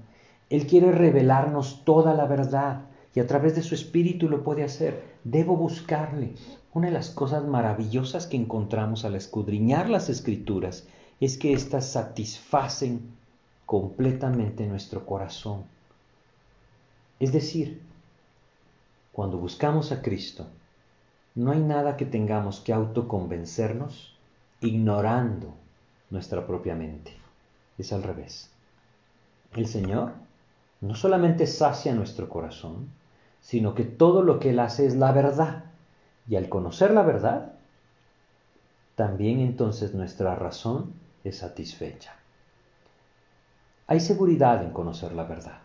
Él 0.50 0.66
quiere 0.66 0.90
revelarnos 0.90 1.84
toda 1.84 2.12
la 2.12 2.26
verdad 2.26 2.86
y 3.14 3.20
a 3.20 3.26
través 3.28 3.54
de 3.54 3.62
su 3.62 3.76
Espíritu 3.76 4.28
lo 4.28 4.42
puede 4.42 4.64
hacer. 4.64 5.00
Debo 5.22 5.56
buscarle. 5.56 6.32
Una 6.74 6.88
de 6.88 6.92
las 6.92 7.10
cosas 7.10 7.44
maravillosas 7.44 8.26
que 8.26 8.36
encontramos 8.36 9.04
al 9.04 9.14
escudriñar 9.14 9.88
las 9.88 10.08
escrituras 10.08 10.88
es 11.20 11.38
que 11.38 11.52
éstas 11.52 11.88
satisfacen 11.88 13.14
completamente 13.64 14.66
nuestro 14.66 15.06
corazón. 15.06 15.62
Es 17.20 17.32
decir, 17.32 17.80
cuando 19.12 19.38
buscamos 19.38 19.92
a 19.92 20.02
Cristo, 20.02 20.48
no 21.36 21.52
hay 21.52 21.60
nada 21.60 21.96
que 21.96 22.06
tengamos 22.06 22.58
que 22.58 22.72
autoconvencernos 22.72 24.16
ignorando 24.60 25.54
nuestra 26.10 26.44
propia 26.44 26.74
mente. 26.74 27.12
Es 27.78 27.92
al 27.92 28.02
revés. 28.02 28.50
El 29.54 29.68
Señor 29.68 30.12
no 30.80 30.96
solamente 30.96 31.46
sacia 31.46 31.94
nuestro 31.94 32.28
corazón, 32.28 32.88
sino 33.40 33.74
que 33.76 33.84
todo 33.84 34.22
lo 34.22 34.40
que 34.40 34.50
Él 34.50 34.58
hace 34.58 34.86
es 34.86 34.96
la 34.96 35.12
verdad. 35.12 35.66
Y 36.28 36.36
al 36.36 36.48
conocer 36.48 36.90
la 36.92 37.02
verdad, 37.02 37.52
también 38.94 39.40
entonces 39.40 39.94
nuestra 39.94 40.34
razón 40.34 40.92
es 41.24 41.38
satisfecha. 41.38 42.14
Hay 43.86 44.00
seguridad 44.00 44.62
en 44.62 44.70
conocer 44.70 45.12
la 45.12 45.24
verdad. 45.24 45.58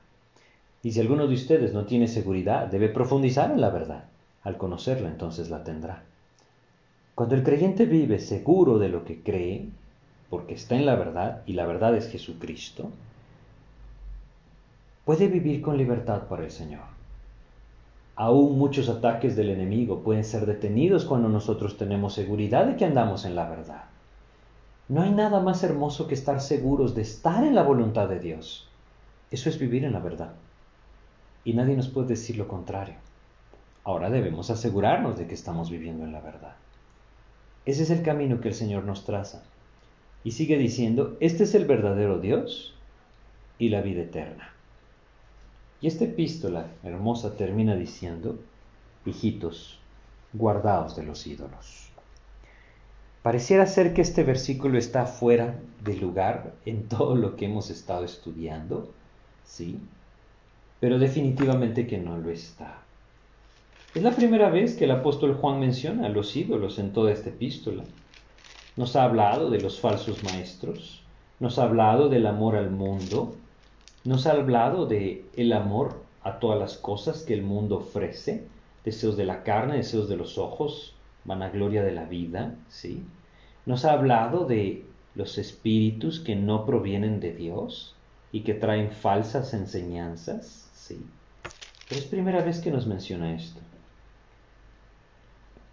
Y 0.82 0.92
si 0.92 1.00
alguno 1.00 1.28
de 1.28 1.36
ustedes 1.36 1.74
no 1.74 1.86
tiene 1.86 2.08
seguridad, 2.08 2.68
debe 2.68 2.90
profundizar 2.90 3.52
en 3.52 3.62
la 3.62 3.70
verdad. 3.70 4.06
Al 4.44 4.58
conocerla, 4.58 5.10
entonces 5.10 5.50
la 5.50 5.64
tendrá. 5.64 6.04
Cuando 7.16 7.36
el 7.36 7.44
creyente 7.44 7.86
vive 7.86 8.20
seguro 8.20 8.80
de 8.80 8.90
lo 8.90 9.04
que 9.04 9.22
cree, 9.22 9.70
porque 10.30 10.54
está 10.54 10.76
en 10.76 10.86
la 10.86 10.96
verdad, 10.96 11.42
y 11.46 11.54
la 11.54 11.66
verdad 11.66 11.96
es 11.96 12.10
Jesucristo, 12.10 12.90
puede 15.04 15.28
vivir 15.28 15.62
con 15.62 15.78
libertad 15.78 16.28
para 16.28 16.46
el 16.46 16.52
Señor. 16.52 16.99
Aún 18.20 18.58
muchos 18.58 18.90
ataques 18.90 19.38
del 19.38 19.50
enemigo 19.50 20.04
pueden 20.04 20.26
ser 20.26 20.46
detenidos 20.46 21.06
cuando 21.06 21.30
nosotros 21.30 21.78
tenemos 21.78 22.16
seguridad 22.16 22.66
de 22.66 22.76
que 22.76 22.84
andamos 22.84 23.24
en 23.24 23.34
la 23.34 23.48
verdad. 23.48 23.86
No 24.90 25.04
hay 25.04 25.12
nada 25.12 25.40
más 25.40 25.64
hermoso 25.64 26.06
que 26.06 26.16
estar 26.16 26.42
seguros 26.42 26.96
de 26.96 27.04
estar 27.04 27.46
en 27.46 27.56
la 27.56 27.64
voluntad 27.64 28.10
de 28.10 28.20
Dios. 28.20 28.68
Eso 29.32 29.48
es 29.48 29.58
vivir 29.58 29.86
en 29.86 29.94
la 29.94 30.00
verdad. 30.00 30.34
Y 31.46 31.54
nadie 31.54 31.78
nos 31.78 31.88
puede 31.88 32.10
decir 32.10 32.36
lo 32.36 32.50
contrario. 32.50 32.96
Ahora 33.86 34.10
debemos 34.10 34.50
asegurarnos 34.50 35.18
de 35.18 35.26
que 35.26 35.36
estamos 35.36 35.70
viviendo 35.70 36.04
en 36.04 36.12
la 36.12 36.20
verdad. 36.20 36.56
Ese 37.66 37.84
es 37.84 37.90
el 37.90 38.02
camino 38.02 38.42
que 38.42 38.50
el 38.50 38.54
Señor 38.54 38.84
nos 38.84 39.06
traza. 39.06 39.44
Y 40.26 40.32
sigue 40.32 40.58
diciendo, 40.58 41.16
este 41.22 41.46
es 41.46 41.56
el 41.56 41.64
verdadero 41.64 42.20
Dios 42.20 42.76
y 43.58 43.70
la 43.70 43.80
vida 43.80 44.02
eterna. 44.02 44.59
Y 45.82 45.88
esta 45.88 46.06
epístola 46.06 46.68
hermosa 46.84 47.36
termina 47.36 47.76
diciendo, 47.76 48.38
hijitos, 49.06 49.80
guardaos 50.34 50.96
de 50.96 51.04
los 51.04 51.26
ídolos. 51.26 51.90
Pareciera 53.22 53.66
ser 53.66 53.94
que 53.94 54.02
este 54.02 54.24
versículo 54.24 54.78
está 54.78 55.06
fuera 55.06 55.60
de 55.84 55.96
lugar 55.96 56.54
en 56.66 56.88
todo 56.88 57.16
lo 57.16 57.36
que 57.36 57.46
hemos 57.46 57.70
estado 57.70 58.06
estudiando, 58.06 58.92
¿sí? 59.46 59.80
Pero 60.80 61.00
definitivamente 61.00 61.88
que 61.88 61.98
no 61.98 62.18
lo 62.18 62.30
está. 62.30 62.78
Es 63.94 64.04
la 64.04 64.12
primera 64.12 64.50
vez 64.50 64.76
que 64.76 64.86
el 64.86 64.92
apóstol 64.92 65.36
Juan 65.36 65.60
menciona 65.60 66.06
a 66.06 66.10
los 66.10 66.36
ídolos 66.36 66.80
en 66.80 66.94
toda 66.94 67.12
esta 67.12 67.30
epístola. 67.30 67.84
Nos 68.78 68.96
ha 68.96 69.04
hablado 69.04 69.50
de 69.50 69.60
los 69.60 69.80
falsos 69.80 70.24
maestros, 70.24 71.02
nos 71.40 71.60
ha 71.60 71.64
hablado 71.64 72.08
del 72.08 72.26
amor 72.28 72.56
al 72.56 72.70
mundo, 72.70 73.36
nos 74.04 74.28
ha 74.28 74.32
hablado 74.32 74.86
de 74.86 75.26
el 75.36 75.54
amor 75.54 76.02
a 76.24 76.40
todas 76.40 76.60
las 76.60 76.78
cosas 76.78 77.24
que 77.24 77.34
el 77.34 77.44
mundo 77.44 77.78
ofrece, 77.78 78.46
deseos 78.86 79.18
de 79.18 79.26
la 79.26 79.44
carne, 79.44 79.78
deseos 79.78 80.08
de 80.08 80.18
los 80.18 80.38
ojos, 80.38 80.96
vanagloria 81.26 81.84
de 81.84 81.92
la 81.92 82.06
vida, 82.06 82.56
¿sí? 82.70 83.04
Nos 83.66 83.86
ha 83.86 83.94
hablado 83.94 84.46
de 84.46 84.86
los 85.16 85.38
espíritus 85.38 86.20
que 86.20 86.36
no 86.36 86.66
provienen 86.66 87.20
de 87.20 87.34
Dios 87.34 87.96
y 88.32 88.42
que 88.42 88.54
traen 88.54 88.92
falsas 88.92 89.54
enseñanzas, 89.54 90.70
¿sí? 90.74 91.06
Pero 91.88 92.02
es 92.02 92.08
primera 92.08 92.44
vez 92.44 92.60
que 92.60 92.72
nos 92.72 92.88
menciona 92.88 93.36
esto. 93.36 93.60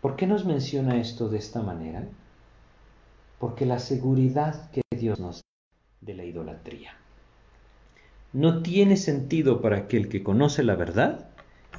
¿Por 0.00 0.16
qué 0.16 0.26
nos 0.26 0.44
menciona 0.44 1.00
esto 1.00 1.28
de 1.28 1.38
esta 1.38 1.62
manera? 1.62 2.06
Porque 3.38 3.66
la 3.66 3.78
seguridad 3.78 4.70
que 4.70 4.82
Dios 4.90 5.18
nos 5.18 5.36
da 5.36 5.42
de 6.00 6.14
la 6.14 6.24
idolatría. 6.24 6.96
No 8.32 8.62
tiene 8.62 8.96
sentido 8.96 9.60
para 9.62 9.78
aquel 9.78 10.08
que 10.08 10.22
conoce 10.22 10.62
la 10.62 10.74
verdad 10.74 11.28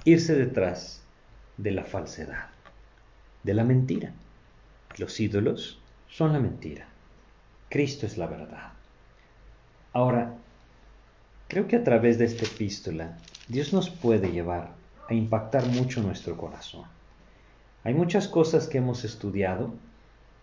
irse 0.06 0.36
detrás 0.36 1.04
de 1.58 1.72
la 1.72 1.84
falsedad, 1.84 2.48
de 3.44 3.54
la 3.54 3.64
mentira. 3.64 4.14
Los 4.98 5.20
ídolos 5.20 5.80
son 6.08 6.34
la 6.34 6.40
mentira. 6.40 6.88
Cristo 7.70 8.06
es 8.06 8.18
la 8.18 8.28
verdad. 8.28 8.72
Ahora, 9.94 10.36
creo 11.48 11.68
que 11.68 11.76
a 11.76 11.84
través 11.84 12.18
de 12.18 12.26
esta 12.26 12.46
epístola 12.46 13.18
Dios 13.48 13.74
nos 13.74 13.90
puede 13.90 14.32
llevar 14.32 14.72
a 15.10 15.14
impactar 15.14 15.66
mucho 15.68 16.02
nuestro 16.02 16.38
corazón. 16.38 16.86
Hay 17.84 17.94
muchas 17.94 18.28
cosas 18.28 18.68
que 18.68 18.78
hemos 18.80 19.04
estudiado 19.04 19.74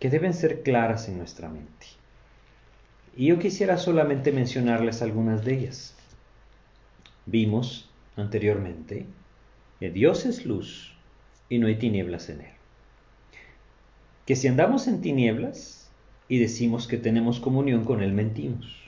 que 0.00 0.10
deben 0.10 0.34
ser 0.34 0.62
claras 0.62 1.08
en 1.08 1.18
nuestra 1.18 1.48
mente. 1.48 1.86
Y 3.16 3.26
yo 3.26 3.38
quisiera 3.38 3.76
solamente 3.76 4.32
mencionarles 4.32 5.00
algunas 5.02 5.44
de 5.44 5.54
ellas. 5.54 5.94
Vimos 7.26 7.88
anteriormente 8.16 9.06
que 9.78 9.90
Dios 9.90 10.26
es 10.26 10.44
luz 10.44 10.96
y 11.48 11.58
no 11.58 11.68
hay 11.68 11.76
tinieblas 11.76 12.28
en 12.28 12.40
él. 12.40 12.52
Que 14.26 14.36
si 14.36 14.48
andamos 14.48 14.88
en 14.88 15.00
tinieblas 15.00 15.90
y 16.28 16.38
decimos 16.38 16.88
que 16.88 16.96
tenemos 16.96 17.40
comunión 17.40 17.84
con 17.84 18.02
Él, 18.02 18.12
mentimos. 18.12 18.82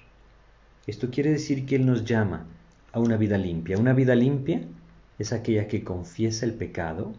Esto 0.87 1.11
quiere 1.11 1.31
decir 1.31 1.67
que 1.67 1.77
Él 1.77 1.85
nos 1.85 2.05
llama 2.05 2.47
a 2.93 3.01
una 3.01 3.19
vida 3.19 3.37
limpia. 3.37 3.77
Una 3.77 3.93
vida 3.93 4.15
limpia 4.15 4.63
es 5.19 5.33
aquella 5.33 5.69
que 5.69 5.85
confiesa 5.85 6.47
el 6.47 6.55
pecado 6.55 7.13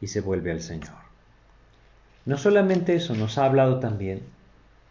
y 0.00 0.06
se 0.06 0.20
vuelve 0.20 0.52
al 0.52 0.60
Señor. 0.60 0.94
No 2.24 2.38
solamente 2.38 2.94
eso, 2.94 3.16
nos 3.16 3.38
ha 3.38 3.46
hablado 3.46 3.80
también 3.80 4.20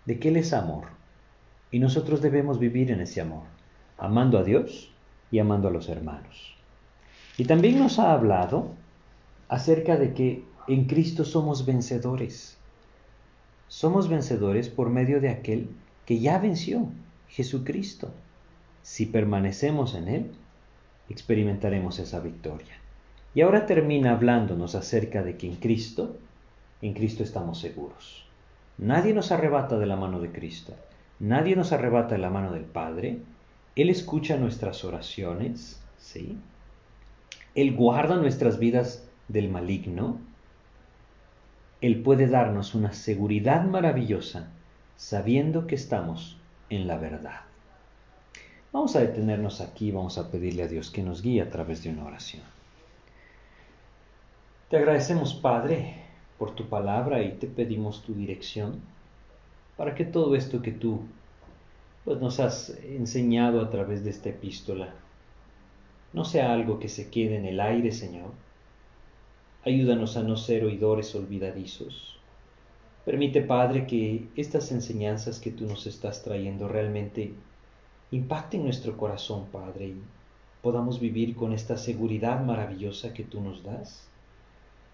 de 0.06 0.20
que 0.20 0.28
Él 0.28 0.36
es 0.36 0.52
amor 0.52 0.97
y 1.72 1.80
nosotros 1.80 2.22
debemos 2.22 2.60
vivir 2.60 2.92
en 2.92 3.02
ese 3.02 3.22
amor, 3.22 3.44
amando 3.98 4.38
a 4.38 4.44
Dios 4.44 4.92
y 5.32 5.40
amando 5.40 5.68
a 5.68 5.72
los 5.72 5.90
hermanos. 5.90 6.56
Y 7.38 7.46
también 7.46 7.78
nos 7.78 8.00
ha 8.00 8.14
hablado 8.14 8.72
acerca 9.50 9.98
de 9.98 10.14
que 10.14 10.44
en 10.68 10.86
Cristo 10.86 11.24
somos 11.24 11.66
vencedores. 11.66 12.58
Somos 13.68 14.10
vencedores 14.10 14.70
por 14.70 14.90
medio 14.90 15.22
de 15.22 15.30
aquel 15.30 15.70
que 16.06 16.20
ya 16.20 16.40
venció, 16.40 16.88
Jesucristo. 17.30 18.12
Si 18.82 19.06
permanecemos 19.06 19.96
en 19.96 20.08
Él, 20.08 20.32
experimentaremos 21.10 22.00
esa 22.00 22.20
victoria. 22.20 22.76
Y 23.36 23.42
ahora 23.42 23.66
termina 23.66 24.12
hablándonos 24.12 24.74
acerca 24.76 25.22
de 25.22 25.38
que 25.38 25.48
en 25.48 25.58
Cristo, 25.58 26.16
en 26.82 26.94
Cristo 26.94 27.24
estamos 27.24 27.60
seguros. 27.60 28.26
Nadie 28.78 29.14
nos 29.14 29.32
arrebata 29.32 29.78
de 29.78 29.86
la 29.86 29.96
mano 29.96 30.20
de 30.20 30.32
Cristo. 30.32 30.74
Nadie 31.20 31.56
nos 31.56 31.72
arrebata 31.72 32.18
la 32.18 32.30
mano 32.30 32.52
del 32.52 32.66
Padre. 32.66 33.20
Él 33.76 33.90
escucha 33.90 34.38
nuestras 34.38 34.84
oraciones, 34.84 35.82
¿sí? 35.98 36.38
Él 37.56 37.76
guarda 37.76 38.18
nuestras 38.18 38.60
vidas 38.60 39.08
del 39.28 39.50
maligno. 39.50 40.20
Él 41.82 42.02
puede 42.02 42.28
darnos 42.28 42.76
una 42.76 42.94
seguridad 42.94 43.64
maravillosa 43.64 44.50
sabiendo 44.96 45.68
que 45.68 45.76
estamos 45.76 46.38
en 46.70 46.88
la 46.88 46.98
verdad. 46.98 47.42
Vamos 48.72 48.96
a 48.96 49.00
detenernos 49.00 49.62
aquí, 49.62 49.92
vamos 49.92 50.18
a 50.18 50.30
pedirle 50.30 50.64
a 50.64 50.68
Dios 50.68 50.92
que 50.92 51.02
nos 51.02 51.22
guíe 51.22 51.42
a 51.42 51.50
través 51.50 51.84
de 51.84 51.90
una 51.90 52.06
oración. 52.06 52.44
Te 54.70 54.78
agradecemos, 54.78 55.34
Padre, 55.34 55.96
por 56.38 56.54
tu 56.54 56.68
palabra 56.68 57.24
y 57.24 57.32
te 57.34 57.48
pedimos 57.48 58.04
tu 58.04 58.14
dirección 58.14 58.82
para 59.78 59.96
que 59.96 60.06
todo 60.06 60.36
esto 60.36 60.62
que 60.62 60.72
tú 60.72 61.02
pues, 62.04 62.20
nos 62.20 62.40
has 62.40 62.78
enseñado 62.84 63.62
a 63.62 63.70
través 63.70 64.04
de 64.04 64.10
esta 64.10 64.30
epístola 64.30 64.94
no 66.14 66.26
sea 66.26 66.54
algo 66.54 66.80
que 66.80 66.90
se 66.90 67.10
quede 67.10 67.36
en 67.36 67.46
el 67.46 67.60
aire, 67.60 67.92
Señor. 67.92 68.32
Ayúdanos 69.64 70.18
a 70.18 70.24
no 70.24 70.38
ser 70.38 70.64
oidores 70.64 71.14
olvidadizos. 71.16 72.18
Permite, 73.06 73.42
Padre, 73.42 73.86
que 73.86 74.28
estas 74.36 74.72
enseñanzas 74.72 75.40
que 75.40 75.52
tú 75.52 75.66
nos 75.66 75.86
estás 75.86 76.24
trayendo 76.24 76.68
realmente 76.68 77.34
impacten 78.12 78.64
nuestro 78.64 78.98
corazón, 78.98 79.48
Padre, 79.52 79.88
y 79.88 80.02
podamos 80.62 81.00
vivir 81.00 81.36
con 81.36 81.54
esta 81.54 81.78
seguridad 81.78 82.44
maravillosa 82.44 83.14
que 83.14 83.24
tú 83.24 83.42
nos 83.42 83.64
das 83.64 84.10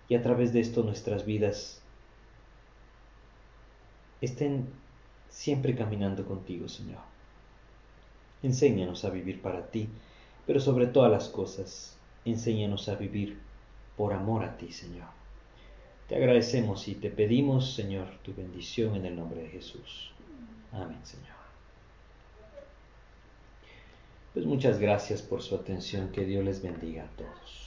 y 0.10 0.16
a 0.16 0.22
través 0.22 0.52
de 0.52 0.60
esto 0.60 0.84
nuestras 0.84 1.26
vidas 1.26 1.83
estén 4.26 4.68
siempre 5.30 5.76
caminando 5.76 6.26
contigo, 6.26 6.68
Señor. 6.68 7.02
Enséñanos 8.42 9.06
a 9.06 9.10
vivir 9.10 9.42
para 9.42 9.68
ti, 9.68 9.90
pero 10.46 10.60
sobre 10.60 10.88
todas 10.88 11.12
las 11.12 11.30
cosas, 11.30 11.98
enséñanos 12.26 12.90
a 12.90 12.96
vivir 12.96 13.40
por 13.98 14.14
amor 14.14 14.44
a 14.44 14.58
ti, 14.58 14.72
Señor. 14.72 15.08
Te 16.08 16.16
agradecemos 16.16 16.88
y 16.88 16.96
te 16.96 17.10
pedimos, 17.10 17.74
Señor, 17.74 18.08
tu 18.24 18.34
bendición 18.34 18.96
en 18.96 19.06
el 19.06 19.16
nombre 19.16 19.42
de 19.42 19.50
Jesús. 19.50 20.12
Amén, 20.72 21.00
Señor. 21.04 21.34
Pues 24.34 24.46
muchas 24.46 24.80
gracias 24.80 25.22
por 25.22 25.42
su 25.42 25.56
atención. 25.56 26.12
Que 26.12 26.26
Dios 26.26 26.44
les 26.44 26.62
bendiga 26.62 27.04
a 27.04 27.18
todos. 27.18 27.63